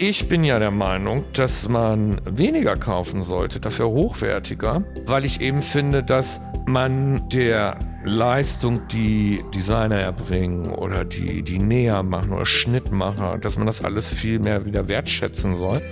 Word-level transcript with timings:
Ich 0.00 0.28
bin 0.28 0.44
ja 0.44 0.60
der 0.60 0.70
Meinung, 0.70 1.24
dass 1.32 1.68
man 1.68 2.20
weniger 2.24 2.76
kaufen 2.76 3.20
sollte, 3.20 3.58
dafür 3.58 3.88
hochwertiger, 3.88 4.84
weil 5.06 5.24
ich 5.24 5.40
eben 5.40 5.60
finde, 5.60 6.04
dass 6.04 6.40
man 6.66 7.28
der 7.30 7.76
Leistung, 8.04 8.86
die 8.92 9.42
Designer 9.52 9.96
erbringen 9.96 10.70
oder 10.70 11.04
die, 11.04 11.42
die 11.42 11.58
Näher 11.58 12.04
machen 12.04 12.32
oder 12.32 12.46
Schnittmacher, 12.46 13.38
dass 13.38 13.56
man 13.58 13.66
das 13.66 13.84
alles 13.84 14.08
viel 14.08 14.38
mehr 14.38 14.64
wieder 14.64 14.86
wertschätzen 14.86 15.56
soll. 15.56 15.82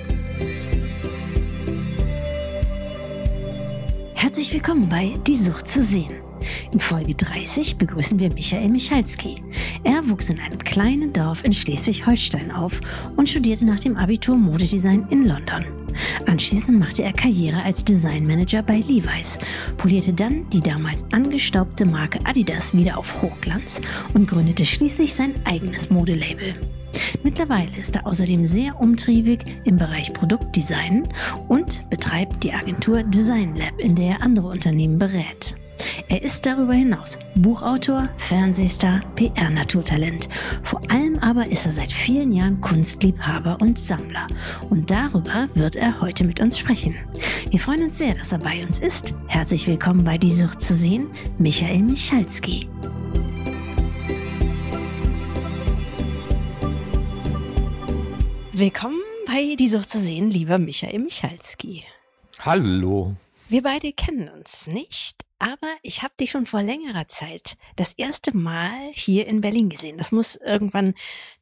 Herzlich 4.15 4.55
willkommen 4.55 4.89
bei 4.89 5.19
Die 5.27 5.37
Sucht 5.37 5.67
zu 5.67 5.83
sehen. 5.83 6.26
In 6.73 6.81
Folge 6.81 7.15
30 7.15 7.77
begrüßen 7.77 8.19
wir 8.19 8.33
Michael 8.33 8.69
Michalski. 8.69 9.43
Er 9.85 10.09
wuchs 10.09 10.29
in 10.31 10.41
einem 10.41 10.59
kleinen 10.59 11.13
Dorf 11.13 11.45
in 11.45 11.53
Schleswig-Holstein 11.53 12.51
auf 12.51 12.81
und 13.17 13.29
studierte 13.29 13.65
nach 13.65 13.81
dem 13.81 13.97
Abitur 13.97 14.37
Modedesign 14.37 15.07
in 15.11 15.27
London. 15.27 15.65
Anschließend 16.27 16.79
machte 16.79 17.03
er 17.03 17.13
Karriere 17.13 17.63
als 17.63 17.85
Designmanager 17.85 18.63
bei 18.63 18.79
Levi's, 18.81 19.39
polierte 19.77 20.13
dann 20.13 20.49
die 20.51 20.61
damals 20.61 21.05
angestaubte 21.13 21.85
Marke 21.85 22.19
Adidas 22.25 22.75
wieder 22.75 22.99
auf 22.99 23.23
Hochglanz 23.23 23.81
und 24.15 24.29
gründete 24.29 24.65
schließlich 24.65 25.15
sein 25.15 25.35
eigenes 25.45 25.91
Modelabel. 25.91 26.55
Mittlerweile 27.23 27.77
ist 27.77 27.95
er 27.95 28.07
außerdem 28.07 28.47
sehr 28.47 28.81
umtriebig 28.81 29.45
im 29.65 29.77
Bereich 29.77 30.13
Produktdesign 30.13 31.09
und 31.49 31.89
betreibt 31.91 32.43
die 32.45 32.53
Agentur 32.53 33.03
Design 33.03 33.55
Lab, 33.57 33.79
in 33.79 33.95
der 33.95 34.13
er 34.13 34.23
andere 34.23 34.49
Unternehmen 34.49 34.99
berät. 34.99 35.57
Er 36.09 36.23
ist 36.23 36.47
darüber 36.47 36.73
hinaus 36.73 37.19
Buchautor, 37.35 38.09
Fernsehstar, 38.17 39.01
PR-Naturtalent. 39.17 40.29
Vor 40.63 40.81
allem 40.91 41.19
aber 41.19 41.47
ist 41.49 41.67
er 41.67 41.73
seit 41.73 41.93
vielen 41.93 42.33
Jahren 42.33 42.61
Kunstliebhaber 42.61 43.59
und 43.61 43.79
Sammler. 43.79 44.27
Und 44.71 44.91
darüber 44.91 45.49
wird 45.55 45.77
er 45.77 46.01
heute 46.01 46.25
mit 46.25 46.41
uns 46.41 46.59
sprechen. 46.59 46.95
Wir 47.51 47.61
freuen 47.61 47.83
uns 47.83 47.99
sehr, 47.99 48.15
dass 48.15 48.33
er 48.33 48.39
bei 48.39 48.65
uns 48.65 48.79
ist. 48.79 49.15
Herzlich 49.27 49.67
willkommen 49.67 50.05
bei 50.05 50.17
Die 50.17 50.33
Sucht 50.33 50.63
zu 50.63 50.75
sehen, 50.75 51.09
Michael 51.39 51.83
Michalski. 51.83 52.69
Willkommen 58.53 59.03
bei 59.27 59.55
Die 59.59 59.69
Sucht 59.69 59.91
zu 59.91 60.01
sehen, 60.01 60.31
lieber 60.31 60.57
Michael 60.57 61.01
Michalski. 61.01 61.85
Hallo. 62.39 63.15
Wir 63.51 63.63
beide 63.63 63.93
kennen 63.93 64.31
uns 64.31 64.67
nicht, 64.67 65.26
aber 65.39 65.69
ich 65.83 66.03
habe 66.03 66.15
dich 66.19 66.31
schon 66.31 66.47
vor 66.47 66.63
längerer 66.63 67.09
Zeit 67.09 67.57
das 67.77 67.93
erste 67.93 68.37
Mal 68.37 68.91
hier 68.93 69.27
in 69.27 69.41
Berlin 69.41 69.69
gesehen. 69.69 69.99
Das 69.99 70.13
muss 70.13 70.37
irgendwann 70.37 70.95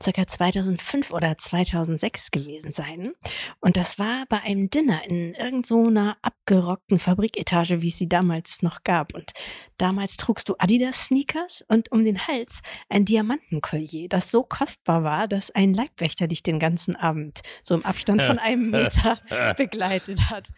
circa 0.03 0.27
2005 0.27 1.13
oder 1.13 1.39
2006 1.39 2.31
gewesen 2.31 2.73
sein. 2.73 3.13
Und 3.61 3.77
das 3.77 3.99
war 3.99 4.25
bei 4.29 4.41
einem 4.41 4.69
Dinner 4.71 5.05
in 5.05 5.35
irgendeiner 5.35 5.65
so 5.65 5.85
abgerockten 6.23 6.99
Fabriketage, 6.99 7.83
wie 7.83 7.89
es 7.89 7.99
sie 7.99 8.09
damals 8.09 8.63
noch 8.63 8.83
gab. 8.83 9.15
Und 9.15 9.33
damals 9.79 10.17
trugst 10.17 10.49
du 10.49 10.55
Adidas-Sneakers 10.59 11.65
und 11.69 11.93
um 11.93 12.05
den 12.05 12.27
Hals 12.27 12.61
ein 12.89 13.05
Diamantenkollier, 13.05 14.09
das 14.09 14.31
so 14.31 14.43
kostbar 14.43 15.05
war, 15.05 15.29
dass 15.29 15.51
ein 15.51 15.73
Leibwächter 15.73 16.27
dich 16.27 16.43
den 16.43 16.59
ganzen 16.59 16.97
Abend 16.97 17.41
so 17.63 17.75
im 17.75 17.85
Abstand 17.85 18.23
von 18.23 18.39
einem 18.39 18.71
Meter 18.71 19.21
begleitet 19.57 20.31
hat. 20.31 20.49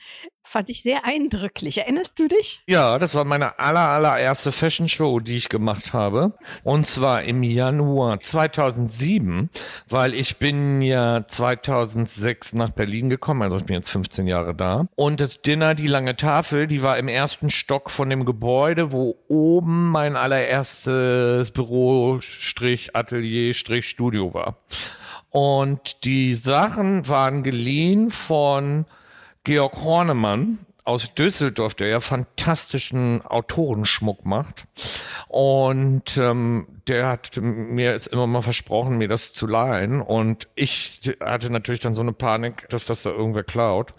Fand 0.49 0.71
ich 0.71 0.83
sehr 0.83 1.05
eindrücklich. 1.05 1.79
Erinnerst 1.79 2.17
du 2.21 2.29
dich? 2.29 2.63
Ja, 2.69 3.01
das 3.01 3.17
war 3.17 3.25
meine 3.25 3.59
aller, 3.59 3.81
allererste 3.81 4.53
Fashion 4.53 4.89
Show, 4.89 5.19
die 5.19 5.37
ich 5.37 5.49
gemacht 5.49 5.93
habe. 5.93 6.35
Und 6.63 6.87
zwar 6.87 7.25
im 7.25 7.43
Januar 7.43 8.21
2007, 8.21 9.51
weil 9.89 10.15
ich 10.15 10.37
bin 10.37 10.83
ja 10.83 11.27
2006 11.27 12.53
nach 12.53 12.71
Berlin 12.71 13.11
gekommen, 13.11 13.43
also 13.43 13.57
ich 13.57 13.65
bin 13.65 13.75
jetzt 13.75 13.91
15 13.91 14.29
Jahre 14.29 14.55
da. 14.55 14.87
Und 14.95 15.21
das 15.21 15.43
Dinner, 15.43 15.75
die 15.75 15.89
lange 15.89 16.15
Tafel, 16.15 16.69
die 16.69 16.85
war 16.85 16.97
im 16.97 17.09
ersten 17.09 17.51
Stock 17.51 17.91
von 17.91 18.09
dem 18.09 18.25
Gebäude, 18.25 18.93
wo 18.93 19.19
oben 19.27 19.91
mein 19.91 20.15
allererstes 20.15 21.51
Büro, 21.51 22.21
Strich, 22.21 22.95
Atelier, 22.95 23.53
Strich, 23.53 23.89
Studio 23.89 24.33
war. 24.33 24.59
Und 25.31 26.05
die 26.05 26.37
Sachen 26.37 27.09
waren 27.09 27.43
geliehen 27.43 28.13
von 28.13 28.87
Georg 29.47 29.77
Hornemann, 29.85 30.59
aus 30.83 31.15
Düsseldorf, 31.15 31.75
der 31.75 31.87
ja 31.87 32.01
fantastischen 32.01 33.23
Autorenschmuck 33.23 34.27
macht. 34.27 34.65
Und 35.29 36.17
ähm, 36.17 36.67
der 36.89 37.07
hat 37.07 37.37
mir 37.41 37.93
jetzt 37.93 38.09
immer 38.09 38.27
mal 38.27 38.43
versprochen, 38.43 38.99
mir 38.99 39.07
das 39.07 39.33
zu 39.33 39.47
leihen. 39.47 40.03
Und 40.03 40.49
ich 40.57 41.01
hatte 41.21 41.51
natürlich 41.51 41.79
dann 41.79 41.95
so 41.95 42.03
eine 42.03 42.13
Panik, 42.13 42.69
dass 42.71 42.87
das 42.87 43.05
da 43.05 43.11
irgendwer 43.11 43.45
klaut. 43.45 43.95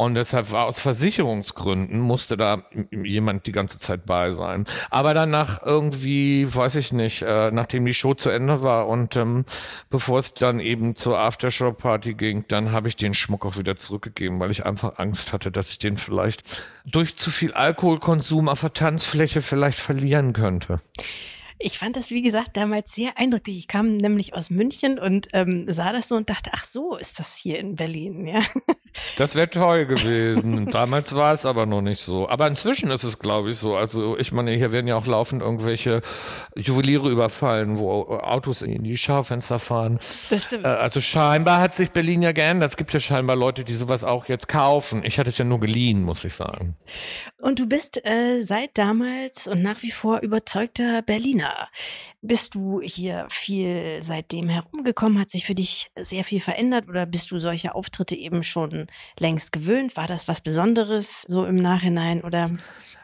Und 0.00 0.14
deshalb 0.14 0.50
war 0.50 0.64
aus 0.64 0.80
Versicherungsgründen 0.80 2.00
musste 2.00 2.38
da 2.38 2.62
jemand 2.90 3.46
die 3.46 3.52
ganze 3.52 3.78
Zeit 3.78 4.06
bei 4.06 4.32
sein. 4.32 4.64
Aber 4.88 5.12
dann 5.12 5.28
nach 5.28 5.62
irgendwie, 5.62 6.46
weiß 6.54 6.76
ich 6.76 6.94
nicht, 6.94 7.20
äh, 7.20 7.50
nachdem 7.50 7.84
die 7.84 7.92
Show 7.92 8.14
zu 8.14 8.30
Ende 8.30 8.62
war 8.62 8.88
und 8.88 9.16
ähm, 9.16 9.44
bevor 9.90 10.18
es 10.18 10.32
dann 10.32 10.58
eben 10.58 10.96
zur 10.96 11.18
Aftershow-Party 11.18 12.14
ging, 12.14 12.46
dann 12.48 12.72
habe 12.72 12.88
ich 12.88 12.96
den 12.96 13.12
Schmuck 13.12 13.44
auch 13.44 13.58
wieder 13.58 13.76
zurückgegeben, 13.76 14.40
weil 14.40 14.50
ich 14.50 14.64
einfach 14.64 14.98
Angst 14.98 15.34
hatte, 15.34 15.52
dass 15.52 15.70
ich 15.70 15.78
den 15.78 15.98
vielleicht 15.98 16.62
durch 16.86 17.14
zu 17.14 17.30
viel 17.30 17.52
Alkoholkonsum 17.52 18.48
auf 18.48 18.62
der 18.62 18.72
Tanzfläche 18.72 19.42
vielleicht 19.42 19.78
verlieren 19.78 20.32
könnte. 20.32 20.80
Ich 21.62 21.78
fand 21.78 21.96
das, 21.96 22.10
wie 22.10 22.22
gesagt, 22.22 22.56
damals 22.56 22.94
sehr 22.94 23.18
eindrücklich. 23.18 23.58
Ich 23.58 23.68
kam 23.68 23.98
nämlich 23.98 24.34
aus 24.34 24.48
München 24.48 24.98
und 24.98 25.28
ähm, 25.34 25.66
sah 25.68 25.92
das 25.92 26.08
so 26.08 26.16
und 26.16 26.30
dachte, 26.30 26.50
ach 26.54 26.64
so, 26.64 26.96
ist 26.96 27.18
das 27.18 27.36
hier 27.36 27.58
in 27.58 27.76
Berlin, 27.76 28.26
ja. 28.26 28.40
Das 29.16 29.34
wäre 29.34 29.48
toll 29.48 29.86
gewesen. 29.86 30.66
Damals 30.66 31.14
war 31.14 31.32
es 31.32 31.46
aber 31.46 31.66
noch 31.66 31.80
nicht 31.80 32.00
so. 32.00 32.28
Aber 32.28 32.46
inzwischen 32.46 32.90
ist 32.90 33.04
es, 33.04 33.18
glaube 33.18 33.50
ich, 33.50 33.56
so. 33.56 33.76
Also 33.76 34.18
ich 34.18 34.32
meine, 34.32 34.50
hier 34.52 34.72
werden 34.72 34.88
ja 34.88 34.96
auch 34.96 35.06
laufend 35.06 35.42
irgendwelche 35.42 36.00
Juweliere 36.56 37.08
überfallen, 37.08 37.78
wo 37.78 38.02
Autos 38.18 38.62
in 38.62 38.82
die 38.82 38.96
Schaufenster 38.96 39.58
fahren. 39.58 40.00
Das 40.30 40.44
stimmt. 40.44 40.64
Äh, 40.64 40.68
also 40.68 41.00
scheinbar 41.00 41.60
hat 41.60 41.74
sich 41.74 41.90
Berlin 41.90 42.22
ja 42.22 42.32
geändert. 42.32 42.70
Es 42.70 42.76
gibt 42.76 42.92
ja 42.92 43.00
scheinbar 43.00 43.36
Leute, 43.36 43.64
die 43.64 43.74
sowas 43.74 44.02
auch 44.02 44.26
jetzt 44.26 44.48
kaufen. 44.48 45.04
Ich 45.04 45.18
hatte 45.18 45.30
es 45.30 45.38
ja 45.38 45.44
nur 45.44 45.60
geliehen, 45.60 46.02
muss 46.02 46.24
ich 46.24 46.34
sagen. 46.34 46.76
Und 47.38 47.58
du 47.58 47.66
bist 47.66 48.04
äh, 48.04 48.42
seit 48.42 48.76
damals 48.76 49.46
und 49.46 49.62
nach 49.62 49.82
wie 49.82 49.92
vor 49.92 50.20
überzeugter 50.20 51.02
Berliner. 51.02 51.49
Bist 52.22 52.54
du 52.54 52.80
hier 52.82 53.26
viel 53.30 54.02
seitdem 54.02 54.48
herumgekommen? 54.48 55.18
Hat 55.18 55.30
sich 55.30 55.46
für 55.46 55.54
dich 55.54 55.90
sehr 55.96 56.24
viel 56.24 56.40
verändert 56.40 56.88
oder 56.88 57.06
bist 57.06 57.30
du 57.30 57.38
solche 57.38 57.74
Auftritte 57.74 58.14
eben 58.14 58.42
schon 58.42 58.88
längst 59.18 59.52
gewöhnt? 59.52 59.96
War 59.96 60.06
das 60.06 60.28
was 60.28 60.40
Besonderes 60.40 61.22
so 61.22 61.44
im 61.46 61.56
Nachhinein 61.56 62.22
oder? 62.22 62.50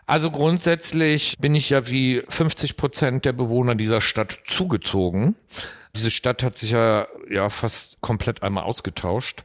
Also 0.07 0.31
grundsätzlich 0.31 1.37
bin 1.39 1.55
ich 1.55 1.71
ja 1.71 1.89
wie 1.89 2.23
50 2.29 2.77
Prozent 2.77 3.25
der 3.25 3.33
Bewohner 3.33 3.75
dieser 3.75 4.01
Stadt 4.01 4.39
zugezogen. 4.45 5.35
Diese 5.97 6.11
Stadt 6.11 6.43
hat 6.43 6.55
sich 6.55 6.73
ja, 6.73 7.09
ja 7.31 7.49
fast 7.49 8.03
komplett 8.03 8.43
einmal 8.43 8.65
ausgetauscht. 8.65 9.45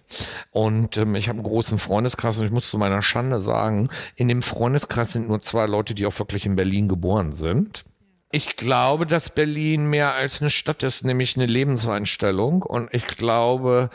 Und 0.52 0.98
ähm, 0.98 1.16
ich 1.16 1.30
habe 1.30 1.38
einen 1.38 1.48
großen 1.48 1.78
Freundeskreis 1.78 2.38
und 2.38 2.46
ich 2.46 2.52
muss 2.52 2.70
zu 2.70 2.78
meiner 2.78 3.02
Schande 3.02 3.42
sagen, 3.42 3.90
in 4.16 4.28
dem 4.28 4.42
Freundeskreis 4.42 5.14
sind 5.14 5.30
nur 5.30 5.40
zwei 5.40 5.66
Leute, 5.66 5.96
die 5.96 6.06
auch 6.06 6.20
wirklich 6.20 6.46
in 6.46 6.58
Berlin 6.58 6.90
geboren 6.90 7.32
sind. 7.32 7.86
Ich 8.32 8.56
glaube, 8.56 9.06
dass 9.06 9.30
Berlin 9.30 9.88
mehr 9.90 10.14
als 10.14 10.42
eine 10.42 10.50
Stadt 10.50 10.84
ist, 10.84 11.04
nämlich 11.04 11.36
eine 11.36 11.46
Lebenseinstellung. 11.46 12.62
Und 12.62 12.90
ich 12.94 13.08
glaube, 13.08 13.90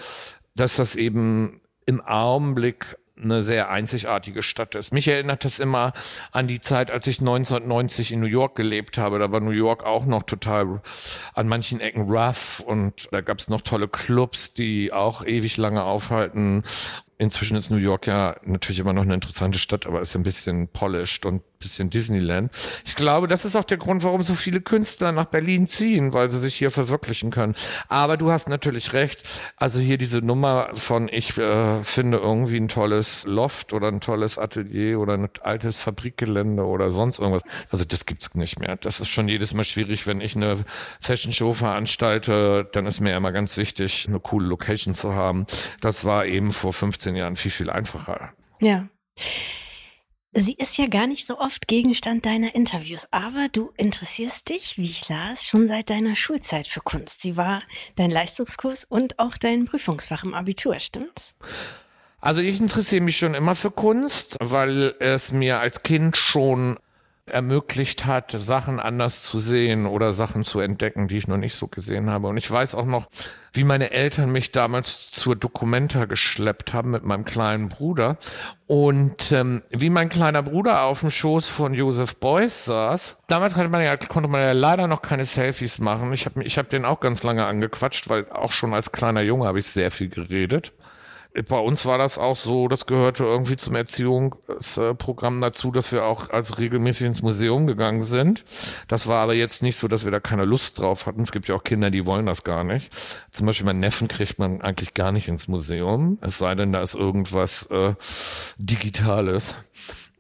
dass 0.55 0.77
das 0.77 0.95
eben 0.97 1.61
im 1.87 2.01
Augenblick 2.01 2.97
eine 3.19 3.41
sehr 3.41 3.71
einzigartige 3.71 4.43
Stadt 4.43 4.75
ist. 4.75 4.93
Mich 4.93 5.09
erinnert 5.09 5.45
das 5.45 5.59
immer 5.59 5.93
an 6.33 6.49
die 6.49 6.61
Zeit, 6.61 6.91
als 6.91 7.07
ich 7.07 7.21
1990 7.21 8.13
in 8.13 8.21
New 8.21 8.27
York 8.27 8.57
gelebt 8.57 8.99
habe. 8.99 9.19
Da 9.19 9.33
war 9.33 9.41
New 9.41 9.51
York 9.53 9.85
auch 9.85 10.05
noch 10.05 10.25
total 10.25 10.83
an 11.35 11.49
manchen 11.49 11.81
Ecken 11.81 12.11
rough 12.11 12.61
und 12.61 13.09
da 13.13 13.23
gab 13.23 13.39
es 13.39 13.49
noch 13.49 13.63
tolle 13.63 13.89
Clubs, 13.89 14.53
die 14.53 14.93
auch 14.93 15.25
ewig 15.25 15.57
lange 15.57 15.83
aufhalten. 15.83 16.63
Inzwischen 17.19 17.57
ist 17.57 17.71
New 17.71 17.79
York 17.79 18.07
ja 18.07 18.37
natürlich 18.45 18.81
immer 18.81 18.93
noch 18.93 19.03
eine 19.03 19.15
interessante 19.15 19.59
Stadt, 19.59 19.87
aber 19.87 20.03
ist 20.03 20.15
ein 20.15 20.23
bisschen 20.23 20.69
polished 20.69 21.25
und 21.25 21.43
bisschen 21.59 21.91
Disneyland. 21.91 22.51
Ich 22.85 22.97
glaube, 22.97 23.29
das 23.29 23.45
ist 23.45 23.57
auch 23.57 23.65
der 23.65 23.79
Grund, 23.79 24.05
warum 24.05 24.23
so 24.23 24.35
viele 24.35 24.61
Künstler 24.61 25.13
nach 25.13 25.27
Berlin 25.27 25.67
ziehen, 25.67 26.13
weil 26.13 26.31
sie 26.31 26.39
sich 26.39 26.55
hier 26.55 26.71
verwirklichen 26.71 27.31
können. 27.31 27.55
Aber 27.89 28.17
du 28.17 28.31
hast 28.31 28.49
natürlich 28.49 28.93
recht. 28.93 29.23
Also 29.57 29.81
hier 29.81 29.99
diese 29.99 30.19
Nummer 30.19 30.71
von 30.75 31.09
ich 31.09 31.37
äh, 31.39 31.83
finde 31.83 32.19
irgendwie 32.19 32.59
ein 32.59 32.69
tolles 32.69 33.25
Loft 33.25 33.73
oder 33.73 33.89
ein 33.89 34.01
tolles 34.01 34.39
Atelier 34.39 35.01
oder 35.01 35.15
ein 35.15 35.29
altes 35.43 35.79
Fabrikgelände 35.79 36.65
oder 36.65 36.91
sonst 36.91 37.19
irgendwas. 37.19 37.43
Also 37.71 37.85
das 37.85 38.07
gibt's 38.07 38.35
nicht 38.35 38.59
mehr. 38.59 38.77
Das 38.77 39.01
ist 39.01 39.09
schon 39.09 39.29
jedes 39.29 39.55
Mal 39.55 39.65
schwierig, 39.65 40.07
wenn 40.07 40.21
ich 40.21 40.37
eine 40.37 40.65
Fashion 41.01 41.33
Show 41.33 41.53
veranstalte, 41.53 42.69
dann 42.73 42.87
ist 42.87 43.01
mir 43.01 43.17
immer 43.17 43.33
ganz 43.33 43.57
wichtig, 43.57 44.07
eine 44.09 44.21
coole 44.21 44.47
Location 44.47 44.95
zu 44.95 45.15
haben. 45.15 45.47
Das 45.81 46.05
war 46.05 46.27
eben 46.27 46.53
vor 46.53 46.73
15 46.73 47.17
Jahren 47.17 47.37
viel, 47.37 47.51
viel 47.51 47.71
einfacher. 47.71 48.33
Ja. 48.61 48.89
Sie 50.39 50.55
ist 50.59 50.77
ja 50.77 50.87
gar 50.87 51.07
nicht 51.07 51.27
so 51.27 51.39
oft 51.39 51.67
Gegenstand 51.67 52.27
deiner 52.27 52.55
Interviews, 52.55 53.09
aber 53.11 53.47
du 53.51 53.73
interessierst 53.79 54.51
dich, 54.51 54.77
wie 54.77 54.85
ich 54.85 55.09
las, 55.09 55.47
schon 55.47 55.67
seit 55.67 55.89
deiner 55.89 56.15
Schulzeit 56.15 56.69
für 56.69 56.83
Kunst. 56.83 57.23
Sie 57.23 57.39
war 57.39 57.63
dein 57.95 58.11
Leistungskurs 58.11 58.85
und 58.85 59.19
auch 59.19 59.39
dein 59.39 59.65
Prüfungsfach 59.65 60.25
im 60.25 60.35
Abitur, 60.35 60.79
stimmt's? 60.79 61.35
Also 62.21 62.43
ich 62.43 62.61
interessiere 62.61 63.03
mich 63.03 63.17
schon 63.17 63.33
immer 63.33 63.55
für 63.55 63.71
Kunst, 63.71 64.37
weil 64.39 64.95
es 65.01 65.33
mir 65.33 65.59
als 65.59 65.83
Kind 65.83 66.19
schon 66.19 66.79
ermöglicht 67.31 68.07
hat, 68.07 68.31
Sachen 68.31 68.79
anders 68.79 69.23
zu 69.23 69.41
sehen 69.41 69.87
oder 69.87 70.13
Sachen 70.13 70.45
zu 70.45 70.61
entdecken, 70.61 71.09
die 71.09 71.17
ich 71.17 71.29
noch 71.29 71.37
nicht 71.37 71.55
so 71.55 71.67
gesehen 71.67 72.09
habe. 72.09 72.29
Und 72.29 72.37
ich 72.37 72.49
weiß 72.51 72.75
auch 72.75 72.85
noch, 72.85 73.07
wie 73.53 73.65
meine 73.65 73.91
Eltern 73.91 74.31
mich 74.31 74.53
damals 74.53 75.11
zur 75.11 75.35
Documenta 75.35 76.05
geschleppt 76.05 76.73
haben 76.73 76.91
mit 76.91 77.03
meinem 77.05 77.25
kleinen 77.25 77.69
Bruder 77.69 78.19
und 78.67 79.33
ähm, 79.33 79.63
wie 79.71 79.91
mein 79.91 80.09
kleiner 80.09 80.43
Bruder 80.43 80.83
auf 80.83 81.01
dem 81.01 81.11
Schoß 81.11 81.49
von 81.49 81.75
Joseph 81.75 82.21
Beuys 82.21 82.65
saß. 82.67 83.23
Damals 83.27 83.57
man 83.57 83.83
ja, 83.83 83.97
konnte 83.97 84.29
man 84.29 84.43
ja 84.43 84.53
leider 84.53 84.87
noch 84.87 85.03
keine 85.03 85.25
Selfies 85.25 85.79
machen. 85.79 86.13
Ich 86.13 86.27
habe 86.27 86.45
ich 86.45 86.59
hab 86.59 86.69
den 86.69 86.85
auch 86.85 87.01
ganz 87.01 87.23
lange 87.23 87.47
angequatscht, 87.47 88.09
weil 88.09 88.31
auch 88.31 88.53
schon 88.53 88.73
als 88.73 88.93
kleiner 88.93 89.23
Junge 89.23 89.47
habe 89.47 89.59
ich 89.59 89.67
sehr 89.67 89.91
viel 89.91 90.09
geredet 90.09 90.73
bei 91.43 91.59
uns 91.59 91.85
war 91.85 91.99
das 91.99 92.19
auch 92.19 92.37
so, 92.37 92.69
das 92.69 92.87
gehörte 92.87 93.25
irgendwie 93.25 93.57
zum 93.57 93.75
Erziehungsprogramm 93.75 95.41
dazu, 95.41 95.71
dass 95.71 95.93
wir 95.93 96.05
auch 96.05 96.31
also 96.31 96.55
regelmäßig 96.55 97.07
ins 97.07 97.23
Museum 97.23 97.67
gegangen 97.67 98.03
sind. 98.03 98.45
Das 98.89 99.07
war 99.07 99.23
aber 99.23 99.35
jetzt 99.35 99.63
nicht 99.63 99.77
so, 99.77 99.89
dass 99.89 100.05
wir 100.05 100.13
da 100.13 100.21
keine 100.21 100.45
Lust 100.45 100.79
drauf 100.79 101.07
hatten. 101.07 101.21
Es 101.21 101.33
gibt 101.33 101.49
ja 101.49 101.55
auch 101.55 101.65
Kinder, 101.65 101.91
die 101.91 102.07
wollen 102.07 102.27
das 102.27 102.45
gar 102.45 102.65
nicht. 102.65 102.95
Zum 103.31 103.47
Beispiel 103.47 103.67
mein 103.67 103.81
Neffen 103.81 104.09
kriegt 104.09 104.39
man 104.39 104.63
eigentlich 104.63 104.95
gar 104.95 105.13
nicht 105.13 105.29
ins 105.29 105.49
Museum, 105.49 106.19
es 106.23 106.39
sei 106.39 106.55
denn, 106.55 106.73
da 106.73 106.81
ist 106.81 106.95
irgendwas 106.95 107.67
äh, 107.71 107.95
Digitales. 108.59 109.57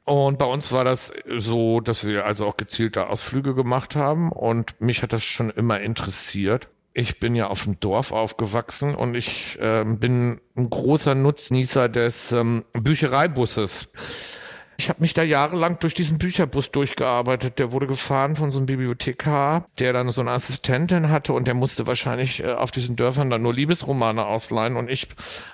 Und 0.04 0.38
bei 0.38 0.44
uns 0.44 0.70
war 0.70 0.84
das 0.84 1.12
so, 1.36 1.80
dass 1.80 2.06
wir 2.06 2.26
also 2.26 2.46
auch 2.46 2.56
gezielte 2.56 3.08
Ausflüge 3.08 3.54
gemacht 3.54 3.96
haben 3.96 4.30
und 4.30 4.80
mich 4.80 5.02
hat 5.02 5.12
das 5.12 5.24
schon 5.24 5.50
immer 5.50 5.80
interessiert 5.80 6.68
ich 6.96 7.20
bin 7.20 7.34
ja 7.34 7.48
auf 7.48 7.64
dem 7.64 7.78
Dorf 7.78 8.10
aufgewachsen 8.10 8.94
und 8.94 9.14
ich 9.14 9.58
äh, 9.60 9.84
bin 9.84 10.40
ein 10.56 10.70
großer 10.70 11.14
Nutznießer 11.14 11.90
des 11.90 12.32
ähm, 12.32 12.64
Büchereibusses. 12.72 13.92
Ich 14.78 14.88
habe 14.88 15.02
mich 15.02 15.12
da 15.12 15.22
jahrelang 15.22 15.78
durch 15.78 15.92
diesen 15.92 16.16
Bücherbus 16.16 16.70
durchgearbeitet. 16.70 17.58
Der 17.58 17.72
wurde 17.72 17.86
gefahren 17.86 18.34
von 18.34 18.50
so 18.50 18.58
einem 18.58 18.66
Bibliothekar, 18.66 19.66
der 19.78 19.92
dann 19.92 20.08
so 20.08 20.22
eine 20.22 20.30
Assistentin 20.30 21.10
hatte 21.10 21.34
und 21.34 21.46
der 21.46 21.54
musste 21.54 21.86
wahrscheinlich 21.86 22.42
äh, 22.42 22.52
auf 22.52 22.70
diesen 22.70 22.96
Dörfern 22.96 23.28
dann 23.28 23.42
nur 23.42 23.52
Liebesromane 23.52 24.24
ausleihen. 24.24 24.76
Und 24.76 24.88
ich 24.88 25.06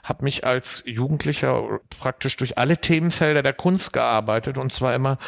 habe 0.05 0.23
mich 0.23 0.47
als 0.47 0.85
Jugendlicher 0.87 1.81
praktisch 1.99 2.37
durch 2.37 2.57
alle 2.57 2.79
Themenfelder 2.79 3.43
der 3.43 3.53
Kunst 3.53 3.93
gearbeitet 3.93 4.59
und 4.59 4.73
zwar 4.73 4.95
immer 4.95 5.19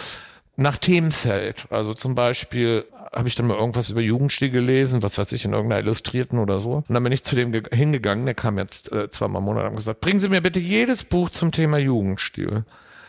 nach 0.57 0.79
Themenfeld. 0.79 1.67
Also 1.71 1.95
zum 1.95 2.15
Beispiel 2.15 2.85
habe 3.13 3.29
ich 3.29 3.35
dann 3.35 3.47
mal 3.47 3.57
irgendwas 3.57 3.91
über 3.91 4.01
Jugendstil 4.01 4.51
gelesen, 4.51 5.03
was 5.03 5.19
weiß 5.19 5.33
ich, 5.33 5.45
in 5.45 5.53
irgendeiner 5.53 5.83
Illustrierten 5.83 6.39
oder 6.39 6.59
so. 6.59 6.85
Und 6.89 6.91
dann 6.91 7.03
bin 7.03 7.13
ich 7.13 7.23
zu 7.23 7.37
dem 7.37 7.53
hingegangen, 7.73 8.25
der 8.25 8.35
kam 8.35 8.59
jetzt 8.59 8.93
äh, 8.93 9.09
zweimal 9.09 9.41
im 9.41 9.47
Monat 9.47 9.69
und 9.69 9.77
gesagt, 9.77 10.01
bringen 10.01 10.19
Sie 10.19 10.29
mir 10.29 10.41
bitte 10.41 10.61
jedes 10.61 11.05
Buch 11.05 11.31
zum 11.31 11.53
Thema 11.53 11.79
Jugendstil. 11.79 12.65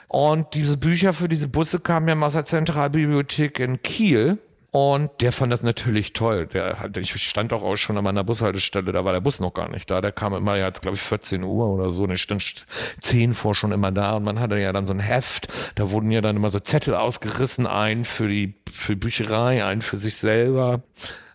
Und 0.08 0.54
diese 0.54 0.78
Bücher 0.78 1.14
für 1.14 1.28
diese 1.28 1.48
Busse 1.48 1.80
kamen 1.80 2.08
ja 2.08 2.26
aus 2.26 2.34
der 2.34 2.46
Zentralbibliothek 2.46 3.60
in 3.60 3.82
Kiel. 3.82 4.38
Und 4.76 5.22
der 5.22 5.32
fand 5.32 5.54
das 5.54 5.64
natürlich 5.64 6.12
toll. 6.12 6.48
Der 6.48 6.92
ich 6.98 7.14
stand 7.14 7.54
auch, 7.54 7.64
auch 7.64 7.78
schon 7.78 7.98
an 7.98 8.04
meiner 8.04 8.26
Bushaltestelle, 8.26 8.92
da 8.92 9.06
war 9.06 9.14
der 9.14 9.22
Bus 9.22 9.40
noch 9.40 9.54
gar 9.54 9.70
nicht 9.70 9.90
da. 9.90 10.02
Der 10.02 10.12
kam 10.12 10.34
immer 10.34 10.58
ja, 10.58 10.70
glaube 10.70 10.98
ich, 10.98 11.02
14 11.02 11.44
Uhr 11.44 11.70
oder 11.70 11.90
so. 11.90 12.06
Ich 12.10 12.22
stand 12.22 12.66
10 13.00 13.36
vor 13.36 13.56
schon 13.56 13.72
immer 13.72 13.94
da. 13.94 14.18
Und 14.18 14.26
man 14.26 14.38
hatte 14.38 14.58
ja 14.58 14.74
dann 14.74 14.86
so 14.86 14.92
ein 14.92 15.00
Heft. 15.00 15.48
Da 15.76 15.92
wurden 15.92 16.12
ja 16.12 16.20
dann 16.20 16.36
immer 16.36 16.50
so 16.50 16.60
Zettel 16.60 16.94
ausgerissen, 16.94 17.68
ein 17.68 18.04
für 18.04 18.28
die, 18.28 18.56
für 18.70 18.98
Bücherei, 18.98 19.64
ein 19.64 19.80
für 19.80 19.96
sich 19.96 20.18
selber 20.18 20.84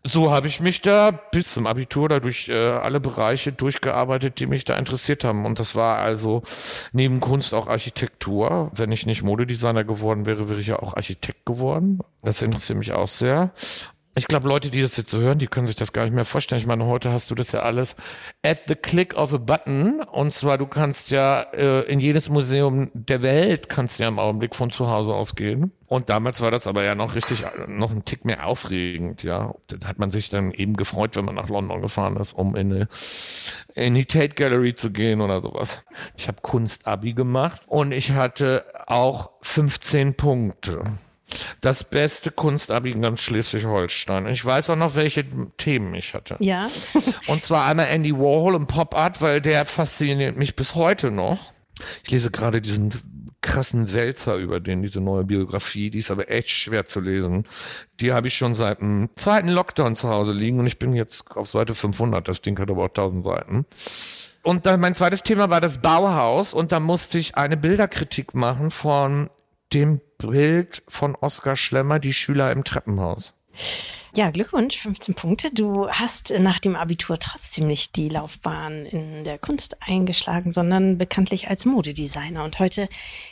so 0.03 0.33
habe 0.33 0.47
ich 0.47 0.61
mich 0.61 0.81
da 0.81 1.11
bis 1.11 1.53
zum 1.53 1.67
Abitur 1.67 2.09
da 2.09 2.21
durch 2.21 2.49
äh, 2.49 2.55
alle 2.55 3.01
Bereiche 3.01 3.53
durchgearbeitet, 3.53 4.41
die 4.41 4.47
mich 4.47 4.65
da 4.65 4.77
interessiert 4.77 5.25
haben. 5.25 5.45
Und 5.45 5.59
das 5.59 5.77
war 5.77 5.99
also 5.99 6.43
neben 6.93 7.21
Kunst 7.21 7.53
auch 7.53 7.69
Architektur. 7.69 8.71
Wenn 8.75 8.93
ich 8.93 9.05
nicht 9.05 9.23
Modedesigner 9.23 9.85
geworden 9.85 10.25
wäre, 10.25 10.49
wäre 10.49 10.61
ich 10.61 10.69
ja 10.69 10.79
auch 10.79 10.97
Architekt 10.97 11.45
geworden. 11.45 12.01
Das 12.23 12.41
interessiert 12.41 12.79
mich 12.79 12.93
auch 12.93 13.09
sehr. 13.09 13.53
Ich 14.17 14.27
glaube, 14.27 14.49
Leute, 14.49 14.71
die 14.71 14.83
das 14.83 14.97
jetzt 14.97 15.11
so 15.11 15.19
hören, 15.19 15.39
die 15.39 15.47
können 15.47 15.69
sich 15.69 15.77
das 15.77 15.93
gar 15.93 16.03
nicht 16.03 16.13
mehr 16.13 16.25
vorstellen. 16.25 16.61
Ich 16.61 16.67
meine, 16.67 16.85
heute 16.87 17.13
hast 17.13 17.31
du 17.31 17.37
das 17.37 17.53
ja 17.53 17.61
alles 17.61 17.95
at 18.45 18.59
the 18.67 18.75
click 18.75 19.15
of 19.15 19.33
a 19.33 19.39
button. 19.39 20.03
Und 20.03 20.33
zwar, 20.33 20.59
du 20.59 20.67
kannst 20.67 21.11
ja 21.11 21.43
äh, 21.53 21.83
in 21.83 22.01
jedes 22.01 22.29
Museum 22.29 22.91
der 22.93 23.23
Welt 23.23 23.69
kannst 23.69 24.01
ja 24.01 24.09
im 24.09 24.19
Augenblick 24.19 24.57
von 24.57 24.71
zu 24.71 24.89
Hause 24.89 25.15
aus 25.15 25.37
gehen. 25.37 25.71
Und 25.87 26.09
damals 26.09 26.41
war 26.41 26.51
das 26.51 26.67
aber 26.67 26.85
ja 26.85 26.97
noch 26.97 27.15
richtig, 27.15 27.45
noch 27.69 27.93
ein 27.93 28.05
Tick 28.05 28.25
mehr 28.25 28.47
aufregend, 28.47 29.23
ja. 29.23 29.55
Da 29.69 29.89
hat 29.89 30.01
man 30.01 30.11
sich 30.11 30.29
dann 30.29 30.51
eben 30.53 30.75
gefreut, 30.75 31.17
wenn 31.17 31.25
man 31.25 31.37
nach 31.37 31.49
London 31.49 31.81
gefahren 31.81 32.17
ist, 32.17 32.33
um 32.33 32.57
in, 32.57 32.73
eine, 32.73 32.89
in 33.75 33.95
die 33.95 34.07
Tate 34.07 34.35
Gallery 34.35 34.75
zu 34.75 34.91
gehen 34.91 35.21
oder 35.21 35.41
sowas. 35.41 35.85
Ich 36.17 36.27
habe 36.27 36.39
Kunst-Abi 36.43 37.13
gemacht 37.13 37.63
und 37.67 37.93
ich 37.93 38.13
hatte 38.13 38.65
auch 38.87 39.31
15 39.43 40.15
Punkte. 40.15 40.83
Das 41.61 41.85
beste 41.85 42.31
Kunstabi 42.31 42.91
in 42.93 43.03
ganz 43.03 43.23
Schleswig-Holstein. 43.23 44.27
Ich 44.29 44.45
weiß 44.45 44.71
auch 44.71 44.77
noch, 44.77 44.95
welche 44.97 45.25
Themen 45.57 45.95
ich 45.95 46.15
hatte. 46.15 46.37
Ja. 46.41 46.69
und 47.27 47.43
zwar 47.43 47.67
einmal 47.67 47.87
Andy 47.87 48.15
Warhol 48.15 48.55
im 48.55 48.67
Pop 48.67 48.95
Art, 48.95 49.21
weil 49.23 49.41
der 49.41 49.65
fasziniert 49.65 50.37
mich 50.37 50.57
bis 50.57 50.75
heute 50.75 51.11
noch. 51.11 51.53
Ich 52.05 52.11
lese 52.11 52.31
gerade 52.31 52.61
diesen 52.61 52.91
krassen 53.43 53.93
Wälzer 53.95 54.37
über 54.37 54.61
den, 54.61 54.83
diese 54.83 55.01
neue 55.01 55.25
Biografie, 55.25 55.91
die 55.91 55.99
ist 55.99 56.11
aber 56.11 56.31
echt 56.31 56.51
schwer 56.51 56.85
zu 56.85 57.01
lesen. 57.01 57.45
Die 58.01 58.13
habe 58.13 58.29
ich 58.29 58.35
schon 58.35 58.55
seit 58.55 58.81
dem 58.81 59.09
zweiten 59.17 59.49
Lockdown 59.49 59.97
zu 59.97 60.09
Hause 60.09 60.33
liegen 60.33 60.59
und 60.59 60.67
ich 60.67 60.79
bin 60.79 60.95
jetzt 60.95 61.31
auf 61.35 61.49
Seite 61.49 61.75
500. 61.75 62.27
Das 62.29 62.43
Ding 62.43 62.59
hat 62.59 62.71
aber 62.71 62.85
auch 62.85 62.89
1000 62.89 63.25
Seiten. 63.25 63.67
Und 64.43 64.67
dann 64.67 64.81
mein 64.81 64.95
zweites 64.95 65.23
Thema 65.23 65.51
war 65.51 65.61
das 65.61 65.79
Bauhaus 65.79 66.55
und 66.55 66.73
da 66.73 66.81
musste 66.81 67.19
ich 67.19 67.37
eine 67.37 67.57
Bilderkritik 67.57 68.35
machen 68.35 68.71
von 68.71 69.31
dem 69.73 70.01
Bild 70.19 70.83
von 70.89 71.15
Oskar 71.15 71.57
Schlemmer, 71.57 71.99
die 71.99 72.13
Schüler 72.13 72.53
im 72.53 72.65
Treppenhaus. 72.65 73.35
Ja, 74.13 74.33
Glückwunsch, 74.33 74.77
15 74.77 75.15
Punkte. 75.15 75.55
Du 75.55 75.89
hast 75.89 76.31
nach 76.37 76.59
dem 76.59 76.75
Abitur 76.75 77.21
trotzdem 77.21 77.69
nicht 77.69 77.95
die 77.95 78.09
Laufbahn 78.09 78.85
in 78.85 79.23
der 79.23 79.39
Kunst 79.39 79.77
eingeschlagen, 79.81 80.51
sondern 80.51 80.99
bekanntlich 80.99 81.49
als 81.49 81.65
Modedesigner. 81.65 82.43
Und 82.43 82.59
heute 82.59 82.89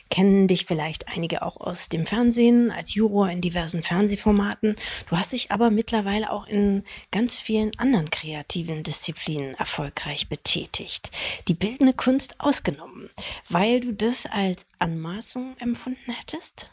kennen 0.08 0.46
dich 0.46 0.66
vielleicht 0.66 1.08
einige 1.08 1.42
auch 1.42 1.56
aus 1.56 1.88
dem 1.88 2.06
Fernsehen, 2.06 2.70
als 2.70 2.94
Juror 2.94 3.28
in 3.28 3.40
diversen 3.40 3.82
Fernsehformaten. 3.82 4.76
Du 5.10 5.16
hast 5.16 5.32
dich 5.32 5.50
aber 5.50 5.72
mittlerweile 5.72 6.30
auch 6.30 6.46
in 6.46 6.84
ganz 7.10 7.40
vielen 7.40 7.76
anderen 7.76 8.10
kreativen 8.10 8.84
Disziplinen 8.84 9.54
erfolgreich 9.54 10.28
betätigt. 10.28 11.10
Die 11.48 11.54
bildende 11.54 11.92
Kunst 11.92 12.38
ausgenommen, 12.38 13.10
weil 13.48 13.80
du 13.80 13.94
das 13.94 14.26
als 14.26 14.64
Anmaßung 14.78 15.56
empfunden 15.58 16.12
hättest? 16.12 16.70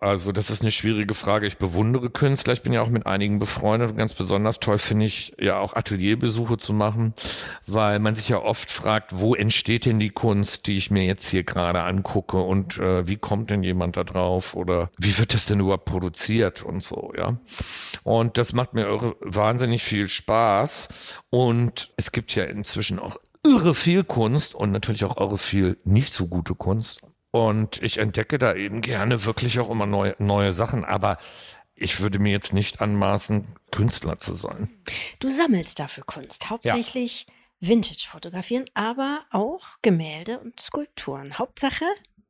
Also, 0.00 0.30
das 0.30 0.48
ist 0.50 0.62
eine 0.62 0.70
schwierige 0.70 1.14
Frage. 1.14 1.46
Ich 1.46 1.58
bewundere 1.58 2.08
Künstler. 2.08 2.52
Ich 2.52 2.62
bin 2.62 2.72
ja 2.72 2.82
auch 2.82 2.88
mit 2.88 3.06
einigen 3.06 3.40
befreundet 3.40 3.90
und 3.90 3.96
ganz 3.96 4.14
besonders 4.14 4.60
toll 4.60 4.78
finde 4.78 5.06
ich 5.06 5.34
ja 5.40 5.58
auch 5.58 5.74
Atelierbesuche 5.74 6.56
zu 6.56 6.72
machen, 6.72 7.14
weil 7.66 7.98
man 7.98 8.14
sich 8.14 8.28
ja 8.28 8.40
oft 8.40 8.70
fragt, 8.70 9.18
wo 9.18 9.34
entsteht 9.34 9.86
denn 9.86 9.98
die 9.98 10.10
Kunst, 10.10 10.68
die 10.68 10.76
ich 10.76 10.92
mir 10.92 11.04
jetzt 11.04 11.28
hier 11.28 11.42
gerade 11.42 11.82
angucke 11.82 12.36
und 12.36 12.78
äh, 12.78 13.08
wie 13.08 13.16
kommt 13.16 13.50
denn 13.50 13.64
jemand 13.64 13.96
da 13.96 14.04
drauf 14.04 14.54
oder 14.54 14.90
wie 14.98 15.18
wird 15.18 15.34
das 15.34 15.46
denn 15.46 15.58
überhaupt 15.60 15.86
produziert 15.86 16.62
und 16.62 16.82
so, 16.82 17.12
ja. 17.16 17.40
Und 18.04 18.38
das 18.38 18.52
macht 18.52 18.74
mir 18.74 19.14
wahnsinnig 19.20 19.82
viel 19.82 20.08
Spaß 20.08 21.16
und 21.30 21.92
es 21.96 22.12
gibt 22.12 22.34
ja 22.36 22.44
inzwischen 22.44 23.00
auch 23.00 23.16
irre 23.44 23.74
viel 23.74 24.04
Kunst 24.04 24.54
und 24.54 24.70
natürlich 24.70 25.04
auch 25.04 25.16
irre 25.16 25.38
viel 25.38 25.78
nicht 25.84 26.12
so 26.12 26.28
gute 26.28 26.54
Kunst. 26.54 27.00
Und 27.30 27.82
ich 27.82 27.98
entdecke 27.98 28.38
da 28.38 28.54
eben 28.54 28.80
gerne 28.80 29.24
wirklich 29.24 29.58
auch 29.60 29.70
immer 29.70 29.86
neue, 29.86 30.14
neue 30.18 30.52
Sachen. 30.52 30.84
Aber 30.84 31.18
ich 31.74 32.00
würde 32.00 32.18
mir 32.18 32.32
jetzt 32.32 32.52
nicht 32.52 32.80
anmaßen, 32.80 33.46
Künstler 33.70 34.18
zu 34.18 34.34
sein. 34.34 34.68
Du 35.20 35.28
sammelst 35.28 35.78
dafür 35.78 36.04
Kunst, 36.04 36.50
hauptsächlich 36.50 37.26
ja. 37.28 37.68
Vintage-Fotografieren, 37.68 38.64
aber 38.74 39.24
auch 39.30 39.66
Gemälde 39.82 40.38
und 40.40 40.58
Skulpturen. 40.60 41.38
Hauptsache 41.38 41.84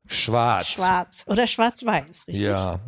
Schwarz. 0.08 0.68
Schwarz 0.68 1.24
oder 1.26 1.46
schwarz-weiß, 1.46 2.28
richtig? 2.28 2.46
Ja. 2.46 2.80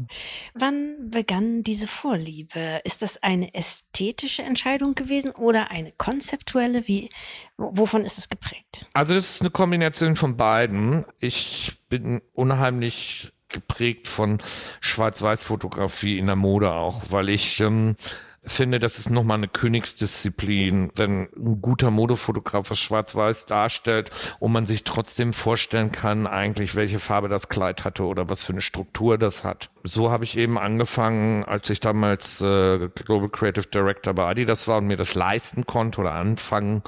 Wann 0.55 1.11
begann 1.11 1.63
diese 1.63 1.87
Vorliebe? 1.87 2.81
Ist 2.85 3.03
das 3.03 3.23
eine 3.23 3.55
ästhetische 3.55 4.43
Entscheidung 4.43 4.95
gewesen 4.95 5.31
oder 5.31 5.71
eine 5.71 5.93
konzeptuelle? 5.93 6.89
Wie, 6.89 7.11
wovon 7.57 8.05
ist 8.05 8.19
es 8.19 8.29
geprägt? 8.29 8.87
Also 8.95 9.15
das 9.15 9.31
ist 9.31 9.41
eine 9.43 9.51
Kombination 9.51 10.17
von 10.17 10.37
beiden. 10.37 11.05
Ich 11.19 11.79
bin 11.89 12.23
unheimlich 12.33 13.31
geprägt 13.49 14.09
von 14.09 14.41
Schwarz-Weiß-Fotografie 14.81 16.19
in 16.19 16.27
der 16.27 16.37
Mode 16.37 16.73
auch, 16.73 17.03
weil 17.11 17.29
ich 17.29 17.61
ähm, 17.61 17.97
finde, 18.45 18.79
das 18.79 18.99
ist 18.99 19.11
nochmal 19.11 19.37
eine 19.37 19.49
Königsdisziplin, 19.49 20.91
wenn 20.95 21.29
ein 21.37 21.61
guter 21.61 21.91
Modefotograf 21.91 22.71
was 22.71 22.79
schwarz-weiß 22.79 23.47
darstellt 23.47 24.11
und 24.39 24.53
man 24.53 24.67
sich 24.67 24.85
trotzdem 24.85 25.33
vorstellen 25.33 25.93
kann, 25.93 26.27
eigentlich, 26.27 26.75
welche 26.75 26.99
Farbe 26.99 27.29
das 27.29 27.49
Kleid 27.49 27.85
hatte 27.85 28.05
oder 28.05 28.29
was 28.29 28.45
für 28.45 28.53
eine 28.53 28.63
Struktur 28.63 29.19
das 29.19 29.45
hat. 29.45 29.71
So 29.85 30.11
habe 30.11 30.25
ich 30.25 30.37
eben 30.37 30.59
angefangen, 30.59 31.45
als 31.45 31.69
ich 31.71 31.81
damals 31.81 32.41
äh, 32.41 32.89
Global 33.05 33.29
Creative 33.29 33.67
Director 33.67 34.15
bei 34.15 34.25
Adidas 34.25 34.69
war 34.69 34.79
und 34.79 34.87
mir 34.87 34.97
das 34.97 35.15
leisten 35.15 35.67
konnte 35.67 36.01
oder 36.01 36.13
anfangen 36.13 36.83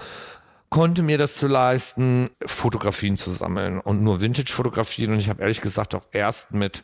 konnte 0.72 1.02
mir 1.02 1.18
das 1.18 1.36
zu 1.36 1.48
leisten, 1.48 2.30
Fotografien 2.46 3.18
zu 3.18 3.30
sammeln 3.30 3.78
und 3.78 4.02
nur 4.02 4.22
Vintage-Fotografien. 4.22 5.12
Und 5.12 5.18
ich 5.18 5.28
habe 5.28 5.42
ehrlich 5.42 5.60
gesagt 5.60 5.94
auch 5.94 6.06
erst 6.12 6.54
mit 6.54 6.82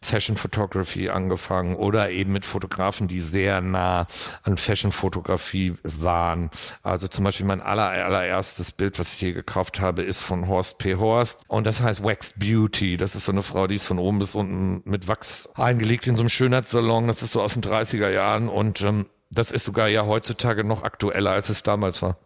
Fashion 0.00 0.36
Photography 0.36 1.10
angefangen 1.10 1.74
oder 1.74 2.10
eben 2.10 2.32
mit 2.32 2.46
Fotografen, 2.46 3.08
die 3.08 3.20
sehr 3.20 3.60
nah 3.60 4.06
an 4.44 4.56
Fashion-Fotografie 4.56 5.74
waren. 5.82 6.48
Also 6.84 7.08
zum 7.08 7.24
Beispiel 7.24 7.44
mein 7.44 7.60
aller, 7.60 7.88
allererstes 7.88 8.70
Bild, 8.70 9.00
was 9.00 9.14
ich 9.14 9.18
hier 9.18 9.32
gekauft 9.32 9.80
habe, 9.80 10.04
ist 10.04 10.22
von 10.22 10.46
Horst 10.46 10.78
P. 10.78 10.94
Horst 10.94 11.42
und 11.48 11.66
das 11.66 11.82
heißt 11.82 12.04
Wax 12.04 12.34
Beauty. 12.38 12.96
Das 12.96 13.16
ist 13.16 13.24
so 13.24 13.32
eine 13.32 13.42
Frau, 13.42 13.66
die 13.66 13.74
ist 13.74 13.86
von 13.88 13.98
oben 13.98 14.20
bis 14.20 14.36
unten 14.36 14.88
mit 14.88 15.08
Wachs 15.08 15.48
eingelegt 15.56 16.06
in 16.06 16.14
so 16.14 16.22
einem 16.22 16.30
Schönheitssalon. 16.30 17.08
Das 17.08 17.20
ist 17.20 17.32
so 17.32 17.42
aus 17.42 17.54
den 17.54 17.64
30er 17.64 18.10
Jahren 18.10 18.48
und 18.48 18.82
ähm, 18.82 19.06
das 19.32 19.50
ist 19.50 19.64
sogar 19.64 19.88
ja 19.88 20.06
heutzutage 20.06 20.62
noch 20.62 20.84
aktueller, 20.84 21.32
als 21.32 21.48
es 21.48 21.64
damals 21.64 22.00
war 22.00 22.16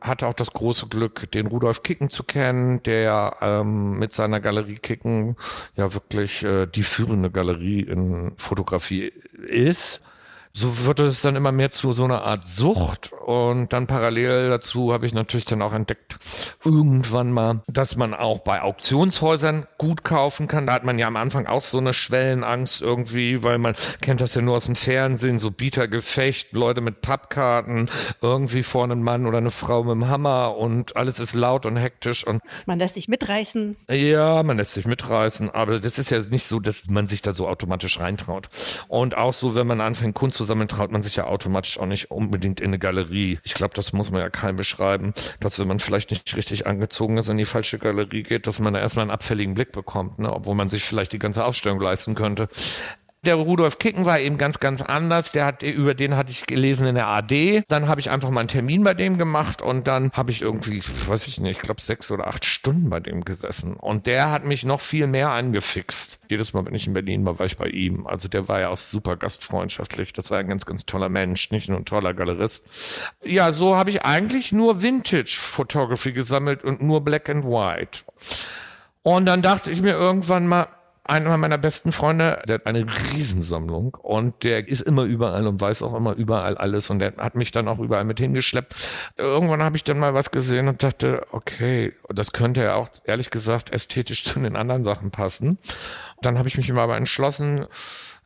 hatte 0.00 0.26
auch 0.26 0.34
das 0.34 0.52
große 0.52 0.88
Glück, 0.88 1.30
den 1.32 1.46
Rudolf 1.46 1.82
Kicken 1.82 2.10
zu 2.10 2.24
kennen, 2.24 2.82
der 2.82 3.36
ähm, 3.40 3.98
mit 3.98 4.12
seiner 4.12 4.40
Galerie 4.40 4.78
Kicken 4.78 5.36
ja 5.76 5.92
wirklich 5.94 6.42
äh, 6.42 6.66
die 6.66 6.82
führende 6.82 7.30
Galerie 7.30 7.80
in 7.80 8.32
Fotografie 8.36 9.12
ist 9.48 10.02
so 10.52 10.86
wird 10.86 11.00
es 11.00 11.22
dann 11.22 11.36
immer 11.36 11.52
mehr 11.52 11.70
zu 11.70 11.92
so 11.92 12.04
einer 12.04 12.22
Art 12.22 12.46
Sucht. 12.46 13.12
Und 13.12 13.72
dann 13.72 13.86
parallel 13.86 14.48
dazu 14.48 14.92
habe 14.92 15.06
ich 15.06 15.12
natürlich 15.12 15.44
dann 15.44 15.62
auch 15.62 15.72
entdeckt, 15.72 16.18
irgendwann 16.64 17.30
mal, 17.30 17.62
dass 17.66 17.96
man 17.96 18.14
auch 18.14 18.40
bei 18.40 18.62
Auktionshäusern 18.62 19.66
gut 19.76 20.02
kaufen 20.04 20.48
kann. 20.48 20.66
Da 20.66 20.72
hat 20.72 20.84
man 20.84 20.98
ja 20.98 21.06
am 21.06 21.16
Anfang 21.16 21.46
auch 21.46 21.60
so 21.60 21.78
eine 21.78 21.92
Schwellenangst 21.92 22.80
irgendwie, 22.80 23.42
weil 23.42 23.58
man 23.58 23.74
kennt 24.00 24.20
das 24.20 24.34
ja 24.34 24.42
nur 24.42 24.56
aus 24.56 24.66
dem 24.66 24.76
Fernsehen, 24.76 25.38
so 25.38 25.50
Bietergefecht, 25.50 26.52
Leute 26.52 26.80
mit 26.80 27.02
Pappkarten, 27.02 27.90
irgendwie 28.22 28.62
vorne 28.62 28.94
ein 28.94 29.02
Mann 29.02 29.26
oder 29.26 29.38
eine 29.38 29.50
Frau 29.50 29.84
mit 29.84 29.92
dem 29.92 30.08
Hammer 30.08 30.56
und 30.56 30.96
alles 30.96 31.20
ist 31.20 31.34
laut 31.34 31.66
und 31.66 31.76
hektisch 31.76 32.26
und 32.26 32.40
man 32.66 32.78
lässt 32.78 32.94
sich 32.94 33.08
mitreißen. 33.08 33.76
Ja, 33.90 34.42
man 34.42 34.56
lässt 34.56 34.74
sich 34.74 34.86
mitreißen, 34.86 35.50
aber 35.50 35.78
das 35.78 35.98
ist 35.98 36.10
ja 36.10 36.18
nicht 36.30 36.46
so, 36.46 36.60
dass 36.60 36.88
man 36.88 37.08
sich 37.08 37.22
da 37.22 37.32
so 37.32 37.46
automatisch 37.46 38.00
reintraut. 38.00 38.48
Und 38.88 39.16
auch 39.16 39.32
so, 39.32 39.54
wenn 39.54 39.66
man 39.66 39.80
anfängt, 39.80 40.14
Kunst 40.14 40.37
zu 40.38 40.44
sammeln, 40.44 40.68
traut 40.68 40.90
man 40.90 41.02
sich 41.02 41.16
ja 41.16 41.24
automatisch 41.24 41.78
auch 41.78 41.86
nicht 41.86 42.10
unbedingt 42.10 42.60
in 42.60 42.68
eine 42.68 42.78
Galerie. 42.78 43.38
Ich 43.42 43.54
glaube, 43.54 43.74
das 43.74 43.92
muss 43.92 44.10
man 44.10 44.20
ja 44.20 44.30
keinem 44.30 44.56
beschreiben, 44.56 45.12
dass 45.40 45.58
wenn 45.58 45.68
man 45.68 45.80
vielleicht 45.80 46.10
nicht 46.10 46.36
richtig 46.36 46.66
angezogen 46.66 47.18
ist, 47.18 47.28
in 47.28 47.36
die 47.36 47.44
falsche 47.44 47.78
Galerie 47.78 48.22
geht, 48.22 48.46
dass 48.46 48.60
man 48.60 48.72
da 48.72 48.80
erstmal 48.80 49.02
einen 49.02 49.10
abfälligen 49.10 49.54
Blick 49.54 49.72
bekommt, 49.72 50.18
ne? 50.18 50.32
obwohl 50.32 50.54
man 50.54 50.70
sich 50.70 50.84
vielleicht 50.84 51.12
die 51.12 51.18
ganze 51.18 51.44
Ausstellung 51.44 51.80
leisten 51.80 52.14
könnte. 52.14 52.48
Der 53.24 53.34
Rudolf 53.34 53.78
Kicken 53.78 54.06
war 54.06 54.20
eben 54.20 54.38
ganz, 54.38 54.60
ganz 54.60 54.80
anders. 54.80 55.32
Der 55.32 55.44
hat, 55.44 55.62
über 55.64 55.94
den 55.94 56.16
hatte 56.16 56.30
ich 56.30 56.46
gelesen 56.46 56.86
in 56.86 56.94
der 56.94 57.08
AD. 57.08 57.64
Dann 57.68 57.88
habe 57.88 58.00
ich 58.00 58.10
einfach 58.10 58.30
mal 58.30 58.40
einen 58.40 58.48
Termin 58.48 58.84
bei 58.84 58.94
dem 58.94 59.18
gemacht 59.18 59.60
und 59.60 59.88
dann 59.88 60.12
habe 60.12 60.30
ich 60.30 60.42
irgendwie, 60.42 60.80
weiß 60.80 61.26
ich 61.26 61.40
nicht, 61.40 61.58
ich 61.58 61.62
glaube 61.62 61.80
sechs 61.80 62.10
oder 62.12 62.28
acht 62.28 62.44
Stunden 62.44 62.88
bei 62.90 63.00
dem 63.00 63.24
gesessen. 63.24 63.74
Und 63.74 64.06
der 64.06 64.30
hat 64.30 64.44
mich 64.44 64.64
noch 64.64 64.80
viel 64.80 65.08
mehr 65.08 65.30
angefixt. 65.30 66.20
Jedes 66.28 66.52
Mal, 66.52 66.64
wenn 66.64 66.74
ich 66.74 66.86
in 66.86 66.92
Berlin 66.92 67.24
war, 67.24 67.38
war 67.38 67.46
ich 67.46 67.56
bei 67.56 67.68
ihm. 67.68 68.06
Also 68.06 68.28
der 68.28 68.46
war 68.46 68.60
ja 68.60 68.68
auch 68.68 68.78
super 68.78 69.16
gastfreundschaftlich. 69.16 70.12
Das 70.12 70.30
war 70.30 70.38
ein 70.38 70.48
ganz, 70.48 70.64
ganz 70.64 70.86
toller 70.86 71.08
Mensch, 71.08 71.50
nicht 71.50 71.68
nur 71.68 71.78
ein 71.78 71.84
toller 71.84 72.14
Galerist. 72.14 73.02
Ja, 73.24 73.50
so 73.50 73.76
habe 73.76 73.90
ich 73.90 74.02
eigentlich 74.02 74.52
nur 74.52 74.80
Vintage 74.80 75.36
Photography 75.38 76.12
gesammelt 76.12 76.62
und 76.62 76.80
nur 76.82 77.02
Black 77.02 77.28
and 77.28 77.44
White. 77.44 78.00
Und 79.02 79.26
dann 79.26 79.42
dachte 79.42 79.70
ich 79.70 79.82
mir 79.82 79.92
irgendwann 79.92 80.46
mal, 80.46 80.68
einer 81.08 81.36
meiner 81.38 81.58
besten 81.58 81.90
Freunde, 81.90 82.42
der 82.46 82.56
hat 82.56 82.66
eine 82.66 82.84
Riesensammlung 83.12 83.94
und 83.94 84.44
der 84.44 84.68
ist 84.68 84.82
immer 84.82 85.04
überall 85.04 85.46
und 85.46 85.60
weiß 85.60 85.82
auch 85.82 85.94
immer 85.94 86.14
überall 86.14 86.56
alles 86.58 86.90
und 86.90 86.98
der 86.98 87.16
hat 87.16 87.34
mich 87.34 87.50
dann 87.50 87.66
auch 87.66 87.78
überall 87.78 88.04
mit 88.04 88.20
hingeschleppt. 88.20 88.74
Irgendwann 89.16 89.62
habe 89.62 89.76
ich 89.76 89.84
dann 89.84 89.98
mal 89.98 90.14
was 90.14 90.30
gesehen 90.30 90.68
und 90.68 90.82
dachte, 90.82 91.26
okay, 91.32 91.94
das 92.08 92.32
könnte 92.32 92.62
ja 92.62 92.74
auch 92.74 92.88
ehrlich 93.04 93.30
gesagt 93.30 93.72
ästhetisch 93.72 94.24
zu 94.28 94.38
den 94.40 94.54
anderen 94.54 94.84
Sachen 94.84 95.10
passen. 95.10 95.58
Dann 96.20 96.36
habe 96.36 96.48
ich 96.48 96.56
mich 96.56 96.68
immer 96.68 96.82
aber 96.82 96.96
entschlossen, 96.96 97.66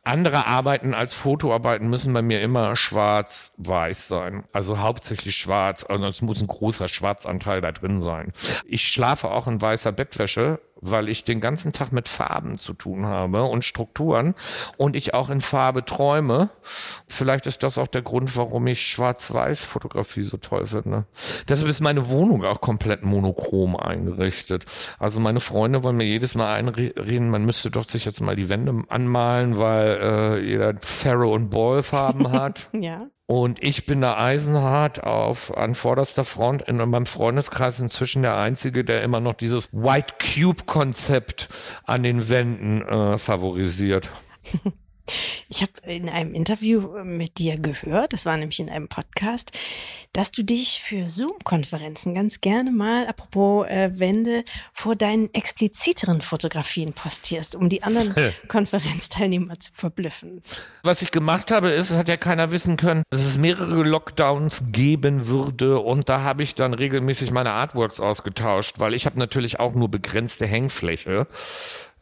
andere 0.05 0.47
Arbeiten 0.47 0.93
als 0.93 1.13
Fotoarbeiten 1.13 1.89
müssen 1.89 2.13
bei 2.13 2.21
mir 2.21 2.41
immer 2.41 2.75
schwarz-weiß 2.75 4.09
sein. 4.09 4.43
Also 4.51 4.79
hauptsächlich 4.79 5.37
schwarz. 5.37 5.85
Also 5.87 6.05
es 6.05 6.21
muss 6.21 6.41
ein 6.41 6.47
großer 6.47 6.89
Schwarzanteil 6.89 7.61
da 7.61 7.71
drin 7.71 8.01
sein. 8.01 8.33
Ich 8.65 8.83
schlafe 8.83 9.31
auch 9.31 9.47
in 9.47 9.61
weißer 9.61 9.93
Bettwäsche, 9.93 10.59
weil 10.89 11.09
ich 11.09 11.23
den 11.23 11.39
ganzen 11.39 11.73
Tag 11.73 11.91
mit 11.91 12.07
Farben 12.07 12.57
zu 12.57 12.73
tun 12.73 13.05
habe 13.05 13.43
und 13.43 13.63
Strukturen 13.65 14.35
und 14.77 14.95
ich 14.95 15.13
auch 15.13 15.29
in 15.29 15.41
Farbe 15.41 15.85
träume. 15.85 16.49
Vielleicht 17.07 17.47
ist 17.47 17.63
das 17.63 17.77
auch 17.77 17.87
der 17.87 18.01
Grund, 18.01 18.35
warum 18.37 18.67
ich 18.67 18.85
Schwarz-Weiß-Fotografie 18.87 20.23
so 20.23 20.37
toll 20.37 20.67
finde. 20.67 21.05
Deshalb 21.47 21.69
ist 21.69 21.81
meine 21.81 22.09
Wohnung 22.09 22.43
auch 22.45 22.61
komplett 22.61 23.03
monochrom 23.03 23.75
eingerichtet. 23.75 24.65
Also 24.99 25.19
meine 25.19 25.39
Freunde 25.39 25.83
wollen 25.83 25.97
mir 25.97 26.05
jedes 26.05 26.35
Mal 26.35 26.53
einreden, 26.53 27.29
man 27.29 27.45
müsste 27.45 27.71
doch 27.71 27.87
sich 27.89 28.05
jetzt 28.05 28.21
mal 28.21 28.35
die 28.35 28.49
Wände 28.49 28.83
anmalen, 28.89 29.57
weil 29.57 29.99
äh, 30.01 30.39
jeder 30.45 30.75
Pharaoh 30.77 31.33
und 31.33 31.49
Ball 31.49 31.83
Farben 31.83 32.31
hat. 32.31 32.69
ja. 32.73 33.07
Und 33.25 33.63
ich 33.63 33.85
bin 33.85 34.01
da 34.01 34.17
eisenhart 34.17 35.03
auf 35.03 35.55
an 35.55 35.75
vorderster 35.75 36.25
Front 36.25 36.63
in 36.63 36.77
meinem 36.77 37.05
Freundeskreis 37.05 37.79
inzwischen 37.79 38.21
der 38.21 38.35
Einzige, 38.35 38.83
der 38.83 39.01
immer 39.01 39.21
noch 39.21 39.33
dieses 39.33 39.71
White 39.71 40.15
Cube 40.19 40.65
Konzept 40.65 41.47
an 41.85 42.03
den 42.03 42.27
Wänden 42.27 42.81
äh, 42.81 43.17
favorisiert. 43.17 44.09
Ich 45.49 45.61
habe 45.61 45.71
in 45.85 46.09
einem 46.09 46.33
Interview 46.33 46.95
äh, 46.95 47.03
mit 47.03 47.37
dir 47.37 47.57
gehört, 47.57 48.13
das 48.13 48.25
war 48.25 48.37
nämlich 48.37 48.59
in 48.59 48.69
einem 48.69 48.87
Podcast, 48.87 49.51
dass 50.13 50.31
du 50.31 50.43
dich 50.43 50.81
für 50.83 51.07
Zoom-Konferenzen 51.07 52.13
ganz 52.13 52.41
gerne 52.41 52.71
mal, 52.71 53.07
apropos 53.07 53.67
äh, 53.67 53.91
Wände, 53.99 54.43
vor 54.71 54.95
deinen 54.95 55.33
expliziteren 55.33 56.21
Fotografien 56.21 56.93
postierst, 56.93 57.55
um 57.55 57.69
die 57.69 57.83
anderen 57.83 58.15
Konferenzteilnehmer 58.47 59.59
zu 59.59 59.71
verblüffen. 59.73 60.41
Was 60.83 61.01
ich 61.01 61.11
gemacht 61.11 61.51
habe, 61.51 61.71
ist, 61.71 61.89
es 61.89 61.97
hat 61.97 62.07
ja 62.07 62.17
keiner 62.17 62.51
wissen 62.51 62.77
können, 62.77 63.03
dass 63.09 63.21
es 63.21 63.37
mehrere 63.37 63.83
Lockdowns 63.83 64.65
geben 64.71 65.27
würde 65.27 65.79
und 65.79 66.09
da 66.09 66.21
habe 66.21 66.43
ich 66.43 66.55
dann 66.55 66.73
regelmäßig 66.73 67.31
meine 67.31 67.53
Artworks 67.53 67.99
ausgetauscht, 67.99 68.79
weil 68.79 68.93
ich 68.93 69.05
habe 69.05 69.19
natürlich 69.19 69.59
auch 69.59 69.73
nur 69.73 69.89
begrenzte 69.89 70.45
Hängfläche. 70.45 71.27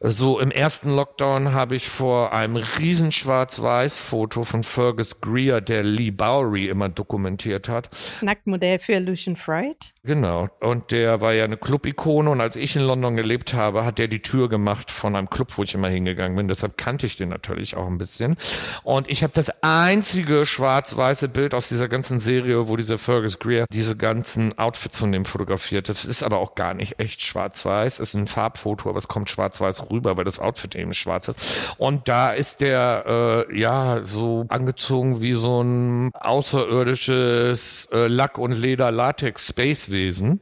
So 0.04 0.40
im 0.40 0.50
ersten 0.50 0.96
Lockdown 0.96 1.54
habe 1.54 1.76
ich 1.76 1.88
vor 1.88 2.34
einem 2.34 2.56
riesen 2.56 3.12
Schwarz-Weiß-Foto 3.12 4.42
von 4.42 4.64
Fergus 4.64 5.22
Greer, 5.22 5.62
der 5.62 5.84
Lee 5.84 6.10
Bowery 6.10 6.70
immer 6.70 6.90
dokumentiert 6.90 7.70
hat. 7.70 7.92
Nacktmodell 8.22 8.80
für 8.80 8.98
Lucian 8.98 9.36
Freud. 9.36 9.78
Genau. 10.04 10.50
Und 10.60 10.90
der 10.90 11.22
war 11.22 11.36
ja 11.36 11.44
eine 11.44 11.56
Club-Ikone 11.56 12.32
und 12.32 12.42
als 12.42 12.56
ich 12.56 12.76
in 12.76 12.82
London 12.82 13.16
gelebt 13.16 13.54
habe, 13.54 13.86
hat 13.86 14.00
der 14.00 14.08
die 14.08 14.24
Tür 14.24 14.50
gemacht 14.50 14.90
von 14.90 15.16
einem 15.16 15.30
Club, 15.30 15.56
wo 15.56 15.62
ich 15.62 15.76
immer 15.76 15.90
hingegangen 15.90 16.36
bin. 16.36 16.48
Deshalb 16.48 16.80
kannte 16.80 17.06
ich 17.06 17.16
den 17.16 17.30
natürlich 17.30 17.78
auch 17.78 17.86
ein 17.86 18.00
bisschen. 18.00 18.38
Und 18.82 19.08
ich 19.08 19.22
habe 19.22 19.34
das 19.36 19.52
einzige 19.62 20.48
schwarz-weiße 20.48 21.28
Bild 21.28 21.54
aus 21.54 21.70
dieser 21.70 21.88
ganzen 21.88 22.20
Serie, 22.20 22.68
wo 22.68 22.76
dieser 22.76 22.98
Fergus 22.98 23.38
Greer 23.38 23.68
diese 23.72 23.96
ganzen 23.96 24.58
Outfits 24.58 24.98
von 24.98 25.12
dem 25.12 25.26
fotografiert. 25.26 25.90
Das 25.90 26.06
ist 26.06 26.24
aber 26.24 26.40
auch 26.40 26.56
gar 26.56 26.74
nicht 26.74 27.00
echt 27.00 27.22
schwarz-weiß. 27.22 28.00
Es 28.00 28.10
ist 28.10 28.16
ein 28.16 28.26
Farbfoto, 28.26 28.90
aber 28.90 28.98
es 28.98 29.08
kommt 29.08 29.30
schwarz-weiß 29.30 29.91
rüber, 29.92 30.18
weil 30.18 30.24
das 30.24 30.40
Outfit 30.40 30.76
eben 30.76 30.94
schwarz 30.94 31.28
ist. 31.28 31.60
Und 31.78 32.08
da 32.08 32.30
ist 32.32 32.62
der 32.62 33.48
äh, 33.50 33.60
ja 33.60 34.04
so 34.04 34.46
angezogen 34.50 35.22
wie 35.22 35.34
so 35.34 35.62
ein 35.62 36.12
außerirdisches 36.14 37.90
äh, 37.92 38.08
Lack- 38.08 38.38
und 38.38 38.52
Leder-Latex-Spacewesen. 38.52 40.40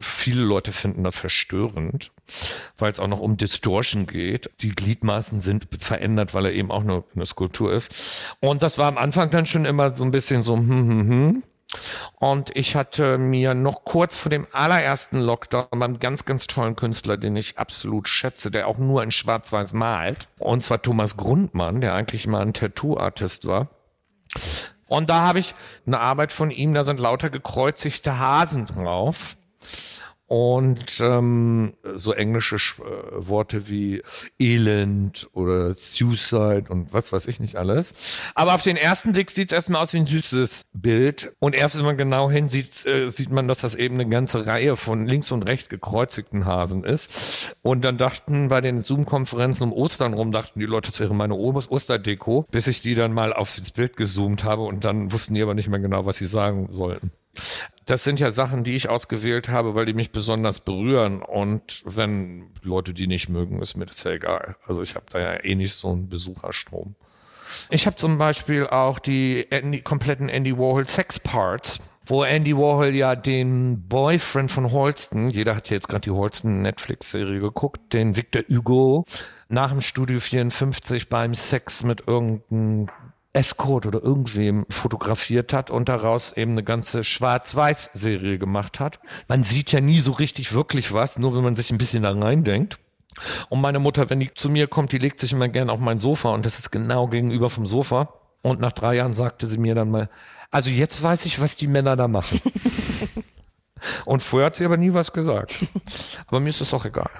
Viele 0.00 0.42
Leute 0.42 0.72
finden 0.72 1.02
das 1.02 1.16
verstörend, 1.16 2.12
weil 2.78 2.92
es 2.92 3.00
auch 3.00 3.08
noch 3.08 3.20
um 3.20 3.36
Distortion 3.36 4.06
geht. 4.06 4.50
Die 4.60 4.70
Gliedmaßen 4.70 5.40
sind 5.40 5.68
verändert, 5.78 6.34
weil 6.34 6.46
er 6.46 6.52
eben 6.52 6.70
auch 6.70 6.84
nur 6.84 7.04
eine 7.14 7.26
Skulptur 7.26 7.72
ist. 7.72 8.26
Und 8.40 8.62
das 8.62 8.78
war 8.78 8.88
am 8.88 8.98
Anfang 8.98 9.30
dann 9.30 9.46
schon 9.46 9.64
immer 9.64 9.92
so 9.92 10.04
ein 10.04 10.10
bisschen 10.10 10.42
so, 10.42 10.56
hm, 10.56 10.68
hm, 10.68 11.08
hm. 11.08 11.42
Und 12.18 12.54
ich 12.56 12.76
hatte 12.76 13.18
mir 13.18 13.54
noch 13.54 13.84
kurz 13.84 14.16
vor 14.16 14.30
dem 14.30 14.46
allerersten 14.52 15.20
Lockdown 15.20 15.66
beim 15.72 15.98
ganz, 15.98 16.24
ganz 16.24 16.46
tollen 16.46 16.76
Künstler, 16.76 17.16
den 17.16 17.36
ich 17.36 17.58
absolut 17.58 18.08
schätze, 18.08 18.50
der 18.50 18.68
auch 18.68 18.78
nur 18.78 19.02
in 19.02 19.10
Schwarz-Weiß 19.10 19.72
malt, 19.72 20.28
und 20.38 20.62
zwar 20.62 20.80
Thomas 20.80 21.16
Grundmann, 21.16 21.80
der 21.80 21.94
eigentlich 21.94 22.26
mal 22.26 22.42
ein 22.42 22.54
Tattoo-Artist 22.54 23.46
war. 23.46 23.68
Und 24.88 25.10
da 25.10 25.22
habe 25.22 25.40
ich 25.40 25.54
eine 25.86 26.00
Arbeit 26.00 26.30
von 26.30 26.50
ihm, 26.50 26.72
da 26.72 26.84
sind 26.84 27.00
lauter 27.00 27.30
gekreuzigte 27.30 28.18
Hasen 28.18 28.66
drauf. 28.66 29.36
Und 30.26 31.00
ähm, 31.00 31.72
so 31.94 32.12
englische 32.12 32.58
Sch 32.58 32.80
äh, 32.80 32.82
Worte 33.28 33.68
wie 33.68 34.02
Elend 34.40 35.28
oder 35.32 35.72
Suicide 35.72 36.64
und 36.68 36.92
was 36.92 37.12
weiß 37.12 37.28
ich 37.28 37.38
nicht 37.38 37.56
alles. 37.56 38.18
Aber 38.34 38.54
auf 38.54 38.62
den 38.62 38.76
ersten 38.76 39.12
Blick 39.12 39.30
sieht 39.30 39.48
es 39.48 39.52
erstmal 39.52 39.82
aus 39.82 39.92
wie 39.92 39.98
ein 39.98 40.06
süßes 40.06 40.62
Bild 40.72 41.32
und 41.38 41.54
erst 41.54 41.78
wenn 41.78 41.84
man 41.84 41.96
genau 41.96 42.30
hinsieht, 42.30 42.86
äh, 42.86 43.08
sieht 43.08 43.30
man, 43.30 43.46
dass 43.46 43.60
das 43.60 43.76
eben 43.76 43.94
eine 43.94 44.08
ganze 44.08 44.46
Reihe 44.46 44.76
von 44.76 45.06
links 45.06 45.30
und 45.30 45.42
rechts 45.42 45.68
gekreuzigten 45.68 46.44
Hasen 46.44 46.82
ist. 46.82 47.56
Und 47.62 47.84
dann 47.84 47.98
dachten 47.98 48.48
bei 48.48 48.60
den 48.60 48.82
Zoom-Konferenzen 48.82 49.64
um 49.64 49.72
Ostern 49.72 50.14
rum, 50.14 50.32
dachten 50.32 50.58
die 50.58 50.66
Leute, 50.66 50.90
das 50.90 51.00
wäre 51.00 51.14
meine 51.14 51.34
Osterdeko, 51.34 52.46
bis 52.50 52.66
ich 52.66 52.82
die 52.82 52.94
dann 52.94 53.12
mal 53.12 53.32
aufs 53.32 53.70
Bild 53.70 53.96
gezoomt 53.96 54.44
habe 54.44 54.62
und 54.62 54.84
dann 54.84 55.12
wussten 55.12 55.34
die 55.34 55.42
aber 55.42 55.54
nicht 55.54 55.68
mehr 55.68 55.80
genau, 55.80 56.04
was 56.04 56.16
sie 56.16 56.26
sagen 56.26 56.66
sollten 56.70 57.12
das 57.86 58.02
sind 58.02 58.18
ja 58.18 58.30
Sachen, 58.30 58.64
die 58.64 58.74
ich 58.74 58.88
ausgewählt 58.88 59.48
habe, 59.48 59.74
weil 59.74 59.86
die 59.86 59.94
mich 59.94 60.10
besonders 60.10 60.60
berühren. 60.60 61.22
Und 61.22 61.82
wenn 61.84 62.50
Leute 62.62 62.92
die 62.92 63.06
nicht 63.06 63.28
mögen, 63.28 63.62
ist 63.62 63.76
mir 63.76 63.86
das 63.86 64.02
ja 64.02 64.12
egal. 64.12 64.56
Also 64.66 64.82
ich 64.82 64.96
habe 64.96 65.06
da 65.10 65.20
ja 65.20 65.44
eh 65.44 65.54
nicht 65.54 65.74
so 65.74 65.92
einen 65.92 66.08
Besucherstrom. 66.08 66.96
Ich 67.70 67.86
habe 67.86 67.96
zum 67.96 68.18
Beispiel 68.18 68.66
auch 68.66 68.98
die 68.98 69.46
Andy, 69.50 69.80
kompletten 69.80 70.28
Andy 70.28 70.58
Warhol 70.58 70.86
Sex 70.88 71.20
Parts, 71.20 71.80
wo 72.04 72.24
Andy 72.24 72.56
Warhol 72.56 72.94
ja 72.94 73.14
den 73.14 73.88
Boyfriend 73.88 74.50
von 74.50 74.72
Holston, 74.72 75.28
jeder 75.28 75.54
hat 75.54 75.70
ja 75.70 75.74
jetzt 75.74 75.88
gerade 75.88 76.02
die 76.02 76.10
Holston 76.10 76.62
Netflix-Serie 76.62 77.40
geguckt, 77.40 77.92
den 77.92 78.16
Victor 78.16 78.42
Hugo, 78.48 79.04
nach 79.48 79.70
dem 79.70 79.80
Studio 79.80 80.18
54 80.18 81.08
beim 81.08 81.34
Sex 81.34 81.84
mit 81.84 82.08
irgendeinem 82.08 82.88
Escort 83.36 83.86
oder 83.86 84.02
irgendwem 84.02 84.64
fotografiert 84.70 85.52
hat 85.52 85.70
und 85.70 85.88
daraus 85.88 86.36
eben 86.36 86.52
eine 86.52 86.64
ganze 86.64 87.04
Schwarz-Weiß-Serie 87.04 88.38
gemacht 88.38 88.80
hat. 88.80 88.98
Man 89.28 89.44
sieht 89.44 89.72
ja 89.72 89.80
nie 89.80 90.00
so 90.00 90.12
richtig 90.12 90.54
wirklich 90.54 90.92
was, 90.92 91.18
nur 91.18 91.36
wenn 91.36 91.44
man 91.44 91.54
sich 91.54 91.70
ein 91.70 91.78
bisschen 91.78 92.02
da 92.02 92.12
reindenkt. 92.12 92.78
Und 93.48 93.60
meine 93.60 93.78
Mutter, 93.78 94.10
wenn 94.10 94.20
die 94.20 94.32
zu 94.32 94.48
mir 94.48 94.66
kommt, 94.66 94.92
die 94.92 94.98
legt 94.98 95.20
sich 95.20 95.32
immer 95.32 95.48
gern 95.48 95.70
auf 95.70 95.80
mein 95.80 95.98
Sofa 95.98 96.30
und 96.30 96.46
das 96.46 96.58
ist 96.58 96.70
genau 96.70 97.08
gegenüber 97.08 97.50
vom 97.50 97.66
Sofa. 97.66 98.08
Und 98.42 98.60
nach 98.60 98.72
drei 98.72 98.96
Jahren 98.96 99.14
sagte 99.14 99.46
sie 99.46 99.58
mir 99.58 99.74
dann 99.74 99.90
mal, 99.90 100.08
also 100.50 100.70
jetzt 100.70 101.02
weiß 101.02 101.26
ich, 101.26 101.40
was 101.40 101.56
die 101.56 101.66
Männer 101.66 101.96
da 101.96 102.08
machen. 102.08 102.40
und 104.06 104.22
vorher 104.22 104.46
hat 104.46 104.56
sie 104.56 104.64
aber 104.64 104.76
nie 104.76 104.94
was 104.94 105.12
gesagt. 105.12 105.66
Aber 106.26 106.40
mir 106.40 106.48
ist 106.48 106.60
das 106.60 106.72
auch 106.72 106.84
egal. 106.84 107.10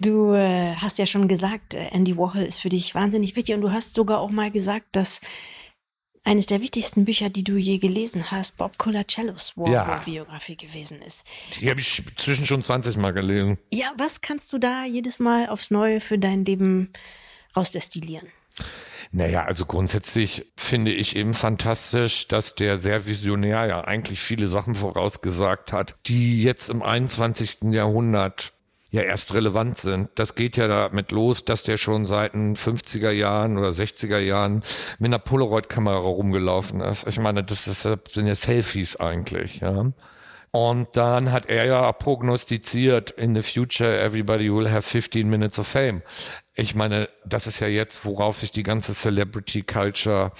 Du 0.00 0.32
äh, 0.34 0.74
hast 0.76 0.98
ja 0.98 1.06
schon 1.06 1.28
gesagt, 1.28 1.74
äh, 1.74 1.88
Andy 1.92 2.16
Warhol 2.16 2.42
ist 2.42 2.60
für 2.60 2.68
dich 2.68 2.94
wahnsinnig 2.94 3.36
wichtig 3.36 3.54
und 3.54 3.60
du 3.60 3.72
hast 3.72 3.94
sogar 3.94 4.20
auch 4.20 4.30
mal 4.30 4.50
gesagt, 4.50 4.86
dass 4.92 5.20
eines 6.24 6.46
der 6.46 6.62
wichtigsten 6.62 7.04
Bücher, 7.04 7.28
die 7.28 7.44
du 7.44 7.56
je 7.56 7.78
gelesen 7.78 8.30
hast, 8.30 8.56
Bob 8.56 8.78
Colacellos 8.78 9.56
Warhol-Biografie 9.56 10.56
ja. 10.58 10.66
gewesen 10.66 11.02
ist. 11.02 11.24
Die 11.60 11.68
habe 11.68 11.80
ich 11.80 12.02
zwischen 12.16 12.46
schon 12.46 12.62
20 12.62 12.96
Mal 12.96 13.12
gelesen. 13.12 13.58
Ja, 13.70 13.92
was 13.98 14.22
kannst 14.22 14.52
du 14.52 14.58
da 14.58 14.84
jedes 14.84 15.18
Mal 15.18 15.48
aufs 15.48 15.70
Neue 15.70 16.00
für 16.00 16.18
dein 16.18 16.44
Leben 16.44 16.92
rausdestillieren? 17.54 18.28
Naja, 19.12 19.44
also 19.44 19.66
grundsätzlich 19.66 20.50
finde 20.56 20.92
ich 20.92 21.14
eben 21.14 21.34
fantastisch, 21.34 22.26
dass 22.26 22.54
der 22.54 22.78
sehr 22.78 23.06
visionär 23.06 23.66
ja 23.66 23.84
eigentlich 23.84 24.18
viele 24.18 24.46
Sachen 24.46 24.74
vorausgesagt 24.74 25.72
hat, 25.72 25.94
die 26.06 26.42
jetzt 26.42 26.70
im 26.70 26.82
21. 26.82 27.72
Jahrhundert 27.72 28.53
ja 28.94 29.02
erst 29.02 29.34
relevant 29.34 29.76
sind. 29.76 30.10
Das 30.14 30.36
geht 30.36 30.56
ja 30.56 30.68
damit 30.68 31.10
los, 31.10 31.44
dass 31.44 31.64
der 31.64 31.76
schon 31.78 32.06
seit 32.06 32.32
den 32.32 32.54
50er 32.54 33.10
Jahren 33.10 33.58
oder 33.58 33.70
60er 33.70 34.18
Jahren 34.18 34.62
mit 35.00 35.08
einer 35.08 35.18
Polaroid-Kamera 35.18 35.96
rumgelaufen 35.96 36.80
ist. 36.80 37.04
Ich 37.08 37.18
meine, 37.18 37.42
das, 37.42 37.66
ist, 37.66 37.84
das 37.84 37.98
sind 38.08 38.28
ja 38.28 38.36
Selfies 38.36 38.96
eigentlich, 38.96 39.58
ja. 39.60 39.92
Und 40.52 40.96
dann 40.96 41.32
hat 41.32 41.46
er 41.46 41.66
ja 41.66 41.90
prognostiziert, 41.90 43.10
in 43.10 43.34
the 43.34 43.42
future 43.42 43.98
everybody 43.98 44.54
will 44.54 44.70
have 44.70 44.82
15 44.82 45.28
minutes 45.28 45.58
of 45.58 45.66
fame. 45.66 46.02
Ich 46.56 46.76
meine, 46.76 47.08
das 47.26 47.48
ist 47.48 47.58
ja 47.58 47.66
jetzt, 47.66 48.04
worauf 48.04 48.36
sich 48.36 48.52
die 48.52 48.62
ganze 48.62 48.92
Celebrity 48.92 49.62
Culture 49.62 50.30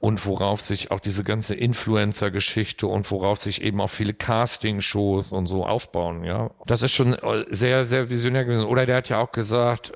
und 0.00 0.26
worauf 0.26 0.60
sich 0.60 0.90
auch 0.90 0.98
diese 0.98 1.22
ganze 1.22 1.54
Influencer-Geschichte 1.54 2.88
und 2.88 3.08
worauf 3.12 3.38
sich 3.38 3.62
eben 3.62 3.80
auch 3.80 3.90
viele 3.90 4.12
Casting-Shows 4.12 5.30
und 5.30 5.46
so 5.46 5.64
aufbauen, 5.64 6.24
ja. 6.24 6.50
Das 6.66 6.82
ist 6.82 6.90
schon 6.90 7.14
äh, 7.14 7.44
sehr, 7.50 7.84
sehr 7.84 8.10
visionär 8.10 8.44
gewesen. 8.44 8.64
Oder 8.64 8.86
der 8.86 8.96
hat 8.96 9.08
ja 9.08 9.20
auch 9.20 9.30
gesagt, 9.30 9.92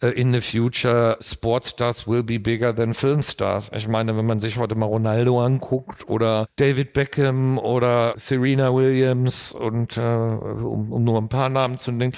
in 0.00 0.32
the 0.32 0.40
future, 0.40 1.16
Sportstars 1.20 2.06
will 2.06 2.22
be 2.22 2.38
bigger 2.38 2.74
than 2.74 2.94
Filmstars. 2.94 3.70
Ich 3.74 3.88
meine, 3.88 4.16
wenn 4.16 4.26
man 4.26 4.38
sich 4.38 4.56
heute 4.56 4.76
mal 4.76 4.86
Ronaldo 4.86 5.44
anguckt 5.44 6.08
oder 6.08 6.48
David 6.56 6.92
Beckham 6.92 7.58
oder 7.58 8.12
Serena 8.16 8.72
Williams 8.72 9.52
und 9.52 9.96
äh, 9.96 10.00
um, 10.00 10.92
um 10.92 11.04
nur 11.04 11.18
ein 11.18 11.28
paar 11.28 11.48
Namen 11.48 11.78
zu 11.78 11.90
nennen, 11.90 12.12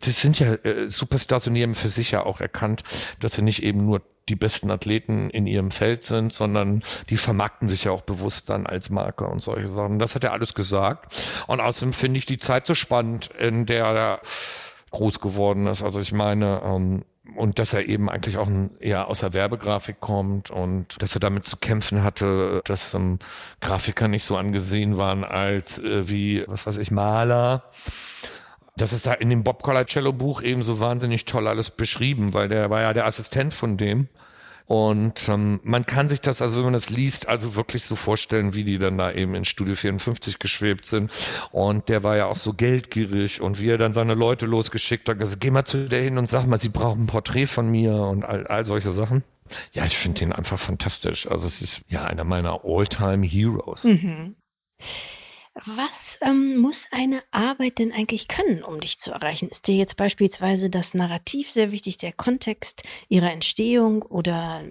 das 0.00 0.20
sind 0.20 0.40
ja 0.40 0.54
äh, 0.54 0.88
Superstars 0.88 1.46
und 1.46 1.54
die 1.54 1.62
haben 1.62 1.74
für 1.74 1.88
sich 1.88 2.10
ja 2.10 2.24
auch 2.24 2.40
erkannt, 2.40 2.82
dass 3.20 3.34
sie 3.34 3.42
nicht 3.42 3.62
eben 3.62 3.86
nur 3.86 4.02
die 4.28 4.36
besten 4.36 4.70
Athleten 4.70 5.30
in 5.30 5.46
ihrem 5.46 5.70
Feld 5.70 6.04
sind, 6.04 6.32
sondern 6.32 6.82
die 7.10 7.16
vermarkten 7.16 7.68
sich 7.68 7.84
ja 7.84 7.92
auch 7.92 8.02
bewusst 8.02 8.50
dann 8.50 8.66
als 8.66 8.90
Marke 8.90 9.26
und 9.26 9.40
solche 9.40 9.68
Sachen. 9.68 9.98
Das 9.98 10.14
hat 10.14 10.24
er 10.24 10.32
alles 10.32 10.54
gesagt. 10.54 11.14
Und 11.46 11.60
außerdem 11.60 11.92
finde 11.92 12.18
ich 12.18 12.26
die 12.26 12.38
Zeit 12.38 12.66
so 12.66 12.74
spannend, 12.74 13.30
in 13.38 13.66
der 13.66 13.84
er 13.84 14.20
groß 14.90 15.20
geworden 15.20 15.66
ist. 15.66 15.82
Also 15.82 16.00
ich 16.00 16.12
meine, 16.12 16.62
ähm, 16.64 17.04
und 17.36 17.58
dass 17.58 17.72
er 17.72 17.86
eben 17.88 18.08
eigentlich 18.08 18.36
auch 18.38 18.48
eher 18.80 19.08
aus 19.08 19.20
der 19.20 19.34
Werbegrafik 19.34 20.00
kommt 20.00 20.50
und 20.50 21.00
dass 21.02 21.14
er 21.14 21.20
damit 21.20 21.44
zu 21.44 21.56
kämpfen 21.56 22.02
hatte, 22.02 22.62
dass 22.64 22.94
ähm, 22.94 23.18
Grafiker 23.60 24.08
nicht 24.08 24.24
so 24.24 24.36
angesehen 24.36 24.96
waren 24.96 25.24
als 25.24 25.78
äh, 25.78 26.08
wie, 26.08 26.44
was 26.46 26.66
weiß 26.66 26.76
ich, 26.78 26.90
Maler 26.90 27.64
das 28.76 28.92
ist 28.92 29.06
da 29.06 29.12
in 29.12 29.30
dem 29.30 29.44
Bob 29.44 29.62
Colacello 29.62 30.12
Buch 30.12 30.42
eben 30.42 30.62
so 30.62 30.80
wahnsinnig 30.80 31.24
toll 31.24 31.46
alles 31.46 31.70
beschrieben, 31.70 32.32
weil 32.34 32.48
der 32.48 32.70
war 32.70 32.80
ja 32.82 32.92
der 32.92 33.06
Assistent 33.06 33.52
von 33.52 33.76
dem. 33.76 34.08
Und 34.66 35.28
ähm, 35.28 35.60
man 35.64 35.86
kann 35.86 36.08
sich 36.08 36.20
das, 36.20 36.42
also 36.42 36.56
wenn 36.58 36.64
man 36.64 36.72
das 36.72 36.90
liest, 36.90 37.28
also 37.28 37.56
wirklich 37.56 37.84
so 37.84 37.96
vorstellen, 37.96 38.54
wie 38.54 38.64
die 38.64 38.78
dann 38.78 38.98
da 38.98 39.12
eben 39.12 39.34
in 39.34 39.44
Studio 39.44 39.74
54 39.74 40.38
geschwebt 40.38 40.84
sind. 40.84 41.10
Und 41.50 41.88
der 41.88 42.04
war 42.04 42.16
ja 42.16 42.26
auch 42.26 42.36
so 42.36 42.52
geldgierig 42.52 43.40
und 43.40 43.60
wie 43.60 43.68
er 43.68 43.78
dann 43.78 43.92
seine 43.92 44.14
Leute 44.14 44.46
losgeschickt 44.46 45.08
hat, 45.08 45.20
also 45.20 45.36
geh 45.38 45.50
mal 45.50 45.64
zu 45.64 45.88
der 45.88 46.02
hin 46.02 46.18
und 46.18 46.26
sag 46.26 46.46
mal, 46.46 46.58
sie 46.58 46.68
brauchen 46.68 47.04
ein 47.04 47.06
Porträt 47.06 47.46
von 47.46 47.70
mir 47.70 47.94
und 47.94 48.24
all, 48.24 48.46
all 48.46 48.64
solche 48.64 48.92
Sachen. 48.92 49.22
Ja, 49.72 49.84
ich 49.84 49.98
finde 49.98 50.20
den 50.20 50.32
einfach 50.32 50.58
fantastisch. 50.58 51.26
Also 51.30 51.46
es 51.46 51.62
ist 51.62 51.82
ja 51.88 52.04
einer 52.04 52.24
meiner 52.24 52.64
All-Time 52.64 53.26
Heroes. 53.26 53.84
Mhm. 53.84 54.36
Was 55.54 56.18
ähm, 56.22 56.56
muss 56.56 56.88
eine 56.90 57.22
Arbeit 57.30 57.78
denn 57.78 57.92
eigentlich 57.92 58.28
können, 58.28 58.62
um 58.62 58.80
dich 58.80 58.98
zu 58.98 59.12
erreichen? 59.12 59.48
Ist 59.48 59.66
dir 59.66 59.76
jetzt 59.76 59.96
beispielsweise 59.96 60.70
das 60.70 60.94
Narrativ 60.94 61.50
sehr 61.50 61.72
wichtig, 61.72 61.98
der 61.98 62.12
Kontext 62.12 62.82
ihrer 63.08 63.30
Entstehung 63.30 64.02
oder 64.02 64.62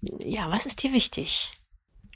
ja, 0.00 0.50
was 0.50 0.64
ist 0.64 0.82
dir 0.82 0.92
wichtig? 0.94 1.52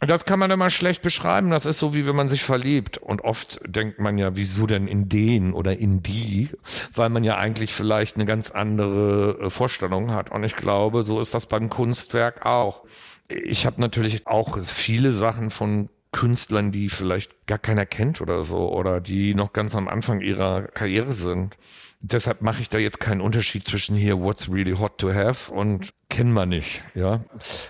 Das 0.01 0.25
kann 0.25 0.39
man 0.39 0.51
immer 0.51 0.71
schlecht 0.71 1.03
beschreiben. 1.03 1.51
Das 1.51 1.67
ist 1.67 1.79
so, 1.79 1.95
wie 1.95 2.07
wenn 2.07 2.17
man 2.17 2.29
sich 2.29 2.43
verliebt. 2.43 2.99
Und 2.99 3.23
oft 3.23 3.61
denkt 3.65 4.01
man 4.01 4.19
ja, 4.19 4.37
wieso 4.37 4.67
denn 4.67 4.89
in 4.89 5.09
den 5.09 5.53
oder 5.53 5.79
in 5.79 6.03
die? 6.03 6.51
Weil 6.95 7.11
man 7.11 7.25
ja 7.25 7.39
eigentlich 7.39 7.73
vielleicht 7.73 8.17
eine 8.17 8.27
ganz 8.27 8.51
andere 8.51 9.39
äh, 9.41 9.51
Vorstellung 9.51 10.11
hat. 10.13 10.31
Und 10.31 10.45
ich 10.45 10.57
glaube, 10.57 11.03
so 11.03 11.21
ist 11.21 11.33
das 11.33 11.47
beim 11.47 11.71
Kunstwerk 11.71 12.45
auch. 12.45 12.85
Ich 13.29 13.67
habe 13.67 13.81
natürlich 13.81 14.27
auch 14.27 14.59
viele 14.59 15.13
Sachen 15.13 15.51
von 15.51 15.89
Künstlern, 16.15 16.71
die 16.71 16.89
vielleicht 16.89 17.49
gar 17.49 17.59
keiner 17.59 17.87
kennt 17.87 18.21
oder 18.21 18.45
so 18.45 18.73
oder 18.73 19.01
die 19.01 19.35
noch 19.35 19.53
ganz 19.53 19.75
am 19.75 19.89
Anfang 19.89 20.21
ihrer 20.21 20.63
Karriere 20.63 21.13
sind. 21.13 21.57
Deshalb 22.01 22.41
mache 22.41 22.61
ich 22.61 22.69
da 22.69 22.79
jetzt 22.79 23.01
keinen 23.01 23.21
Unterschied 23.21 23.67
zwischen 23.67 23.97
hier 23.97 24.21
What's 24.21 24.49
really 24.51 24.77
hot 24.77 24.99
to 24.99 25.13
have 25.13 25.53
und 25.53 25.93
kennen 26.15 26.33
wir 26.33 26.47
nicht, 26.47 26.81
ja. 26.95 27.25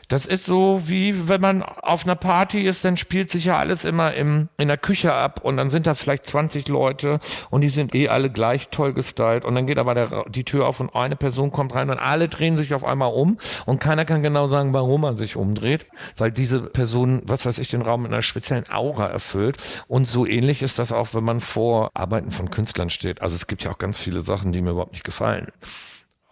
Das 0.09 0.27
ist 0.27 0.45
so 0.45 0.83
wie 0.85 1.29
wenn 1.29 1.41
man 1.41 1.63
auf 1.63 2.05
einer 2.05 2.15
Party 2.15 2.67
ist, 2.67 2.85
dann 2.85 2.99
spielt 2.99 3.31
sich 3.31 3.47
ja 3.47 3.57
alles 3.57 3.87
immer 3.87 4.13
im, 4.13 4.51
in 4.59 4.69
der 4.69 4.77
Küche 4.77 5.15
ab 5.15 5.41
und 5.43 5.57
dann 5.57 5.71
sind 5.71 5.87
da 5.87 5.95
vielleicht 5.95 6.27
20 6.27 6.69
Leute 6.69 7.21
und 7.49 7.63
die 7.63 7.71
sind 7.71 7.95
eh 7.95 8.11
alle 8.11 8.29
gleich 8.29 8.69
toll 8.69 8.93
gestylt 8.93 9.47
und 9.47 9.55
dann 9.55 9.67
geht 9.67 9.79
aber 9.79 9.95
der, 9.95 10.27
die 10.29 10.45
Tür 10.45 10.69
auf 10.69 10.79
und 10.81 10.95
eine 10.95 11.17
Person 11.17 11.53
kommt 11.53 11.75
rein 11.75 11.89
und 11.89 11.99
alle 11.99 12.29
drehen 12.29 12.59
sich 12.59 12.75
auf 12.75 12.85
einmal 12.85 13.15
um 13.15 13.39
und 13.65 13.81
keiner 13.81 14.05
kann 14.05 14.23
genau 14.23 14.47
sagen, 14.47 14.75
warum 14.75 15.01
man 15.01 15.17
sich 15.17 15.37
umdreht, 15.37 15.87
weil 16.19 16.31
diese 16.31 16.61
Person, 16.61 17.23
was 17.25 17.47
weiß 17.47 17.57
ich, 17.57 17.69
den 17.69 17.81
Raum 17.81 18.03
mit 18.03 18.13
einer 18.13 18.21
speziellen 18.21 18.71
Aura 18.71 19.07
erfüllt 19.07 19.57
und 19.89 20.07
so 20.07 20.27
ähnlich 20.27 20.61
ist 20.61 20.79
das 20.79 20.93
auch, 20.93 21.15
wenn 21.15 21.25
man 21.25 21.41
vor 21.41 21.93
Arbeiten 21.95 22.31
von 22.31 22.51
Künstlern 22.51 22.91
steht. 22.91 23.23
Also 23.23 23.37
es 23.37 23.47
gibt 23.47 23.65
ja 23.65 23.71
auch 23.71 23.79
ganz 23.79 23.99
viele 23.99 24.21
Sachen, 24.21 24.53
die 24.53 24.61
mir 24.61 24.73
überhaupt 24.73 24.93
nicht 24.93 25.05
gefallen 25.05 25.51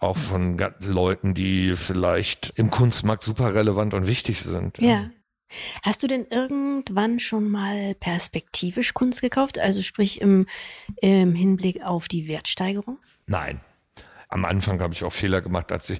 auch 0.03 0.17
von 0.17 0.57
Leuten, 0.81 1.33
die 1.33 1.75
vielleicht 1.75 2.53
im 2.55 2.69
Kunstmarkt 2.69 3.23
super 3.23 3.55
relevant 3.55 3.93
und 3.93 4.07
wichtig 4.07 4.41
sind. 4.41 4.77
Ja. 4.77 4.89
ja. 4.89 5.09
Hast 5.83 6.03
du 6.03 6.07
denn 6.07 6.25
irgendwann 6.29 7.19
schon 7.19 7.49
mal 7.49 7.95
perspektivisch 7.95 8.93
Kunst 8.93 9.21
gekauft? 9.21 9.59
Also 9.59 9.81
sprich 9.81 10.21
im, 10.21 10.47
im 11.01 11.35
Hinblick 11.35 11.83
auf 11.83 12.07
die 12.07 12.27
Wertsteigerung? 12.27 12.99
Nein. 13.27 13.59
Am 14.29 14.45
Anfang 14.45 14.81
habe 14.81 14.95
ich 14.95 15.03
auch 15.03 15.13
Fehler 15.13 15.41
gemacht, 15.41 15.71
als 15.71 15.91
ich 15.91 15.99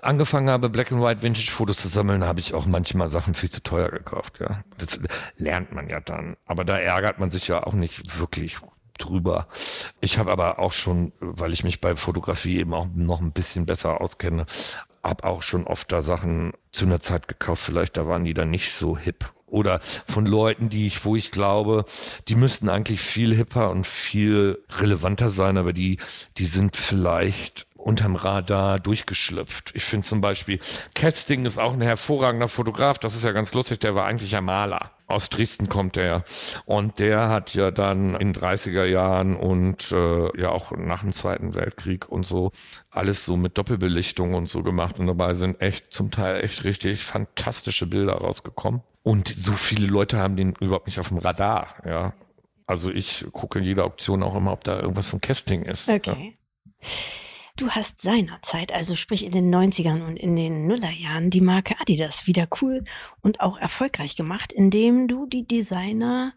angefangen 0.00 0.48
habe, 0.48 0.70
Black 0.70 0.92
and 0.92 1.02
White 1.02 1.22
Vintage 1.22 1.50
Fotos 1.50 1.76
zu 1.76 1.88
sammeln, 1.88 2.24
habe 2.24 2.40
ich 2.40 2.54
auch 2.54 2.64
manchmal 2.64 3.10
Sachen 3.10 3.34
viel 3.34 3.50
zu 3.50 3.62
teuer 3.62 3.90
gekauft. 3.90 4.40
Ja, 4.40 4.62
das 4.78 4.98
lernt 5.36 5.72
man 5.72 5.90
ja 5.90 6.00
dann. 6.00 6.38
Aber 6.46 6.64
da 6.64 6.76
ärgert 6.76 7.18
man 7.18 7.30
sich 7.30 7.48
ja 7.48 7.66
auch 7.66 7.74
nicht 7.74 8.18
wirklich 8.18 8.56
drüber. 8.96 9.46
Ich 10.00 10.18
habe 10.18 10.32
aber 10.32 10.58
auch 10.58 10.72
schon, 10.72 11.12
weil 11.20 11.52
ich 11.52 11.64
mich 11.64 11.80
bei 11.80 11.96
Fotografie 11.96 12.58
eben 12.58 12.74
auch 12.74 12.86
noch 12.94 13.20
ein 13.20 13.32
bisschen 13.32 13.66
besser 13.66 14.00
auskenne, 14.00 14.46
habe 15.02 15.24
auch 15.24 15.42
schon 15.42 15.66
oft 15.66 15.92
da 15.92 16.02
Sachen 16.02 16.52
zu 16.72 16.84
einer 16.84 17.00
Zeit 17.00 17.28
gekauft, 17.28 17.62
vielleicht 17.62 17.96
da 17.96 18.06
waren 18.06 18.24
die 18.24 18.34
dann 18.34 18.50
nicht 18.50 18.72
so 18.72 18.98
hip 18.98 19.32
oder 19.46 19.80
von 19.80 20.26
Leuten, 20.26 20.68
die 20.68 20.86
ich, 20.86 21.04
wo 21.04 21.16
ich 21.16 21.30
glaube, 21.30 21.84
die 22.28 22.34
müssten 22.34 22.68
eigentlich 22.68 23.00
viel 23.00 23.34
hipper 23.34 23.70
und 23.70 23.86
viel 23.86 24.58
relevanter 24.70 25.30
sein, 25.30 25.56
aber 25.56 25.72
die, 25.72 25.98
die 26.36 26.46
sind 26.46 26.76
vielleicht 26.76 27.65
unterm 27.86 28.16
Radar 28.16 28.80
durchgeschlüpft. 28.80 29.70
Ich 29.74 29.84
finde 29.84 30.04
zum 30.04 30.20
Beispiel, 30.20 30.58
Casting 30.96 31.46
ist 31.46 31.56
auch 31.56 31.72
ein 31.72 31.80
hervorragender 31.80 32.48
Fotograf. 32.48 32.98
Das 32.98 33.14
ist 33.14 33.24
ja 33.24 33.30
ganz 33.30 33.54
lustig. 33.54 33.78
Der 33.78 33.94
war 33.94 34.06
eigentlich 34.06 34.34
ein 34.34 34.44
Maler. 34.44 34.90
Aus 35.06 35.30
Dresden 35.30 35.68
kommt 35.68 35.94
der. 35.94 36.24
Und 36.64 36.98
der 36.98 37.28
hat 37.28 37.54
ja 37.54 37.70
dann 37.70 38.16
in 38.16 38.34
30er 38.34 38.84
Jahren 38.84 39.36
und 39.36 39.92
äh, 39.92 40.40
ja 40.40 40.50
auch 40.50 40.72
nach 40.72 41.02
dem 41.02 41.12
Zweiten 41.12 41.54
Weltkrieg 41.54 42.08
und 42.08 42.26
so 42.26 42.50
alles 42.90 43.24
so 43.24 43.36
mit 43.36 43.56
Doppelbelichtung 43.56 44.34
und 44.34 44.48
so 44.48 44.64
gemacht. 44.64 44.98
Und 44.98 45.06
dabei 45.06 45.34
sind 45.34 45.60
echt 45.60 45.92
zum 45.92 46.10
Teil 46.10 46.42
echt 46.42 46.64
richtig 46.64 47.04
fantastische 47.04 47.86
Bilder 47.86 48.14
rausgekommen. 48.14 48.82
Und 49.04 49.28
so 49.28 49.52
viele 49.52 49.86
Leute 49.86 50.18
haben 50.18 50.34
den 50.34 50.56
überhaupt 50.58 50.88
nicht 50.88 50.98
auf 50.98 51.08
dem 51.08 51.18
Radar, 51.18 51.76
ja. 51.86 52.14
Also 52.66 52.90
ich 52.90 53.26
gucke 53.30 53.60
in 53.60 53.64
jeder 53.64 53.84
Auktion 53.84 54.24
auch 54.24 54.34
immer, 54.34 54.50
ob 54.50 54.64
da 54.64 54.80
irgendwas 54.80 55.08
von 55.08 55.20
Casting 55.20 55.62
ist. 55.62 55.88
Okay. 55.88 56.36
Ja. 56.82 56.88
Du 57.56 57.70
hast 57.70 58.02
seinerzeit, 58.02 58.70
also 58.70 58.94
sprich 58.94 59.24
in 59.24 59.32
den 59.32 59.54
90ern 59.54 60.06
und 60.06 60.18
in 60.18 60.36
den 60.36 60.66
Nullerjahren, 60.66 61.30
die 61.30 61.40
Marke 61.40 61.80
Adidas 61.80 62.26
wieder 62.26 62.46
cool 62.60 62.84
und 63.22 63.40
auch 63.40 63.56
erfolgreich 63.56 64.14
gemacht, 64.14 64.52
indem 64.52 65.08
du 65.08 65.24
die 65.24 65.46
Designer 65.46 66.34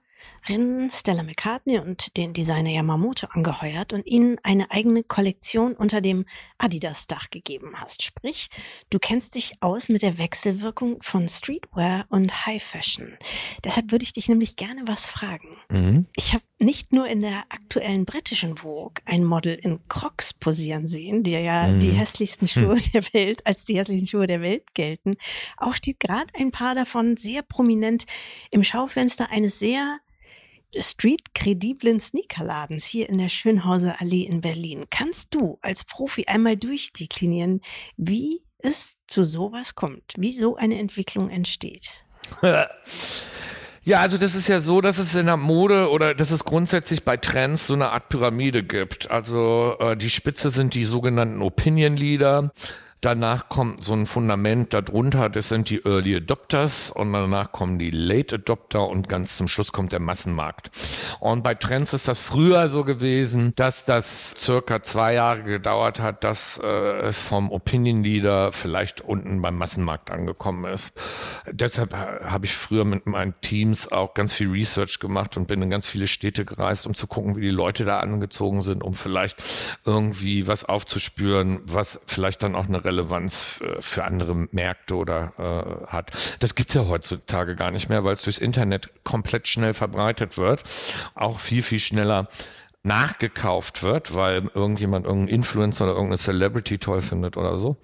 Rin 0.50 0.90
Stella 0.92 1.24
McCartney 1.24 1.80
und 1.80 2.18
den 2.18 2.34
Designer 2.34 2.72
Yamamoto 2.72 3.28
angeheuert 3.28 3.94
und 3.94 4.06
ihnen 4.08 4.38
eine 4.44 4.72
eigene 4.72 5.04
Kollektion 5.04 5.74
unter 5.74 6.02
dem 6.02 6.26
Adidas-Dach 6.58 7.30
gegeben 7.30 7.74
hast. 7.76 8.04
Sprich, 8.04 8.50
du 8.90 9.00
kennst 9.00 9.36
dich 9.36 9.54
aus 9.62 9.90
mit 9.90 10.02
der 10.02 10.18
Wechselwirkung 10.18 11.02
von 11.02 11.28
Streetwear 11.28 12.06
und 12.10 12.46
High 12.46 12.64
Fashion. 12.64 13.18
Deshalb 13.64 13.92
würde 13.92 14.04
ich 14.04 14.14
dich 14.14 14.28
nämlich 14.28 14.56
gerne 14.56 14.82
was 14.86 15.06
fragen. 15.06 15.58
Mhm. 15.70 16.08
Ich 16.16 16.34
habe 16.34 16.44
nicht 16.58 16.92
nur 16.92 17.08
in 17.08 17.22
der 17.22 17.44
aktuellen 17.50 18.06
britischen 18.06 18.58
Vogue 18.58 19.02
ein 19.06 19.24
Model 19.24 19.54
in 19.54 19.80
Crocs 19.88 20.34
posieren 20.34 20.88
sehen, 20.88 21.24
die 21.24 21.32
ja 21.32 21.68
mhm. 21.68 21.80
die 21.80 21.92
hässlichsten 21.92 22.48
Schuhe 22.48 22.76
hm. 22.76 22.92
der 22.94 23.04
Welt 23.14 23.46
als 23.46 23.64
die 23.66 23.78
hässlichen 23.78 24.08
Schuhe 24.08 24.28
der 24.28 24.42
Welt 24.42 24.74
gelten. 24.74 25.16
Auch 25.58 25.76
steht 25.76 26.00
gerade 26.00 26.28
ein 26.38 26.52
paar 26.52 26.76
davon 26.76 27.16
sehr 27.16 27.44
prominent 27.44 28.06
im 28.52 28.64
Schaufenster 28.64 29.30
eines 29.30 29.60
sehr 29.60 30.00
street-krediblen 30.78 32.00
Sneakerladens 32.00 32.86
hier 32.86 33.10
in 33.10 33.18
der 33.18 33.30
Schönhauser 33.30 34.00
Allee 34.00 34.24
in 34.24 34.42
Berlin. 34.42 34.86
Kannst 34.90 35.34
du 35.36 35.58
als 35.62 35.86
Profi 35.86 36.26
einmal 36.26 36.58
durchdeklinieren, 36.58 37.62
wie 37.98 38.42
es 38.60 38.96
zu 39.08 39.24
sowas 39.24 39.76
kommt, 39.76 40.14
wie 40.18 40.34
so 40.34 40.56
eine 40.56 40.80
Entwicklung 40.80 41.30
entsteht? 41.30 42.04
Ja, 43.84 44.02
also 44.02 44.20
das 44.20 44.36
ist 44.36 44.48
ja 44.48 44.60
so, 44.60 44.82
dass 44.82 45.00
es 45.00 45.16
in 45.16 45.26
der 45.26 45.38
Mode 45.38 45.90
oder 45.90 46.14
dass 46.14 46.30
es 46.30 46.44
grundsätzlich 46.44 47.06
bei 47.06 47.18
Trends 47.18 47.66
so 47.66 47.74
eine 47.74 47.90
Art 47.90 48.10
Pyramide 48.10 48.62
gibt. 48.62 49.10
Also 49.10 49.78
äh, 49.80 49.98
die 49.98 50.12
Spitze 50.12 50.52
sind 50.52 50.76
die 50.76 50.86
sogenannten 50.86 51.42
Opinion 51.42 51.98
Leader. 51.98 52.52
Danach 53.02 53.48
kommt 53.48 53.82
so 53.82 53.94
ein 53.94 54.06
Fundament 54.06 54.74
darunter, 54.74 55.30
das 55.30 55.48
sind 55.48 55.70
die 55.70 55.86
Early 55.86 56.18
Adopters 56.18 56.92
und 56.92 57.14
danach 57.14 57.54
kommen 57.54 57.80
die 57.80 57.92
Late 57.92 58.36
Adopter 58.36 58.90
und 58.90 59.08
ganz 59.08 59.38
zum 59.38 59.48
Schluss 59.48 59.72
kommt 59.72 59.94
der 59.94 60.02
Massenmarkt. 60.02 60.70
Und 61.22 61.42
bei 61.42 61.54
Trends 61.54 61.94
ist 61.94 62.10
das 62.10 62.20
früher 62.20 62.68
so 62.68 62.84
gewesen, 62.84 63.54
dass 63.56 63.86
das 63.86 64.34
circa 64.38 64.84
zwei 64.84 65.14
Jahre 65.14 65.44
gedauert 65.44 66.02
hat, 66.02 66.26
dass 66.26 66.60
äh, 66.62 66.68
es 66.68 67.22
vom 67.22 67.52
Opinion 67.52 68.04
Leader 68.04 68.52
vielleicht 68.52 69.00
unten 69.00 69.42
beim 69.42 69.58
Massenmarkt 69.58 70.12
angekommen 70.12 70.66
ist. 70.66 71.00
Deshalb 71.50 71.94
habe 71.94 72.48
ich 72.48 72.54
früher 72.54 72.84
mit 72.84 73.06
meinen 73.06 73.34
Teams 73.40 73.90
auch 73.90 74.14
ganz 74.14 74.34
viel 74.34 74.50
Research 74.50 75.00
gemacht 75.00 75.38
und 75.38 75.48
bin 75.48 75.62
in 75.62 75.70
ganz 75.70 75.88
viele 75.88 76.08
Städte 76.08 76.44
gereist, 76.44 76.86
um 76.86 76.94
zu 76.94 77.08
gucken, 77.08 77.38
wie 77.38 77.42
die 77.42 77.50
Leute 77.50 77.86
da 77.86 78.02
angezogen 78.02 78.62
sind, 78.62 78.84
um 78.84 78.94
vielleicht 78.94 79.42
irgendwie 79.86 80.48
was 80.48 80.66
aufzuspüren, 80.66 81.62
was 81.64 82.02
vielleicht 82.06 82.44
dann 82.44 82.56
auch 82.56 82.68
eine 82.68 82.84
Relevanz 82.90 83.62
für 83.80 84.04
andere 84.04 84.36
Märkte 84.52 84.96
oder 84.96 85.34
äh, 85.38 85.88
hat. 85.88 86.12
Das 86.40 86.56
gibt's 86.56 86.74
ja 86.74 86.88
heutzutage 86.88 87.56
gar 87.56 87.72
nicht 87.72 87.90
mehr, 87.90 88.04
weil 88.04 88.14
es 88.14 88.24
durchs 88.24 88.40
Internet 88.40 88.90
komplett 89.04 89.48
schnell 89.48 89.74
verbreitet 89.74 90.38
wird. 90.38 90.64
Auch 91.16 91.40
viel, 91.40 91.64
viel 91.64 91.80
schneller 91.80 92.28
nachgekauft 92.84 93.84
wird, 93.84 94.16
weil 94.16 94.50
irgendjemand 94.54 95.06
irgendein 95.06 95.36
Influencer 95.36 95.86
oder 95.86 95.94
irgendeine 95.94 96.18
Celebrity 96.18 96.78
toll 96.78 97.02
findet 97.02 97.36
oder 97.36 97.58
so. 97.58 97.78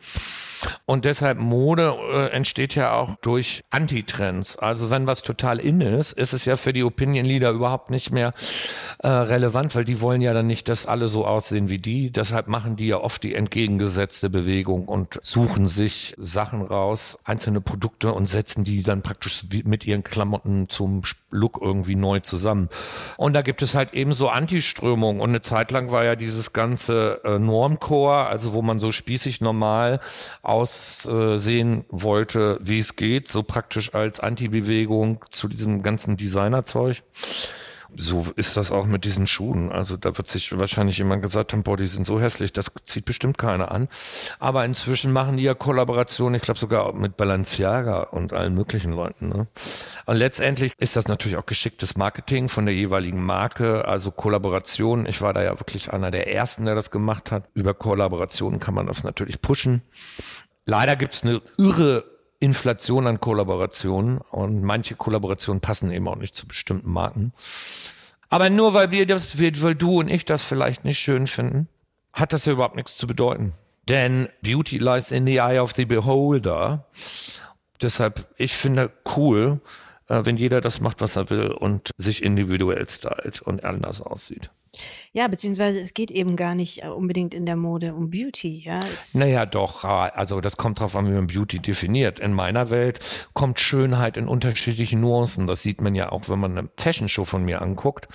Und 0.86 1.04
deshalb 1.04 1.38
Mode 1.38 1.96
äh, 2.12 2.28
entsteht 2.30 2.76
ja 2.76 2.94
auch 2.94 3.16
durch 3.18 3.64
Antitrends. 3.72 4.58
Also 4.58 4.90
wenn 4.90 5.06
was 5.06 5.22
total 5.22 5.60
in 5.60 5.82
ist, 5.82 6.14
ist 6.14 6.32
es 6.34 6.46
ja 6.46 6.56
für 6.56 6.72
die 6.72 6.84
Opinion 6.84 7.26
Leader 7.26 7.52
überhaupt 7.52 7.90
nicht 7.90 8.12
mehr 8.12 8.32
äh, 9.00 9.08
relevant, 9.08 9.76
weil 9.76 9.84
die 9.84 10.00
wollen 10.00 10.22
ja 10.22 10.34
dann 10.34 10.48
nicht, 10.48 10.70
dass 10.70 10.86
alle 10.86 11.10
so 11.10 11.26
aussehen 11.26 11.70
wie 11.70 11.80
die. 11.80 12.12
Deshalb 12.12 12.48
machen 12.48 12.78
die 12.78 12.88
ja 12.88 12.98
oft 12.98 13.22
die 13.24 13.36
entgegengesetzte 13.36 14.30
Bewegung 14.30 14.88
und 14.88 15.20
suchen 15.22 15.68
sich 15.68 16.16
Sachen 16.18 16.62
raus, 16.62 17.20
einzelne 17.26 17.60
Produkte 17.60 18.14
und 18.14 18.28
setzen 18.28 18.64
die 18.64 18.82
dann 18.82 19.02
praktisch 19.02 19.44
mit 19.66 19.86
ihren 19.86 20.04
Klamotten 20.04 20.70
zum 20.70 21.02
Look 21.32 21.60
irgendwie 21.62 21.96
neu 21.96 22.22
zusammen. 22.22 22.70
Und 23.18 23.34
da 23.34 23.42
gibt 23.42 23.62
es 23.62 23.76
halt 23.76 23.94
eben 23.94 24.14
so 24.14 24.30
Anti-Strömungen. 24.86 25.22
Und 25.22 25.30
eine 25.30 25.42
Zeit 25.42 25.72
lang 25.72 25.92
war 25.92 26.06
ja 26.06 26.16
dieses 26.16 26.54
ganze 26.54 27.22
äh, 27.24 27.40
Normcore, 27.40 28.28
also 28.28 28.54
wo 28.54 28.62
man 28.62 28.80
so 28.80 28.92
spießig 28.92 29.42
normal 29.42 30.00
aussehen 30.42 31.86
wollte, 31.90 32.60
wie 32.62 32.80
es 32.80 32.96
geht, 32.96 33.28
so 33.28 33.44
praktisch 33.44 33.94
als 33.94 34.20
Anti-Bewegung 34.20 35.24
zu 35.30 35.48
diesem 35.48 35.82
ganzen 35.82 36.18
Designerzeug 36.18 37.02
so 37.98 38.26
ist 38.36 38.58
das 38.58 38.72
auch 38.72 38.86
mit 38.86 39.06
diesen 39.06 39.28
Schuhen. 39.28 39.72
Also 39.72 39.98
da 39.98 40.18
wird 40.18 40.28
sich 40.28 40.58
wahrscheinlich 40.58 40.98
jemand 40.98 41.22
gesagt 41.22 41.54
haben, 41.54 41.64
boah, 41.64 41.78
die 41.78 41.88
sind 41.88 42.06
so 42.06 42.20
hässlich, 42.20 42.54
das 42.54 42.72
zieht 42.86 43.06
bestimmt 43.06 43.38
keiner 43.38 43.72
an. 43.72 43.88
Aber 44.40 44.66
inzwischen 44.66 45.14
machen 45.14 45.38
die 45.38 45.44
ja 45.44 45.54
Kollaborationen, 45.54 46.36
ich 46.36 46.42
glaube 46.42 46.60
sogar 46.60 46.94
mit 46.94 47.18
Balenciaga 47.18 48.04
und 48.04 48.34
allen 48.34 48.56
möglichen 48.56 48.94
Leuten. 48.94 49.30
Ne? 49.30 49.48
Und 50.06 50.18
letztendlich 50.18 50.74
ist 50.78 50.96
das 50.96 51.08
natürlich 51.08 51.38
auch 51.38 51.46
geschicktes 51.46 51.96
Marketing 51.98 52.50
von 52.50 52.66
der 52.66 52.76
jeweiligen 52.76 53.24
Marke, 53.24 53.86
also 53.88 54.12
Kollaboration. 54.12 55.06
Ich 55.06 55.22
war 55.22 55.34
da 55.34 55.44
ja 55.44 55.60
wirklich 55.60 55.94
einer 55.94 56.12
der 56.12 56.34
ersten, 56.34 56.66
der 56.66 56.76
das 56.76 56.92
gemacht 56.92 57.32
hat. 57.32 57.46
Über 57.54 57.74
Kollaborationen 57.74 58.60
kann 58.60 58.74
man 58.74 58.88
das 58.88 59.04
natürlich 59.04 59.42
pushen. 59.42 59.82
Leider 60.66 60.96
gibt's 60.96 61.24
eine 61.24 61.42
irre 61.58 62.15
Inflation 62.46 63.08
an 63.08 63.20
Kollaborationen 63.20 64.20
und 64.20 64.62
manche 64.62 64.96
Kollaborationen 64.96 65.62
passen 65.62 65.92
eben 65.92 66.08
auch 66.08 66.16
nicht 66.16 66.36
zu 66.36 66.48
bestimmten 66.48 66.92
Marken. 66.92 67.34
Aber 68.30 68.52
nur 68.52 68.76
weil 68.76 68.92
wir 68.92 69.08
das, 69.08 69.42
weil 69.42 69.74
du 69.74 70.00
und 70.00 70.10
ich 70.10 70.26
das 70.26 70.44
vielleicht 70.44 70.86
nicht 70.86 71.00
schön 71.00 71.26
finden, 71.26 71.68
hat 72.14 72.34
das 72.34 72.46
ja 72.46 72.54
überhaupt 72.54 72.76
nichts 72.76 72.98
zu 72.98 73.08
bedeuten. 73.08 73.54
Denn 73.90 74.30
Beauty 74.42 74.78
lies 74.78 75.12
in 75.12 75.26
the 75.26 75.38
eye 75.38 75.60
of 75.60 75.74
the 75.74 75.86
beholder. 75.86 76.86
Deshalb, 77.82 78.28
ich 78.38 78.54
finde 78.54 78.92
cool, 79.16 79.60
äh, 80.08 80.22
wenn 80.24 80.38
jeder 80.38 80.62
das 80.62 80.80
macht, 80.80 81.02
was 81.02 81.16
er 81.16 81.30
will 81.32 81.48
und 81.48 81.90
sich 81.98 82.24
individuell 82.24 82.88
stylt 82.88 83.42
und 83.42 83.64
anders 83.64 84.02
aussieht. 84.02 84.52
Ja, 85.14 85.28
beziehungsweise 85.28 85.80
es 85.80 85.94
geht 85.94 86.12
eben 86.12 86.36
gar 86.36 86.56
nicht 86.56 86.84
äh, 86.84 86.88
unbedingt 86.88 87.34
in 87.34 87.46
der 87.46 87.56
Mode 87.56 87.94
um 87.94 88.10
Beauty, 88.10 88.64
ja. 88.66 88.82
Es 88.94 89.14
naja, 89.14 89.46
doch, 89.46 89.84
also 89.84 90.42
das 90.42 90.58
kommt 90.58 90.80
drauf 90.80 90.96
an, 90.96 91.08
wie 91.08 91.14
man 91.14 91.28
Beauty 91.28 91.60
definiert. 91.60 92.20
In 92.20 92.34
meiner 92.34 92.70
Welt 92.70 93.00
kommt 93.34 93.60
Schönheit 93.60 94.18
in 94.18 94.28
unterschiedlichen 94.28 95.02
Nuancen. 95.02 95.48
Das 95.48 95.64
sieht 95.64 95.82
man 95.82 95.96
ja 95.96 96.12
auch, 96.12 96.30
wenn 96.30 96.40
man 96.40 96.58
eine 96.58 96.70
Fashion 96.78 97.10
Show 97.10 97.26
von 97.26 97.44
mir 97.44 97.62
anguckt 97.62 98.08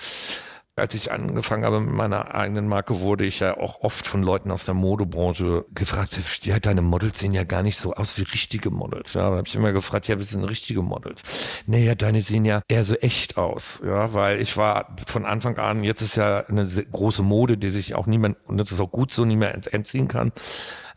als 0.75 0.93
ich 0.93 1.11
angefangen 1.11 1.65
habe 1.65 1.81
mit 1.81 1.93
meiner 1.93 2.33
eigenen 2.33 2.67
Marke, 2.67 3.01
wurde 3.01 3.25
ich 3.25 3.41
ja 3.41 3.57
auch 3.57 3.81
oft 3.81 4.07
von 4.07 4.23
Leuten 4.23 4.51
aus 4.51 4.63
der 4.63 4.73
Modebranche 4.73 5.65
gefragt, 5.73 6.17
ja, 6.43 6.59
deine 6.59 6.81
Models 6.81 7.19
sehen 7.19 7.33
ja 7.33 7.43
gar 7.43 7.61
nicht 7.61 7.77
so 7.77 7.93
aus 7.93 8.17
wie 8.17 8.23
richtige 8.23 8.71
Models. 8.71 9.13
Ja, 9.13 9.29
da 9.29 9.37
habe 9.37 9.47
ich 9.47 9.55
immer 9.55 9.73
gefragt, 9.73 10.07
ja, 10.07 10.17
was 10.17 10.29
sind 10.29 10.45
richtige 10.45 10.81
Models? 10.81 11.23
Naja, 11.65 11.93
deine 11.95 12.21
sehen 12.21 12.45
ja 12.45 12.61
eher 12.67 12.83
so 12.83 12.95
echt 12.95 13.37
aus. 13.37 13.81
Ja, 13.85 14.13
weil 14.13 14.39
ich 14.39 14.55
war 14.55 14.95
von 15.05 15.25
Anfang 15.25 15.57
an, 15.57 15.83
jetzt 15.83 16.01
ist 16.01 16.15
ja 16.15 16.45
eine 16.47 16.65
große 16.65 17.21
Mode, 17.21 17.57
die 17.57 17.69
sich 17.69 17.95
auch 17.95 18.05
niemand, 18.05 18.37
und 18.45 18.57
das 18.57 18.71
ist 18.71 18.79
auch 18.79 18.91
gut 18.91 19.11
so, 19.11 19.25
mehr 19.25 19.53
entziehen 19.73 20.07
kann 20.07 20.31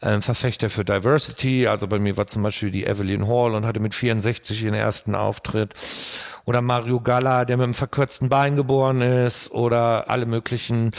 äh, 0.04 0.20
Verfechter 0.20 0.70
für 0.70 0.84
Diversity. 0.84 1.66
Also 1.66 1.86
bei 1.86 1.98
mir 1.98 2.16
war 2.16 2.26
zum 2.26 2.42
Beispiel 2.42 2.70
die 2.70 2.84
Evelyn 2.84 3.26
Hall 3.26 3.54
und 3.54 3.66
hatte 3.66 3.80
mit 3.80 3.94
64 3.94 4.62
ihren 4.62 4.74
ersten 4.74 5.14
Auftritt. 5.14 5.72
Oder 6.44 6.60
Mario 6.60 7.00
Galla, 7.00 7.44
der 7.44 7.56
mit 7.56 7.64
einem 7.64 7.74
verkürzten 7.74 8.28
Bein 8.28 8.56
geboren 8.56 9.00
ist. 9.00 9.50
Oder 9.50 10.10
alle 10.10 10.26
möglichen 10.26 10.90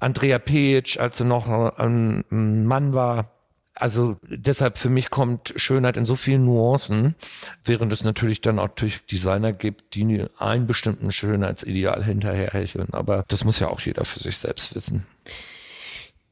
Andrea 0.00 0.38
Page, 0.38 0.98
als 0.98 1.18
sie 1.18 1.24
noch 1.24 1.48
ein 1.48 2.24
Mann 2.30 2.94
war. 2.94 3.30
Also 3.74 4.16
deshalb 4.28 4.76
für 4.76 4.90
mich 4.90 5.08
kommt 5.08 5.54
Schönheit 5.54 5.96
in 5.96 6.04
so 6.04 6.16
vielen 6.16 6.44
Nuancen, 6.44 7.14
während 7.62 7.92
es 7.92 8.02
natürlich 8.02 8.40
dann 8.40 8.58
auch 8.58 8.70
durch 8.70 9.06
Designer 9.06 9.52
gibt, 9.52 9.94
die 9.94 10.24
einen 10.36 10.66
bestimmten 10.66 11.12
Schönheitsideal 11.12 12.02
hinterherhecheln. 12.02 12.88
Aber 12.90 13.24
das 13.28 13.44
muss 13.44 13.60
ja 13.60 13.68
auch 13.68 13.80
jeder 13.80 14.04
für 14.04 14.18
sich 14.18 14.36
selbst 14.38 14.74
wissen. 14.74 15.06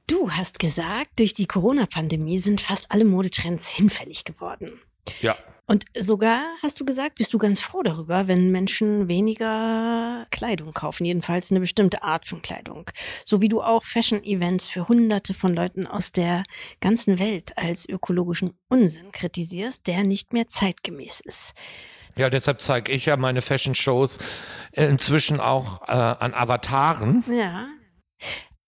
Du 0.08 0.30
hast 0.30 0.58
gesagt, 0.60 1.18
durch 1.18 1.32
die 1.32 1.46
Corona-Pandemie 1.46 2.38
sind 2.38 2.60
fast 2.60 2.86
alle 2.90 3.04
Modetrends 3.04 3.68
hinfällig 3.68 4.24
geworden. 4.24 4.80
Ja. 5.20 5.36
Und 5.68 5.84
sogar, 5.98 6.44
hast 6.62 6.78
du 6.78 6.84
gesagt, 6.84 7.16
bist 7.16 7.34
du 7.34 7.38
ganz 7.38 7.60
froh 7.60 7.82
darüber, 7.82 8.28
wenn 8.28 8.52
Menschen 8.52 9.08
weniger 9.08 10.24
Kleidung 10.30 10.72
kaufen, 10.72 11.04
jedenfalls 11.04 11.50
eine 11.50 11.58
bestimmte 11.58 12.04
Art 12.04 12.24
von 12.24 12.40
Kleidung. 12.40 12.88
So 13.24 13.40
wie 13.40 13.48
du 13.48 13.62
auch 13.62 13.82
Fashion-Events 13.82 14.68
für 14.68 14.86
Hunderte 14.86 15.34
von 15.34 15.52
Leuten 15.54 15.88
aus 15.88 16.12
der 16.12 16.44
ganzen 16.80 17.18
Welt 17.18 17.58
als 17.58 17.88
ökologischen 17.88 18.52
Unsinn 18.68 19.10
kritisierst, 19.10 19.88
der 19.88 20.04
nicht 20.04 20.32
mehr 20.32 20.46
zeitgemäß 20.46 21.20
ist. 21.20 21.54
Ja, 22.16 22.30
deshalb 22.30 22.62
zeige 22.62 22.92
ich 22.92 23.06
ja 23.06 23.16
meine 23.16 23.40
Fashion-Shows 23.40 24.18
inzwischen 24.70 25.40
auch 25.40 25.82
äh, 25.88 25.92
an 25.92 26.32
Avataren. 26.32 27.24
Ja. 27.28 27.66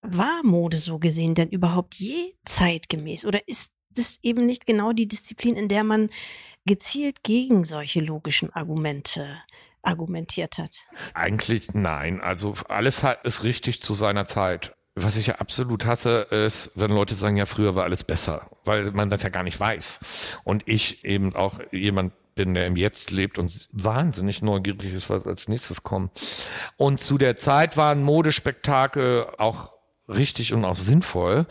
War 0.03 0.43
Mode 0.45 0.77
so 0.77 0.99
gesehen 0.99 1.35
denn 1.35 1.49
überhaupt 1.49 1.97
je 1.97 2.35
zeitgemäß 2.45 3.25
oder 3.25 3.47
ist 3.49 3.73
das 3.91 4.19
eben 4.23 4.47
nicht 4.47 4.67
genau 4.67 4.93
die 4.93 5.09
Disziplin, 5.09 5.57
in 5.57 5.69
der 5.69 5.85
man 5.85 6.11
gezielt 6.67 7.23
gegen 7.23 7.65
solche 7.65 8.01
logischen 8.01 8.53
Argumente 8.53 9.43
argumentiert 9.83 10.59
hat? 10.59 10.83
Eigentlich 11.15 11.75
nein. 11.75 12.21
Also 12.21 12.55
alles 12.69 13.03
ist 13.23 13.43
richtig 13.43 13.83
zu 13.83 13.95
seiner 13.95 14.27
Zeit. 14.27 14.75
Was 14.95 15.17
ich 15.17 15.29
ja 15.29 15.37
absolut 15.37 15.87
hasse, 15.87 16.23
ist, 16.31 16.73
wenn 16.75 16.91
Leute 16.91 17.15
sagen, 17.15 17.37
ja, 17.37 17.47
früher 17.47 17.77
war 17.77 17.85
alles 17.85 18.03
besser, 18.03 18.51
weil 18.65 18.91
man 18.91 19.11
das 19.11 19.23
ja 19.23 19.29
gar 19.29 19.45
nicht 19.45 19.59
weiß. 19.59 20.41
Und 20.43 20.65
ich 20.67 21.05
eben 21.05 21.37
auch 21.37 21.61
jemand 21.71 22.13
bin, 22.35 22.55
der 22.55 22.67
im 22.67 22.77
Jetzt 22.77 23.11
lebt 23.11 23.39
und 23.39 23.69
wahnsinnig 23.73 24.43
neugierig 24.43 24.93
ist, 24.93 25.09
was 25.09 25.27
als 25.27 25.49
nächstes 25.49 25.83
kommt. 25.85 26.11
Und 26.77 27.01
zu 27.01 27.17
der 27.17 27.37
Zeit 27.37 27.77
waren 27.77 28.03
Modespektakel 28.03 29.27
auch 29.39 29.78
richtig 30.09 30.55
und 30.55 30.65
auch 30.65 30.77
sinnvoll, 30.77 31.47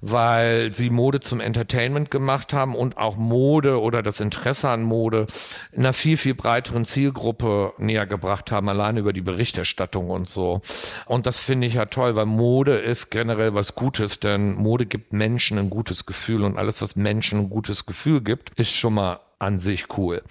weil 0.00 0.72
sie 0.74 0.90
Mode 0.90 1.20
zum 1.20 1.40
Entertainment 1.40 2.10
gemacht 2.10 2.52
haben 2.52 2.74
und 2.74 2.96
auch 2.98 3.16
Mode 3.16 3.80
oder 3.80 4.02
das 4.02 4.20
Interesse 4.20 4.68
an 4.68 4.82
Mode 4.82 5.26
in 5.72 5.80
einer 5.80 5.92
viel, 5.92 6.16
viel 6.16 6.34
breiteren 6.34 6.84
Zielgruppe 6.84 7.72
näher 7.78 8.06
gebracht 8.06 8.52
haben, 8.52 8.68
alleine 8.68 9.00
über 9.00 9.12
die 9.12 9.20
Berichterstattung 9.20 10.10
und 10.10 10.28
so. 10.28 10.60
Und 11.06 11.26
das 11.26 11.38
finde 11.38 11.66
ich 11.66 11.74
ja 11.74 11.86
toll, 11.86 12.16
weil 12.16 12.26
Mode 12.26 12.76
ist 12.76 13.10
generell 13.10 13.54
was 13.54 13.74
Gutes, 13.74 14.20
denn 14.20 14.54
Mode 14.54 14.86
gibt 14.86 15.12
Menschen 15.12 15.58
ein 15.58 15.70
gutes 15.70 16.06
Gefühl 16.06 16.44
und 16.44 16.58
alles, 16.58 16.82
was 16.82 16.96
Menschen 16.96 17.40
ein 17.40 17.50
gutes 17.50 17.86
Gefühl 17.86 18.20
gibt, 18.20 18.50
ist 18.58 18.72
schon 18.72 18.94
mal 18.94 19.20
an 19.42 19.58
sich 19.58 19.98
cool. 19.98 20.22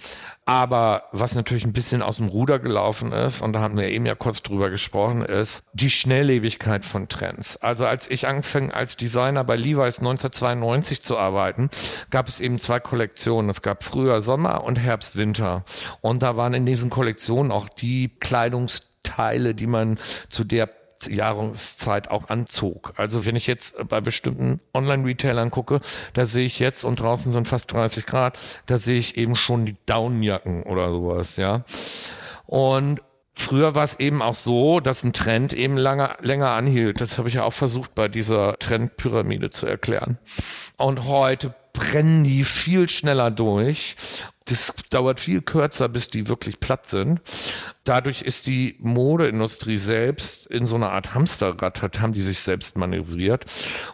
Aber 0.44 1.04
was 1.12 1.34
natürlich 1.34 1.64
ein 1.64 1.72
bisschen 1.72 2.02
aus 2.02 2.16
dem 2.16 2.26
Ruder 2.26 2.58
gelaufen 2.58 3.12
ist, 3.12 3.42
und 3.42 3.52
da 3.52 3.60
haben 3.60 3.76
wir 3.76 3.88
eben 3.88 4.06
ja 4.06 4.14
kurz 4.14 4.42
drüber 4.42 4.70
gesprochen, 4.70 5.22
ist 5.22 5.64
die 5.72 5.90
Schnelllebigkeit 5.90 6.84
von 6.84 7.08
Trends. 7.08 7.58
Also 7.58 7.86
als 7.86 8.10
ich 8.10 8.26
anfing 8.26 8.72
als 8.72 8.96
Designer 8.96 9.44
bei 9.44 9.54
Levi's 9.54 9.98
1992 9.98 11.02
zu 11.02 11.18
arbeiten, 11.18 11.68
gab 12.10 12.26
es 12.26 12.40
eben 12.40 12.58
zwei 12.58 12.80
Kollektionen. 12.80 13.50
Es 13.50 13.62
gab 13.62 13.84
Frühjahr 13.84 14.22
Sommer 14.22 14.64
und 14.64 14.80
Herbst 14.80 15.16
Winter. 15.16 15.64
Und 16.00 16.22
da 16.22 16.36
waren 16.36 16.54
in 16.54 16.66
diesen 16.66 16.90
Kollektionen 16.90 17.52
auch 17.52 17.68
die 17.68 18.08
Kleidungsteile, 18.18 19.54
die 19.54 19.66
man 19.66 19.98
zu 20.28 20.42
der 20.42 20.68
Jahreszeit 21.06 22.10
auch 22.10 22.28
anzog. 22.28 22.92
Also 22.96 23.26
wenn 23.26 23.36
ich 23.36 23.46
jetzt 23.46 23.76
bei 23.88 24.00
bestimmten 24.00 24.60
Online-Retailern 24.74 25.50
gucke, 25.50 25.80
da 26.14 26.24
sehe 26.24 26.46
ich 26.46 26.58
jetzt, 26.58 26.84
und 26.84 27.00
draußen 27.00 27.32
sind 27.32 27.48
fast 27.48 27.72
30 27.72 28.06
Grad, 28.06 28.38
da 28.66 28.78
sehe 28.78 28.98
ich 28.98 29.16
eben 29.16 29.36
schon 29.36 29.66
die 29.66 29.76
Downjacken 29.86 30.62
oder 30.64 30.90
sowas, 30.90 31.36
ja. 31.36 31.64
Und 32.46 33.00
Früher 33.34 33.74
war 33.74 33.84
es 33.84 33.98
eben 33.98 34.20
auch 34.20 34.34
so, 34.34 34.80
dass 34.80 35.04
ein 35.04 35.14
Trend 35.14 35.54
eben 35.54 35.76
lange, 35.76 36.16
länger 36.20 36.50
anhielt. 36.50 37.00
Das 37.00 37.16
habe 37.16 37.28
ich 37.28 37.34
ja 37.34 37.44
auch 37.44 37.52
versucht 37.52 37.94
bei 37.94 38.06
dieser 38.08 38.58
Trendpyramide 38.58 39.48
zu 39.48 39.66
erklären. 39.66 40.18
Und 40.76 41.04
heute 41.04 41.54
brennen 41.72 42.24
die 42.24 42.44
viel 42.44 42.88
schneller 42.88 43.30
durch 43.30 43.96
das 44.46 44.74
dauert 44.90 45.20
viel 45.20 45.42
kürzer, 45.42 45.88
bis 45.88 46.10
die 46.10 46.28
wirklich 46.28 46.60
platt 46.60 46.88
sind. 46.88 47.20
Dadurch 47.84 48.22
ist 48.22 48.46
die 48.46 48.76
Modeindustrie 48.78 49.78
selbst 49.78 50.46
in 50.46 50.66
so 50.66 50.76
einer 50.76 50.92
Art 50.92 51.14
Hamsterrad, 51.14 51.82
hat, 51.82 52.00
haben 52.00 52.12
die 52.12 52.22
sich 52.22 52.38
selbst 52.38 52.76
manövriert 52.76 53.44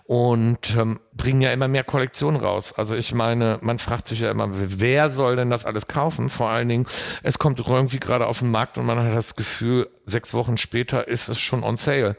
und 0.04 0.76
ähm, 0.76 1.00
bringen 1.14 1.40
ja 1.40 1.50
immer 1.50 1.68
mehr 1.68 1.84
Kollektionen 1.84 2.40
raus. 2.40 2.74
Also 2.74 2.94
ich 2.94 3.14
meine, 3.14 3.58
man 3.62 3.78
fragt 3.78 4.06
sich 4.06 4.20
ja 4.20 4.30
immer, 4.30 4.48
wer 4.50 5.10
soll 5.10 5.36
denn 5.36 5.48
das 5.48 5.64
alles 5.64 5.86
kaufen? 5.86 6.28
Vor 6.28 6.50
allen 6.50 6.68
Dingen, 6.68 6.86
es 7.22 7.38
kommt 7.38 7.60
irgendwie 7.60 7.98
gerade 7.98 8.26
auf 8.26 8.40
den 8.40 8.50
Markt 8.50 8.76
und 8.76 8.84
man 8.84 8.98
hat 8.98 9.14
das 9.14 9.36
Gefühl, 9.36 9.88
sechs 10.04 10.34
Wochen 10.34 10.56
später 10.56 11.08
ist 11.08 11.28
es 11.28 11.40
schon 11.40 11.62
on 11.62 11.76
sale. 11.76 12.16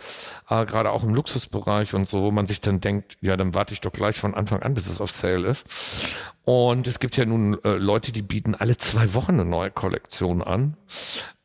Äh, 0.50 0.66
gerade 0.66 0.92
auch 0.92 1.04
im 1.04 1.14
Luxusbereich 1.14 1.94
und 1.94 2.08
so, 2.08 2.24
wo 2.24 2.32
man 2.32 2.48
sich 2.48 2.62
dann 2.62 2.82
denkt, 2.82 3.18
ja, 3.22 3.38
dann 3.38 3.54
warte 3.54 3.74
ich 3.74 3.82
doch 3.82 3.92
gleich 3.92 4.18
von 4.18 4.34
Anfang 4.34 4.64
an, 4.64 4.74
bis 4.74 4.88
es 4.88 5.02
auf 5.02 5.12
sale 5.12 5.48
ist. 5.48 5.66
Und 6.50 6.88
es 6.88 6.98
gibt 7.00 7.16
ja 7.16 7.26
nun 7.26 7.64
äh, 7.64 7.74
Leute, 7.74 8.12
die 8.12 8.24
bieten 8.24 8.56
alle 8.56 8.76
zwei 8.76 9.14
Wochen 9.14 9.34
eine 9.34 9.46
neue 9.46 9.70
Kollektion 9.70 10.42
an. 10.42 10.76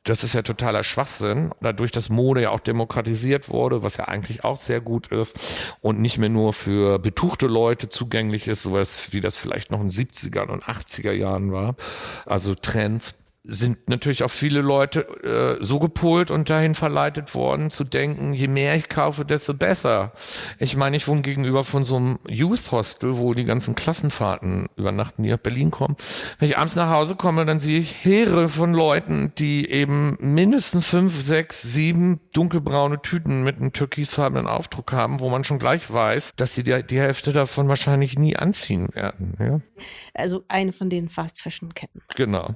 Das 0.03 0.25
ist 0.25 0.33
ja 0.33 0.40
totaler 0.40 0.83
Schwachsinn. 0.83 1.51
Dadurch, 1.61 1.93
dass 1.93 2.09
Mode 2.09 2.40
ja 2.40 2.51
auch 2.53 2.61
demokratisiert 2.61 3.51
wurde, 3.51 3.83
was 3.83 3.99
ja 3.99 4.09
eigentlich 4.09 4.45
auch 4.45 4.57
sehr 4.57 4.81
gut 4.81 5.09
ist 5.09 5.77
und 5.83 6.01
nicht 6.01 6.17
mehr 6.17 6.31
nur 6.31 6.55
für 6.55 6.99
betuchte 6.99 7.49
Leute 7.49 7.90
zugänglich 7.90 8.49
ist, 8.49 8.62
sowas 8.62 9.12
wie 9.12 9.21
das 9.21 9.37
vielleicht 9.37 9.71
noch 9.71 9.83
in 9.83 9.90
70er 9.90 10.49
und 10.49 10.64
80er 10.64 11.12
Jahren 11.12 11.53
war. 11.53 11.77
Also 12.25 12.55
Trends 12.55 13.24
sind 13.47 13.91
natürlich 13.91 14.25
auch 14.25 14.31
viele 14.31 14.63
Leute 14.63 15.01
äh, 15.23 15.63
so 15.63 15.79
gepolt 15.79 16.31
und 16.31 16.49
dahin 16.49 16.75
verleitet 16.75 17.35
worden 17.35 17.71
zu 17.71 17.85
denken, 17.85 18.33
je 18.33 18.49
mehr 18.49 18.75
ich 18.75 18.89
kaufe, 18.89 19.27
desto 19.27 19.53
besser. 19.53 20.13
Ich 20.59 20.77
meine, 20.77 20.97
ich 20.97 21.07
wohne 21.07 21.21
gegenüber 21.21 21.63
von 21.63 21.85
so 21.85 21.97
einem 21.97 22.19
Youth 22.27 22.73
Hostel, 22.73 23.19
wo 23.19 23.35
die 23.35 23.45
ganzen 23.45 23.75
Klassenfahrten 23.75 24.69
übernachten, 24.77 25.23
die 25.23 25.31
nach 25.31 25.39
Berlin 25.39 25.71
kommen. 25.71 25.97
Wenn 26.39 26.49
ich 26.49 26.57
abends 26.57 26.75
nach 26.75 26.89
Hause 26.89 27.17
komme, 27.17 27.45
dann 27.45 27.59
sehe 27.59 27.79
ich 27.79 28.05
Heere 28.05 28.49
von 28.49 28.73
Leuten, 28.73 29.33
die 29.37 29.69
eben 29.71 30.17
mindestens 30.21 30.87
fünf, 30.87 31.21
sechs, 31.21 31.61
sieben 31.61 32.21
dunkelbraune 32.33 33.03
Tüten 33.03 33.43
mit 33.43 33.59
einem 33.59 33.75
türkisfarbenen 33.75 34.47
Aufdruck 34.47 34.93
haben, 34.93 35.21
wo 35.21 35.29
man 35.29 35.45
schon 35.45 35.59
gleich 35.59 35.93
weiß, 35.93 36.33
dass 36.37 36.55
sie 36.55 36.65
die, 36.65 36.83
die 36.83 36.99
Hälfte 36.99 37.35
davon 37.35 37.69
wahrscheinlich 37.69 38.19
nie 38.19 38.37
anziehen 38.37 38.89
werden. 38.95 39.35
Ja? 39.39 39.61
Also 40.15 40.45
eine 40.49 40.73
von 40.73 40.89
den 40.89 41.11
Fast 41.11 41.43
Fashion 41.43 41.75
Ketten. 41.75 42.01
Genau. 42.17 42.55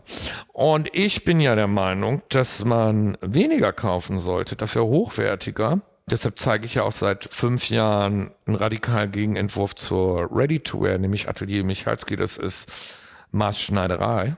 Und 0.53 0.78
und 0.79 0.91
ich 0.93 1.25
bin 1.25 1.41
ja 1.41 1.57
der 1.57 1.67
Meinung, 1.67 2.23
dass 2.29 2.65
man 2.65 3.19
weniger 3.21 3.73
kaufen 3.73 4.17
sollte, 4.17 4.55
dafür 4.55 4.85
hochwertiger. 4.85 5.81
Deshalb 6.09 6.39
zeige 6.39 6.67
ich 6.67 6.77
ja 6.77 6.85
auch 6.85 6.93
seit 6.93 7.25
fünf 7.33 7.69
Jahren 7.69 8.31
einen 8.47 8.55
radikalen 8.55 9.11
Gegenentwurf 9.11 9.75
zur 9.75 10.29
Ready-to-Wear, 10.31 10.99
nämlich 10.99 11.29
Atelier 11.29 11.65
Michalski. 11.65 12.15
Das 12.15 12.37
ist 12.37 12.97
Maßschneiderei. 13.33 14.37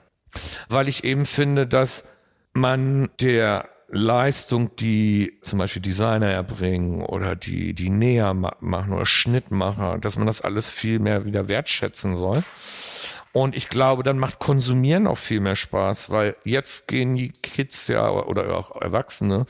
Weil 0.70 0.88
ich 0.88 1.04
eben 1.04 1.26
finde, 1.26 1.66
dass 1.66 2.10
man 2.54 3.10
der 3.20 3.68
Leistung, 3.88 4.74
die 4.76 5.40
zum 5.42 5.58
Beispiel 5.58 5.82
Designer 5.82 6.30
erbringen 6.30 7.02
oder 7.02 7.36
die, 7.36 7.74
die 7.74 7.90
Näher 7.90 8.32
machen 8.32 8.94
oder 8.94 9.04
Schnittmacher, 9.04 9.98
dass 9.98 10.16
man 10.16 10.26
das 10.26 10.40
alles 10.40 10.70
viel 10.70 11.00
mehr 11.00 11.26
wieder 11.26 11.50
wertschätzen 11.50 12.16
soll. 12.16 12.42
Und 13.32 13.54
ich 13.54 13.68
glaube, 13.68 14.02
dann 14.02 14.18
macht 14.18 14.40
Konsumieren 14.40 15.06
auch 15.06 15.18
viel 15.18 15.40
mehr 15.40 15.54
Spaß, 15.54 16.10
weil 16.10 16.34
jetzt 16.44 16.88
gehen 16.88 17.14
die 17.14 17.30
Kids 17.30 17.86
ja 17.86 18.10
oder 18.10 18.56
auch 18.56 18.80
Erwachsene 18.80 19.46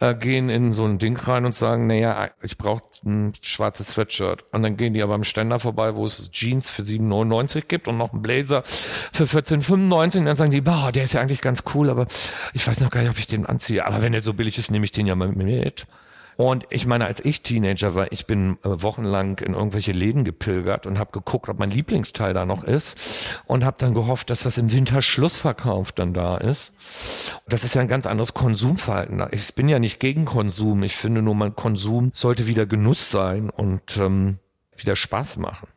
äh, 0.00 0.14
gehen 0.14 0.48
in 0.48 0.72
so 0.72 0.86
ein 0.86 0.98
Ding 0.98 1.18
rein 1.18 1.44
und 1.44 1.54
sagen, 1.54 1.86
naja, 1.86 2.30
ich 2.40 2.56
brauche 2.56 2.82
ein 3.04 3.34
schwarzes 3.42 3.88
Sweatshirt. 3.88 4.44
Und 4.52 4.62
dann 4.62 4.78
gehen 4.78 4.94
die 4.94 5.02
aber 5.02 5.14
am 5.14 5.24
Ständer 5.24 5.58
vorbei, 5.58 5.96
wo 5.96 6.04
es 6.04 6.30
Jeans 6.32 6.70
für 6.70 6.80
7,99 6.80 7.66
gibt 7.68 7.88
und 7.88 7.98
noch 7.98 8.14
einen 8.14 8.22
Blazer 8.22 8.62
für 8.64 9.24
14,95. 9.24 10.18
Und 10.18 10.24
dann 10.24 10.36
sagen 10.36 10.50
die, 10.50 10.62
boah, 10.62 10.90
der 10.90 11.04
ist 11.04 11.12
ja 11.12 11.20
eigentlich 11.20 11.42
ganz 11.42 11.64
cool, 11.74 11.90
aber 11.90 12.06
ich 12.54 12.66
weiß 12.66 12.80
noch 12.80 12.90
gar 12.90 13.02
nicht, 13.02 13.10
ob 13.10 13.18
ich 13.18 13.26
den 13.26 13.44
anziehe. 13.44 13.86
Aber 13.86 14.00
wenn 14.00 14.12
der 14.12 14.22
so 14.22 14.32
billig 14.32 14.56
ist, 14.56 14.70
nehme 14.70 14.86
ich 14.86 14.92
den 14.92 15.06
ja 15.06 15.14
mal 15.14 15.28
mit. 15.28 15.86
Und 16.40 16.66
ich 16.70 16.86
meine, 16.86 17.04
als 17.04 17.22
ich 17.22 17.42
Teenager 17.42 17.94
war, 17.94 18.12
ich 18.12 18.24
bin 18.24 18.56
äh, 18.64 18.82
wochenlang 18.82 19.40
in 19.40 19.52
irgendwelche 19.52 19.92
Läden 19.92 20.24
gepilgert 20.24 20.86
und 20.86 20.98
habe 20.98 21.12
geguckt, 21.12 21.50
ob 21.50 21.58
mein 21.58 21.70
Lieblingsteil 21.70 22.32
da 22.32 22.46
noch 22.46 22.64
ist 22.64 23.42
und 23.44 23.62
habe 23.62 23.76
dann 23.78 23.92
gehofft, 23.92 24.30
dass 24.30 24.44
das 24.44 24.56
im 24.56 24.72
Winter 24.72 25.02
Schlussverkauf 25.02 25.92
dann 25.92 26.14
da 26.14 26.38
ist. 26.38 26.72
Das 27.46 27.62
ist 27.62 27.74
ja 27.74 27.82
ein 27.82 27.88
ganz 27.88 28.06
anderes 28.06 28.32
Konsumverhalten. 28.32 29.22
Ich 29.32 29.54
bin 29.54 29.68
ja 29.68 29.78
nicht 29.78 30.00
gegen 30.00 30.24
Konsum. 30.24 30.82
Ich 30.82 30.96
finde 30.96 31.20
nur, 31.20 31.34
mein 31.34 31.54
Konsum 31.56 32.10
sollte 32.14 32.46
wieder 32.46 32.64
Genuss 32.64 33.10
sein 33.10 33.50
und 33.50 33.98
ähm, 33.98 34.38
wieder 34.74 34.96
Spaß 34.96 35.36
machen. 35.36 35.68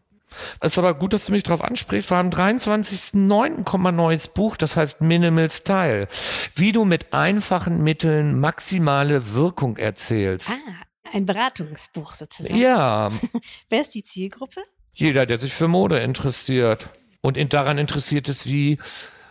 Es 0.59 0.73
ist 0.73 0.77
aber 0.77 0.93
gut, 0.93 1.13
dass 1.13 1.25
du 1.25 1.31
mich 1.31 1.43
darauf 1.43 1.63
ansprichst. 1.63 2.11
Wir 2.11 2.17
haben 2.17 2.29
23.09. 2.29 3.63
kommt 3.63 3.87
ein 3.87 3.95
neues 3.95 4.27
Buch, 4.27 4.57
das 4.57 4.77
heißt 4.77 5.01
Minimal 5.01 5.49
Style. 5.51 6.07
Wie 6.55 6.71
du 6.71 6.85
mit 6.85 7.13
einfachen 7.13 7.83
Mitteln 7.83 8.39
maximale 8.39 9.33
Wirkung 9.33 9.77
erzählst. 9.77 10.51
Ah, 10.51 10.85
ein 11.13 11.25
Beratungsbuch 11.25 12.13
sozusagen. 12.13 12.57
Ja. 12.57 13.11
Wer 13.69 13.81
ist 13.81 13.93
die 13.95 14.03
Zielgruppe? 14.03 14.63
Jeder, 14.93 15.25
der 15.25 15.37
sich 15.37 15.53
für 15.53 15.67
Mode 15.67 15.99
interessiert 15.99 16.89
und 17.21 17.37
daran 17.53 17.77
interessiert 17.77 18.29
ist, 18.29 18.47
wie 18.47 18.77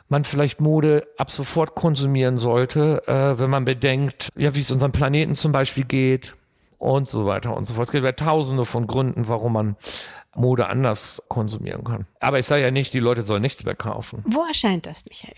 man 0.08 0.24
vielleicht 0.24 0.60
Mode 0.60 1.06
ab 1.16 1.30
sofort 1.30 1.74
konsumieren 1.74 2.36
sollte, 2.36 3.02
äh, 3.06 3.38
wenn 3.38 3.50
man 3.50 3.64
bedenkt, 3.64 4.28
ja, 4.36 4.54
wie 4.54 4.60
es 4.60 4.70
unserem 4.70 4.92
Planeten 4.92 5.34
zum 5.34 5.52
Beispiel 5.52 5.84
geht 5.84 6.34
und 6.78 7.08
so 7.08 7.26
weiter 7.26 7.56
und 7.56 7.64
so 7.64 7.74
fort. 7.74 7.88
Es 7.88 7.92
gibt 7.92 8.04
ja 8.04 8.12
tausende 8.12 8.64
von 8.64 8.86
Gründen, 8.86 9.28
warum 9.28 9.54
man 9.54 9.76
Mode 10.34 10.68
anders 10.68 11.22
konsumieren 11.28 11.84
kann. 11.84 12.06
Aber 12.20 12.38
ich 12.38 12.46
sage 12.46 12.62
ja 12.62 12.70
nicht, 12.70 12.94
die 12.94 13.00
Leute 13.00 13.22
sollen 13.22 13.42
nichts 13.42 13.64
mehr 13.64 13.74
kaufen. 13.74 14.22
Wo 14.26 14.44
erscheint 14.44 14.86
das, 14.86 15.04
Michael? 15.04 15.34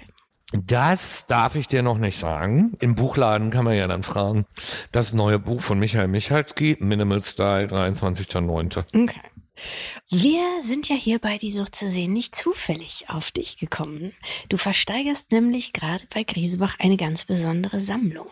Das 0.52 1.26
darf 1.26 1.56
ich 1.56 1.66
dir 1.66 1.82
noch 1.82 1.98
nicht 1.98 2.18
sagen. 2.18 2.76
Im 2.78 2.94
Buchladen 2.94 3.50
kann 3.50 3.64
man 3.64 3.76
ja 3.76 3.88
dann 3.88 4.04
fragen. 4.04 4.46
Das 4.92 5.12
neue 5.12 5.40
Buch 5.40 5.60
von 5.60 5.78
Michael 5.80 6.06
Michalski, 6.06 6.76
Minimal 6.78 7.24
Style, 7.24 7.66
23.09. 7.66 9.02
Okay. 9.02 9.20
Wir 10.10 10.60
sind 10.60 10.88
ja 10.88 10.96
hier 10.96 11.18
bei 11.18 11.38
Die 11.38 11.50
Sucht 11.50 11.74
zu 11.74 11.88
sehen 11.88 12.12
nicht 12.12 12.34
zufällig 12.34 13.08
auf 13.08 13.30
dich 13.30 13.56
gekommen. 13.56 14.12
Du 14.48 14.56
versteigerst 14.56 15.30
nämlich 15.32 15.72
gerade 15.72 16.04
bei 16.12 16.24
Griesebach 16.24 16.78
eine 16.78 16.96
ganz 16.96 17.24
besondere 17.24 17.80
Sammlung. 17.80 18.30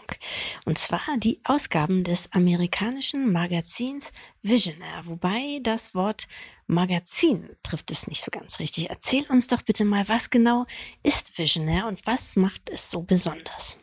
Und 0.65 0.79
zwar 0.79 1.03
die 1.19 1.41
Ausgaben 1.45 2.05
des 2.05 2.33
amerikanischen 2.33 3.33
Magazins 3.33 4.13
Visionaire, 4.43 5.07
wobei 5.07 5.61
das 5.63 5.95
Wort 5.95 6.27
Magazin 6.67 7.51
trifft 7.63 7.91
es 7.91 8.07
nicht 8.07 8.23
so 8.23 8.31
ganz 8.31 8.59
richtig. 8.59 8.91
Erzähl 8.91 9.25
uns 9.31 9.47
doch 9.47 9.63
bitte 9.63 9.85
mal, 9.85 10.09
was 10.09 10.31
genau 10.31 10.67
ist 11.03 11.39
Visionaire 11.39 11.87
und 11.87 12.05
was 12.07 12.37
macht 12.37 12.71
es 12.71 12.91
so 12.91 13.03
besonders? 13.03 13.79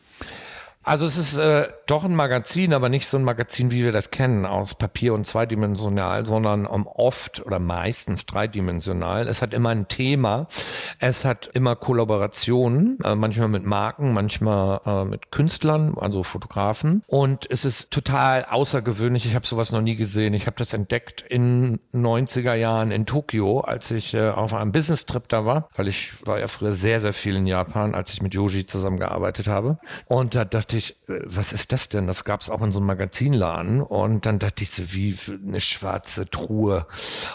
Also 0.82 1.06
es 1.06 1.18
ist 1.18 1.38
äh, 1.38 1.68
doch 1.88 2.06
ein 2.06 2.16
Magazin, 2.16 2.74
aber 2.74 2.88
nicht 2.88 3.06
so 3.06 3.18
ein 3.18 3.24
Magazin, 3.24 3.70
wie 3.70 3.84
wir 3.84 3.92
das 3.92 4.12
kennen, 4.12 4.46
aus 4.46 4.76
Papier 4.76 5.14
und 5.14 5.26
zweidimensional, 5.26 6.26
sondern 6.26 6.66
um, 6.66 6.88
oft 6.88 7.46
oder 7.46 7.60
meistens 7.60 8.26
dreidimensional. 8.26 9.28
Es 9.28 9.42
hat 9.42 9.54
immer 9.54 9.70
ein 9.70 9.90
Thema, 9.90 10.48
es 11.00 11.26
hat 11.26 11.48
immer 11.54 11.76
Kollaborationen, 11.76 12.98
äh, 13.04 13.14
manchmal 13.16 13.50
mit 13.50 13.66
Marken, 13.66 14.14
manchmal 14.14 14.80
äh, 14.86 15.04
mit 15.04 15.32
Künstlern, 15.32 15.98
also 15.98 16.24
Fotografen. 16.24 17.04
Und 17.08 17.46
es 17.52 17.66
ist 17.66 17.92
total 17.92 18.46
außergewöhnlich. 18.46 19.26
Ich 19.26 19.36
habe 19.36 19.46
sowas 19.46 19.74
noch 19.74 19.82
nie 19.82 19.98
gesehen. 19.98 20.34
Ich 20.34 20.48
habe 20.48 20.58
das 20.58 20.72
entdeckt 20.72 21.22
in 21.22 21.80
90er 21.94 22.54
Jahren 22.54 22.92
in 22.92 23.06
Tokio, 23.06 23.60
als 23.60 23.92
ich 23.92 24.14
äh, 24.14 24.30
auf 24.30 24.54
einem 24.54 24.72
Business-Trip 24.72 25.28
da 25.28 25.44
war, 25.46 25.68
weil 25.76 25.90
ich 25.90 26.26
war 26.26 26.40
ja 26.40 26.48
früher 26.48 26.72
sehr, 26.72 27.02
sehr 27.02 27.14
viel 27.14 27.36
in 27.36 27.46
Japan, 27.46 27.94
als 27.96 28.14
ich 28.14 28.22
mit 28.22 28.34
Yoji 28.34 28.66
zusammengearbeitet 28.66 29.48
habe. 29.48 29.78
Und 30.06 30.36
da 30.36 30.46
dachte 30.46 30.69
ich, 30.78 30.92
äh, 31.10 31.20
was 31.26 31.54
ist 31.54 31.72
das 31.72 31.90
denn? 31.90 32.08
Das 32.08 32.24
gab 32.24 32.42
es 32.42 32.50
auch 32.50 32.62
in 32.62 32.72
so 32.72 32.80
einem 32.80 32.88
Magazinladen. 32.88 33.82
Und 33.82 34.26
dann 34.26 34.40
dachte 34.40 34.64
ich 34.64 34.72
so, 34.72 34.94
wie 34.94 35.16
eine 35.30 35.62
schwarze 35.62 36.30
Truhe. 36.30 36.86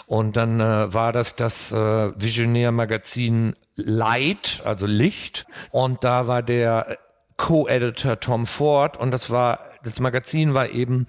Und 0.07 0.37
dann 0.37 0.59
äh, 0.59 0.93
war 0.93 1.11
das 1.11 1.35
das 1.35 1.71
äh, 1.71 1.75
Visionär-Magazin 2.19 3.55
Light, 3.75 4.61
also 4.65 4.85
Licht. 4.85 5.45
Und 5.71 6.03
da 6.03 6.27
war 6.27 6.41
der 6.43 6.97
Co-Editor 7.37 8.19
Tom 8.19 8.45
Ford 8.45 8.97
und 8.97 9.11
das 9.11 9.29
war 9.29 9.59
das 9.85 9.99
Magazin 9.99 10.53
war 10.53 10.69
eben 10.69 11.05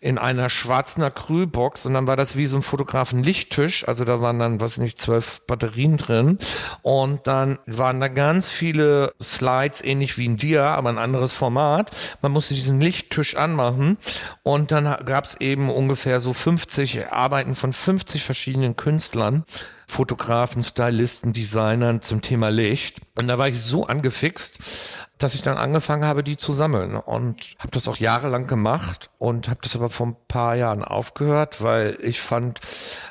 in 0.00 0.18
einer 0.18 0.50
schwarzen 0.50 1.02
Acrylbox 1.02 1.86
und 1.86 1.94
dann 1.94 2.06
war 2.06 2.16
das 2.16 2.36
wie 2.36 2.46
so 2.46 2.58
ein 2.58 2.62
Fotografen-Lichttisch. 2.62 3.88
Also 3.88 4.04
da 4.04 4.20
waren 4.20 4.38
dann, 4.38 4.60
was 4.60 4.78
nicht, 4.78 5.00
zwölf 5.00 5.42
Batterien 5.46 5.96
drin. 5.96 6.36
Und 6.82 7.26
dann 7.26 7.58
waren 7.66 8.00
da 8.00 8.08
ganz 8.08 8.50
viele 8.50 9.14
Slides, 9.20 9.82
ähnlich 9.82 10.18
wie 10.18 10.28
ein 10.28 10.36
Dia, 10.36 10.68
aber 10.68 10.90
ein 10.90 10.98
anderes 10.98 11.32
Format. 11.32 11.90
Man 12.22 12.32
musste 12.32 12.54
diesen 12.54 12.80
Lichttisch 12.80 13.34
anmachen 13.34 13.98
und 14.42 14.70
dann 14.70 14.84
gab 15.04 15.24
es 15.24 15.40
eben 15.40 15.70
ungefähr 15.70 16.20
so 16.20 16.32
50 16.32 17.10
Arbeiten 17.10 17.54
von 17.54 17.72
50 17.72 18.22
verschiedenen 18.22 18.76
Künstlern. 18.76 19.44
Fotografen, 19.88 20.62
Stylisten, 20.62 21.32
Designern 21.32 22.02
zum 22.02 22.20
Thema 22.20 22.50
Licht. 22.50 23.00
Und 23.18 23.26
da 23.26 23.38
war 23.38 23.48
ich 23.48 23.58
so 23.58 23.86
angefixt, 23.86 24.98
dass 25.16 25.34
ich 25.34 25.42
dann 25.42 25.56
angefangen 25.56 26.04
habe, 26.04 26.22
die 26.22 26.36
zu 26.36 26.52
sammeln 26.52 26.94
und 26.94 27.56
habe 27.58 27.70
das 27.72 27.88
auch 27.88 27.96
jahrelang 27.96 28.46
gemacht 28.46 29.10
und 29.18 29.48
habe 29.48 29.60
das 29.62 29.74
aber 29.74 29.88
vor 29.88 30.08
ein 30.08 30.16
paar 30.28 30.54
Jahren 30.54 30.84
aufgehört, 30.84 31.62
weil 31.62 31.96
ich 32.02 32.20
fand, 32.20 32.60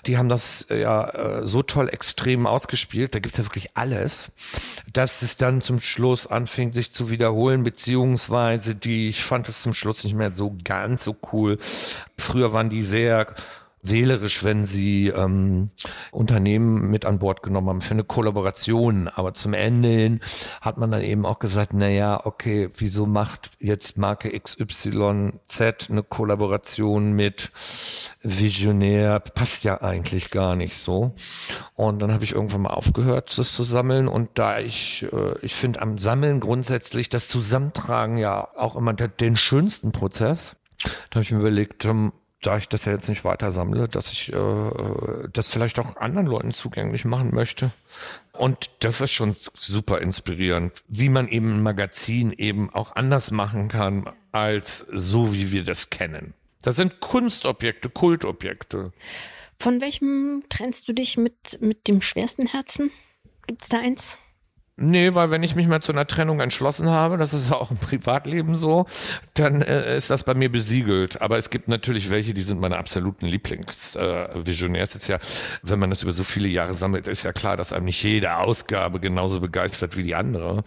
die 0.05 0.17
haben 0.17 0.29
das 0.29 0.67
ja 0.69 1.09
äh, 1.09 1.47
so 1.47 1.63
toll 1.63 1.89
extrem 1.89 2.45
ausgespielt, 2.45 3.15
da 3.15 3.19
gibt's 3.19 3.37
ja 3.37 3.43
wirklich 3.43 3.71
alles, 3.75 4.31
dass 4.93 5.23
es 5.23 5.35
dann 5.35 5.61
zum 5.61 5.81
Schluss 5.81 6.27
anfing, 6.27 6.71
sich 6.71 6.91
zu 6.91 7.09
wiederholen, 7.09 7.63
beziehungsweise 7.63 8.75
die, 8.75 9.09
ich 9.09 9.23
fand 9.23 9.49
es 9.49 9.63
zum 9.63 9.73
Schluss 9.73 10.03
nicht 10.03 10.15
mehr 10.15 10.31
so 10.31 10.55
ganz 10.63 11.03
so 11.03 11.17
cool. 11.33 11.57
Früher 12.17 12.53
waren 12.53 12.69
die 12.69 12.83
sehr 12.83 13.27
wählerisch, 13.89 14.43
wenn 14.43 14.65
sie 14.65 15.07
ähm, 15.07 15.69
Unternehmen 16.11 16.89
mit 16.89 17.05
an 17.05 17.19
Bord 17.19 17.43
genommen 17.43 17.69
haben 17.69 17.81
für 17.81 17.93
eine 17.93 18.03
Kollaboration. 18.03 19.07
Aber 19.07 19.33
zum 19.33 19.53
Ende 19.53 19.89
hin 19.89 20.21
hat 20.61 20.77
man 20.77 20.91
dann 20.91 21.01
eben 21.01 21.25
auch 21.25 21.39
gesagt, 21.39 21.73
na 21.73 21.87
ja, 21.87 22.25
okay, 22.25 22.69
wieso 22.77 23.05
macht 23.05 23.51
jetzt 23.59 23.97
Marke 23.97 24.37
XYZ 24.37 25.89
eine 25.89 26.03
Kollaboration 26.03 27.13
mit 27.13 27.51
Visionär? 28.21 29.19
Passt 29.19 29.63
ja 29.63 29.81
eigentlich 29.81 30.31
gar 30.31 30.55
nicht 30.55 30.77
so. 30.77 31.13
Und 31.75 31.99
dann 31.99 32.13
habe 32.13 32.23
ich 32.23 32.33
irgendwann 32.33 32.61
mal 32.61 32.69
aufgehört, 32.71 33.37
das 33.37 33.53
zu 33.53 33.63
sammeln. 33.63 34.07
Und 34.07 34.29
da 34.35 34.59
ich, 34.59 35.05
äh, 35.11 35.35
ich 35.41 35.55
finde 35.55 35.81
am 35.81 35.97
Sammeln 35.97 36.39
grundsätzlich 36.39 37.09
das 37.09 37.27
Zusammentragen 37.27 38.17
ja 38.17 38.47
auch 38.55 38.75
immer 38.75 38.93
den 38.93 39.37
schönsten 39.37 39.91
Prozess. 39.91 40.55
Da 41.09 41.15
habe 41.15 41.21
ich 41.21 41.31
mir 41.31 41.39
überlegt, 41.39 41.85
ähm, 41.85 42.13
da 42.41 42.57
ich 42.57 42.67
das 42.67 42.85
ja 42.85 42.91
jetzt 42.91 43.09
nicht 43.09 43.25
weiter 43.25 43.51
sammle, 43.51 43.87
dass 43.87 44.11
ich 44.11 44.31
äh, 44.31 44.71
das 45.33 45.49
vielleicht 45.49 45.79
auch 45.79 45.95
anderen 45.97 46.27
Leuten 46.27 46.51
zugänglich 46.51 47.03
machen 47.05 47.33
möchte. 47.33 47.71
Und 48.31 48.69
das 48.79 49.01
ist 49.01 49.11
schon 49.11 49.33
super 49.33 49.99
inspirierend, 50.01 50.83
wie 50.87 51.09
man 51.09 51.27
eben 51.27 51.55
ein 51.55 51.63
Magazin 51.63 52.31
eben 52.31 52.69
auch 52.69 52.95
anders 52.95 53.31
machen 53.31 53.69
kann, 53.69 54.09
als 54.31 54.79
so 54.91 55.33
wie 55.33 55.51
wir 55.51 55.63
das 55.63 55.89
kennen. 55.89 56.33
Das 56.61 56.75
sind 56.75 56.99
Kunstobjekte, 56.99 57.89
Kultobjekte. 57.89 58.91
Von 59.55 59.81
welchem 59.81 60.43
trennst 60.49 60.87
du 60.87 60.93
dich 60.93 61.17
mit, 61.17 61.59
mit 61.61 61.87
dem 61.87 62.01
schwersten 62.01 62.45
Herzen? 62.45 62.91
Gibt 63.47 63.63
es 63.63 63.69
da 63.69 63.79
eins? 63.79 64.19
Nee, 64.79 65.15
weil 65.15 65.31
wenn 65.31 65.41
ich 65.41 65.55
mich 65.55 65.67
mal 65.67 65.81
zu 65.81 65.91
einer 65.91 66.05
Trennung 66.05 66.39
entschlossen 66.39 66.91
habe, 66.91 67.17
das 67.17 67.33
ist 67.33 67.51
auch 67.51 67.71
im 67.71 67.77
Privatleben 67.77 68.59
so, 68.59 68.85
dann 69.33 69.63
äh, 69.63 69.95
ist 69.95 70.11
das 70.11 70.21
bei 70.21 70.35
mir 70.35 70.51
besiegelt. 70.51 71.19
Aber 71.19 71.35
es 71.35 71.49
gibt 71.49 71.67
natürlich 71.67 72.11
welche, 72.11 72.35
die 72.35 72.43
sind 72.43 72.59
meine 72.59 72.77
absoluten 72.77 73.25
Lieblingsvisionärs. 73.25 74.93
Äh, 74.93 74.97
ist 74.97 75.07
ja, 75.07 75.17
wenn 75.63 75.79
man 75.79 75.89
das 75.89 76.03
über 76.03 76.11
so 76.11 76.23
viele 76.23 76.47
Jahre 76.47 76.75
sammelt, 76.75 77.07
ist 77.07 77.23
ja 77.23 77.33
klar, 77.33 77.57
dass 77.57 77.73
einem 77.73 77.85
nicht 77.85 78.03
jede 78.03 78.37
Ausgabe 78.37 78.99
genauso 78.99 79.39
begeistert 79.39 79.97
wie 79.97 80.03
die 80.03 80.13
andere. 80.13 80.63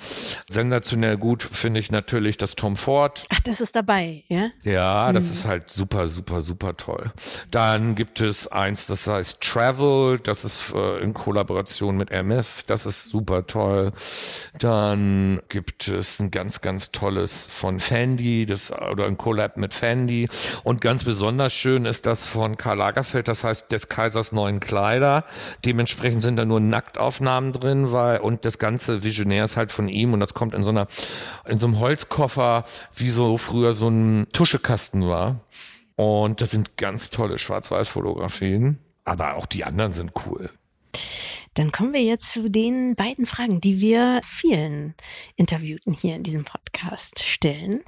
Sensationell 0.48 1.16
gut 1.16 1.44
finde 1.44 1.78
ich 1.78 1.92
natürlich 1.92 2.36
das 2.36 2.56
Tom 2.56 2.74
Ford. 2.74 3.26
Ach, 3.28 3.40
das 3.40 3.60
ist 3.60 3.76
dabei, 3.76 4.24
ja? 4.26 4.50
Ja, 4.64 5.12
das 5.12 5.26
hm. 5.26 5.30
ist 5.30 5.44
halt 5.44 5.70
super, 5.70 6.08
super, 6.08 6.40
super 6.40 6.76
toll. 6.76 7.12
Dann 7.52 7.94
gibt 7.94 8.20
es 8.20 8.48
eins, 8.48 8.88
das 8.88 9.06
heißt 9.06 9.40
Travel, 9.40 10.18
das 10.18 10.44
ist 10.44 10.74
äh, 10.74 10.98
in 10.98 11.14
Kollaboration 11.14 11.96
mit 11.96 12.10
MS, 12.10 12.66
das 12.66 12.86
ist 12.86 13.08
super 13.08 13.46
toll. 13.46 13.92
Dann 14.58 15.40
gibt 15.48 15.88
es 15.88 16.20
ein 16.20 16.30
ganz, 16.30 16.60
ganz 16.60 16.92
tolles 16.92 17.46
von 17.46 17.80
Fendi, 17.80 18.46
das, 18.46 18.72
oder 18.72 19.06
ein 19.06 19.16
Collab 19.16 19.56
mit 19.56 19.74
Fendi. 19.74 20.28
Und 20.64 20.80
ganz 20.80 21.04
besonders 21.04 21.52
schön 21.52 21.84
ist 21.84 22.06
das 22.06 22.26
von 22.26 22.56
Karl 22.56 22.78
Lagerfeld, 22.78 23.28
das 23.28 23.44
heißt 23.44 23.72
des 23.72 23.88
Kaisers 23.88 24.32
neuen 24.32 24.60
Kleider. 24.60 25.24
Dementsprechend 25.64 26.22
sind 26.22 26.36
da 26.36 26.44
nur 26.44 26.60
Nacktaufnahmen 26.60 27.52
drin, 27.52 27.92
weil, 27.92 28.20
und 28.20 28.44
das 28.44 28.58
ganze 28.58 29.04
Visionär 29.04 29.44
ist 29.44 29.56
halt 29.56 29.72
von 29.72 29.88
ihm 29.88 30.12
und 30.12 30.20
das 30.20 30.34
kommt 30.34 30.54
in 30.54 30.64
so 30.64 30.70
einer, 30.70 30.86
in 31.46 31.58
so 31.58 31.66
einem 31.66 31.78
Holzkoffer, 31.78 32.64
wie 32.94 33.10
so 33.10 33.38
früher 33.38 33.72
so 33.72 33.88
ein 33.88 34.26
Tuschekasten 34.32 35.08
war. 35.08 35.40
Und 35.96 36.40
das 36.40 36.50
sind 36.50 36.78
ganz 36.78 37.10
tolle 37.10 37.38
Schwarz-Weiß-Fotografien. 37.38 38.78
Aber 39.04 39.34
auch 39.34 39.46
die 39.46 39.64
anderen 39.64 39.92
sind 39.92 40.12
cool. 40.26 40.50
Dann 41.54 41.72
kommen 41.72 41.92
wir 41.92 42.02
jetzt 42.02 42.32
zu 42.32 42.48
den 42.48 42.94
beiden 42.94 43.26
Fragen, 43.26 43.60
die 43.60 43.80
wir 43.80 44.20
vielen 44.24 44.94
Interviewten 45.36 45.92
hier 45.92 46.14
in 46.14 46.22
diesem 46.22 46.44
Podcast 46.44 47.24
stellen. 47.24 47.82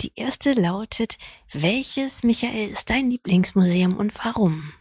Die 0.00 0.12
erste 0.14 0.52
lautet, 0.52 1.18
welches, 1.52 2.22
Michael, 2.22 2.68
ist 2.68 2.90
dein 2.90 3.10
Lieblingsmuseum 3.10 3.96
und 3.96 4.12
warum? 4.24 4.72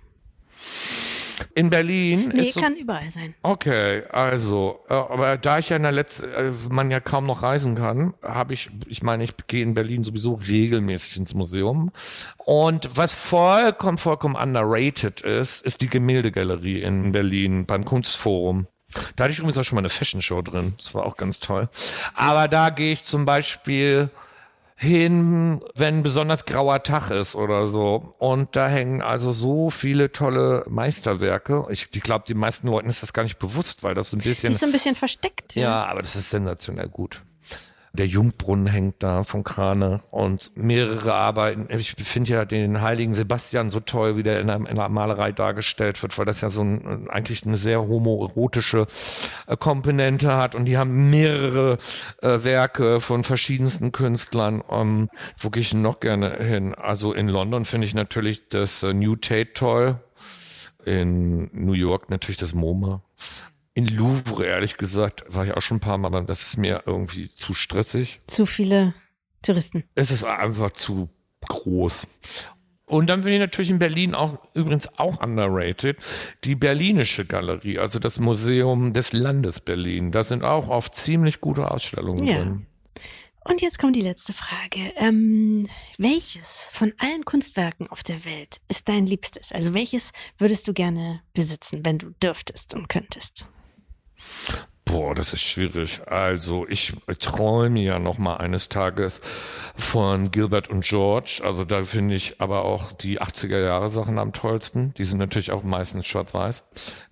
In 1.53 1.69
Berlin 1.69 2.31
nee, 2.33 2.41
ist 2.41 2.59
kann 2.59 2.73
so, 2.73 2.81
überall 2.81 3.09
sein. 3.09 3.35
Okay, 3.43 4.03
also, 4.11 4.79
äh, 4.89 4.93
aber 4.93 5.37
da 5.37 5.59
ich 5.59 5.69
ja 5.69 5.75
in 5.75 5.83
der 5.83 5.91
letzten, 5.91 6.31
äh, 6.31 6.51
man 6.69 6.91
ja 6.91 6.99
kaum 6.99 7.25
noch 7.25 7.43
reisen 7.43 7.75
kann, 7.75 8.13
habe 8.23 8.53
ich, 8.53 8.69
ich 8.87 9.03
meine, 9.03 9.23
ich 9.23 9.35
gehe 9.47 9.63
in 9.63 9.73
Berlin 9.73 10.03
sowieso 10.03 10.35
regelmäßig 10.35 11.17
ins 11.17 11.33
Museum. 11.33 11.91
Und 12.37 12.95
was 12.95 13.13
vollkommen, 13.13 13.97
vollkommen 13.97 14.35
underrated 14.35 15.21
ist, 15.21 15.65
ist 15.65 15.81
die 15.81 15.89
Gemäldegalerie 15.89 16.81
in 16.81 17.11
Berlin 17.11 17.65
beim 17.65 17.85
Kunstforum. 17.85 18.67
Da 19.15 19.25
hatte 19.25 19.33
ich 19.33 19.39
übrigens 19.39 19.57
auch 19.57 19.63
schon 19.63 19.75
mal 19.75 19.81
eine 19.81 19.89
Fashion 19.89 20.21
Show 20.21 20.41
drin. 20.41 20.73
Das 20.77 20.95
war 20.95 21.05
auch 21.05 21.17
ganz 21.17 21.39
toll. 21.39 21.67
Aber 22.13 22.47
da 22.47 22.69
gehe 22.69 22.93
ich 22.93 23.03
zum 23.03 23.25
Beispiel 23.25 24.09
hin, 24.79 25.59
wenn 25.73 26.03
besonders 26.03 26.45
grauer 26.45 26.83
Tag 26.83 27.09
ist 27.09 27.35
oder 27.35 27.65
so. 27.65 28.13
Und 28.19 28.55
da 28.55 28.67
hängen 28.67 29.01
also 29.01 29.31
so 29.31 29.71
viele 29.71 30.11
tolle 30.11 30.63
Meisterwerke. 30.69 31.65
Ich, 31.69 31.87
ich 31.91 32.03
glaube, 32.03 32.25
den 32.27 32.37
meisten 32.37 32.67
Leuten 32.67 32.87
ist 32.87 33.01
das 33.01 33.11
gar 33.11 33.23
nicht 33.23 33.39
bewusst, 33.39 33.83
weil 33.83 33.95
das 33.95 34.13
ein 34.13 34.19
bisschen. 34.19 34.51
Ist 34.51 34.59
so 34.59 34.67
ein 34.67 34.71
bisschen 34.71 34.95
versteckt. 34.95 35.55
Ja, 35.55 35.61
ja 35.63 35.85
aber 35.85 36.01
das 36.01 36.15
ist 36.15 36.29
sensationell 36.29 36.89
gut. 36.89 37.23
Der 37.93 38.05
Jungbrunnen 38.05 38.67
hängt 38.67 39.01
da 39.01 39.23
von 39.23 39.43
Krane 39.43 40.01
und 40.11 40.51
mehrere 40.55 41.13
Arbeiten. 41.13 41.67
Ich 41.69 41.93
finde 41.93 42.31
ja 42.31 42.45
den 42.45 42.81
heiligen 42.81 43.15
Sebastian 43.15 43.69
so 43.69 43.79
toll, 43.79 44.17
wie 44.17 44.23
der 44.23 44.39
in 44.39 44.47
der, 44.47 44.57
in 44.57 44.75
der, 44.75 44.89
Malerei 44.89 45.31
dargestellt 45.31 46.01
wird, 46.01 46.17
weil 46.17 46.25
das 46.25 46.41
ja 46.41 46.49
so 46.49 46.61
ein, 46.61 47.09
eigentlich 47.09 47.45
eine 47.45 47.57
sehr 47.57 47.81
homoerotische 47.81 48.87
äh, 49.47 49.57
Komponente 49.57 50.35
hat 50.35 50.55
und 50.55 50.65
die 50.65 50.77
haben 50.77 51.09
mehrere 51.09 51.77
äh, 52.21 52.43
Werke 52.43 52.99
von 52.99 53.23
verschiedensten 53.23 53.91
Künstlern. 53.91 54.63
Ähm, 54.69 55.09
wo 55.37 55.49
gehe 55.49 55.61
ich 55.61 55.73
noch 55.73 55.99
gerne 55.99 56.37
hin? 56.37 56.75
Also 56.75 57.13
in 57.13 57.27
London 57.27 57.65
finde 57.65 57.87
ich 57.87 57.93
natürlich 57.93 58.49
das 58.49 58.83
äh, 58.83 58.93
New 58.93 59.15
Tate 59.15 59.53
toll. 59.53 59.99
In 60.85 61.49
New 61.53 61.73
York 61.73 62.09
natürlich 62.09 62.37
das 62.37 62.53
MoMA 62.53 63.01
in 63.77 63.85
Louvre, 63.85 64.43
ehrlich 64.43 64.77
gesagt, 64.77 65.23
war 65.27 65.45
ich 65.45 65.53
auch 65.53 65.61
schon 65.61 65.77
ein 65.77 65.81
paar 65.81 65.99
Mal, 65.99 66.07
aber 66.07 66.23
das 66.23 66.41
ist 66.41 66.57
mir 66.57 66.81
irgendwie 66.87 67.27
zu 67.27 67.53
stressig. 67.53 68.21
Zu 68.25 68.47
viele 68.47 68.95
Touristen. 69.43 69.83
Es 69.93 70.09
ist 70.09 70.23
einfach 70.23 70.71
zu 70.71 71.09
groß. 71.47 72.47
Und 72.87 73.07
dann 73.11 73.21
bin 73.21 73.33
ich 73.33 73.39
natürlich 73.39 73.69
in 73.69 73.77
Berlin 73.77 74.15
auch 74.15 74.39
übrigens 74.55 74.97
auch 74.97 75.21
underrated. 75.21 75.97
Die 76.43 76.55
Berlinische 76.55 77.27
Galerie, 77.27 77.77
also 77.77 77.99
das 77.99 78.17
Museum 78.17 78.93
des 78.93 79.13
Landes 79.13 79.59
Berlin. 79.59 80.11
Da 80.11 80.23
sind 80.23 80.43
auch 80.43 80.69
oft 80.69 80.95
ziemlich 80.95 81.39
gute 81.39 81.69
Ausstellungen 81.69 82.25
ja. 82.25 82.37
drin. 82.37 82.65
Und 83.43 83.61
jetzt 83.61 83.77
kommt 83.77 83.95
die 83.95 84.01
letzte 84.01 84.33
Frage. 84.33 84.91
Ähm, 84.97 85.69
welches 85.99 86.67
von 86.73 86.93
allen 86.97 87.25
Kunstwerken 87.25 87.85
auf 87.91 88.01
der 88.01 88.25
Welt 88.25 88.57
ist 88.69 88.89
dein 88.89 89.05
Liebstes? 89.05 89.51
Also 89.51 89.75
welches 89.75 90.13
würdest 90.39 90.67
du 90.67 90.73
gerne 90.73 91.21
besitzen, 91.35 91.85
wenn 91.85 91.99
du 91.99 92.09
dürftest 92.23 92.73
und 92.73 92.89
könntest? 92.89 93.45
Boah, 94.87 95.13
das 95.13 95.33
ist 95.33 95.41
schwierig. 95.41 96.01
Also 96.07 96.65
ich 96.67 96.93
träume 97.19 97.81
ja 97.81 97.99
noch 97.99 98.17
mal 98.17 98.37
eines 98.37 98.69
Tages 98.69 99.19
von 99.75 100.31
Gilbert 100.31 100.69
und 100.69 100.85
George. 100.85 101.41
Also 101.43 101.65
da 101.65 101.83
finde 101.83 102.15
ich 102.15 102.39
aber 102.39 102.63
auch 102.63 102.93
die 102.93 103.21
80er 103.21 103.59
Jahre 103.59 103.89
Sachen 103.89 104.17
am 104.17 104.31
tollsten. 104.31 104.93
Die 104.93 105.03
sind 105.03 105.17
natürlich 105.17 105.51
auch 105.51 105.63
meistens 105.63 106.07
schwarz-weiß. 106.07 106.65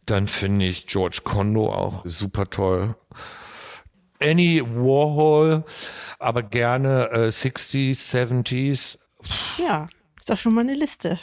Dann 0.05 0.27
finde 0.27 0.65
ich 0.65 0.87
George 0.87 1.21
Kondo 1.25 1.69
auch 1.71 2.05
super 2.05 2.49
toll. 2.49 2.95
Annie 4.21 4.63
Warhol, 4.63 5.65
aber 6.19 6.43
gerne 6.43 7.09
äh, 7.11 7.27
60s, 7.27 8.15
70s. 8.15 8.97
Ja, 9.57 9.89
ist 10.17 10.29
doch 10.29 10.37
schon 10.37 10.53
mal 10.53 10.61
eine 10.61 10.75
Liste. 10.75 11.19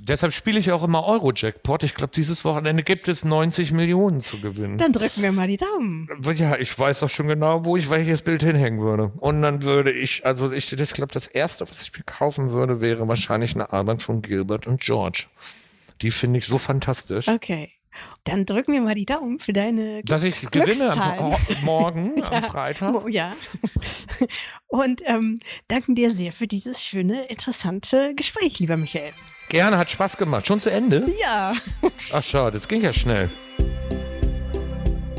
Deshalb 0.00 0.32
spiele 0.32 0.58
ich 0.58 0.72
auch 0.72 0.82
immer 0.82 1.04
Euro-Jackpot. 1.04 1.82
Ich 1.82 1.94
glaube, 1.94 2.12
dieses 2.14 2.44
Wochenende 2.44 2.82
gibt 2.82 3.08
es 3.08 3.24
90 3.24 3.72
Millionen 3.72 4.20
zu 4.20 4.40
gewinnen. 4.40 4.78
Dann 4.78 4.92
drücken 4.92 5.22
wir 5.22 5.32
mal 5.32 5.46
die 5.46 5.56
Daumen. 5.56 6.08
Ja, 6.36 6.56
ich 6.58 6.76
weiß 6.78 7.02
auch 7.02 7.08
schon 7.08 7.28
genau, 7.28 7.64
wo 7.64 7.76
ich 7.76 7.90
welches 7.90 8.22
Bild 8.22 8.42
hinhängen 8.42 8.80
würde. 8.80 9.12
Und 9.18 9.42
dann 9.42 9.62
würde 9.62 9.92
ich, 9.92 10.24
also 10.26 10.50
ich, 10.52 10.72
ich 10.72 10.92
glaube, 10.92 11.12
das 11.12 11.26
erste, 11.26 11.68
was 11.68 11.82
ich 11.82 11.92
mir 11.92 12.04
kaufen 12.04 12.50
würde, 12.50 12.80
wäre 12.80 13.06
wahrscheinlich 13.06 13.54
eine 13.54 13.72
Arbeit 13.72 14.02
von 14.02 14.22
Gilbert 14.22 14.66
und 14.66 14.80
George. 14.80 15.26
Die 16.02 16.10
finde 16.10 16.38
ich 16.38 16.46
so 16.46 16.58
fantastisch. 16.58 17.28
Okay. 17.28 17.72
Dann 18.24 18.44
drücken 18.44 18.72
wir 18.72 18.80
mal 18.82 18.94
die 18.94 19.06
Daumen 19.06 19.38
für 19.38 19.52
deine 19.52 20.02
Dass 20.02 20.22
ich 20.22 20.50
gewinne 20.50 20.92
am, 20.92 21.34
morgen, 21.62 22.16
ja, 22.18 22.30
am 22.30 22.42
Freitag. 22.42 23.08
Ja. 23.08 23.32
Und 24.66 25.00
ähm, 25.06 25.40
danken 25.68 25.94
dir 25.94 26.10
sehr 26.10 26.32
für 26.32 26.46
dieses 26.46 26.82
schöne, 26.82 27.24
interessante 27.26 28.14
Gespräch, 28.14 28.58
lieber 28.58 28.76
Michael. 28.76 29.12
Gerne, 29.48 29.78
hat 29.78 29.90
Spaß 29.90 30.18
gemacht. 30.18 30.46
Schon 30.46 30.60
zu 30.60 30.70
Ende? 30.70 31.06
Ja. 31.20 31.54
Ach 32.12 32.22
schade, 32.22 32.52
das 32.52 32.68
ging 32.68 32.82
ja 32.82 32.92
schnell. 32.92 33.30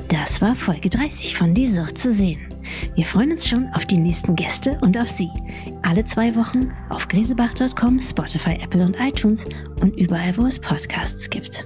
Das 0.09 0.41
war 0.41 0.55
Folge 0.55 0.89
30 0.89 1.35
von 1.35 1.53
Die 1.53 1.67
Sucht 1.67 1.97
zu 1.97 2.13
sehen. 2.13 2.53
Wir 2.95 3.05
freuen 3.05 3.31
uns 3.31 3.47
schon 3.47 3.67
auf 3.73 3.85
die 3.85 3.97
nächsten 3.97 4.35
Gäste 4.35 4.77
und 4.81 4.97
auf 4.97 5.09
Sie. 5.09 5.29
Alle 5.83 6.05
zwei 6.05 6.35
Wochen 6.35 6.73
auf 6.89 7.07
griesebach.com, 7.07 7.99
Spotify, 7.99 8.57
Apple 8.61 8.83
und 8.83 8.99
iTunes 8.99 9.45
und 9.81 9.99
überall, 9.99 10.35
wo 10.37 10.45
es 10.45 10.59
Podcasts 10.59 11.29
gibt. 11.29 11.65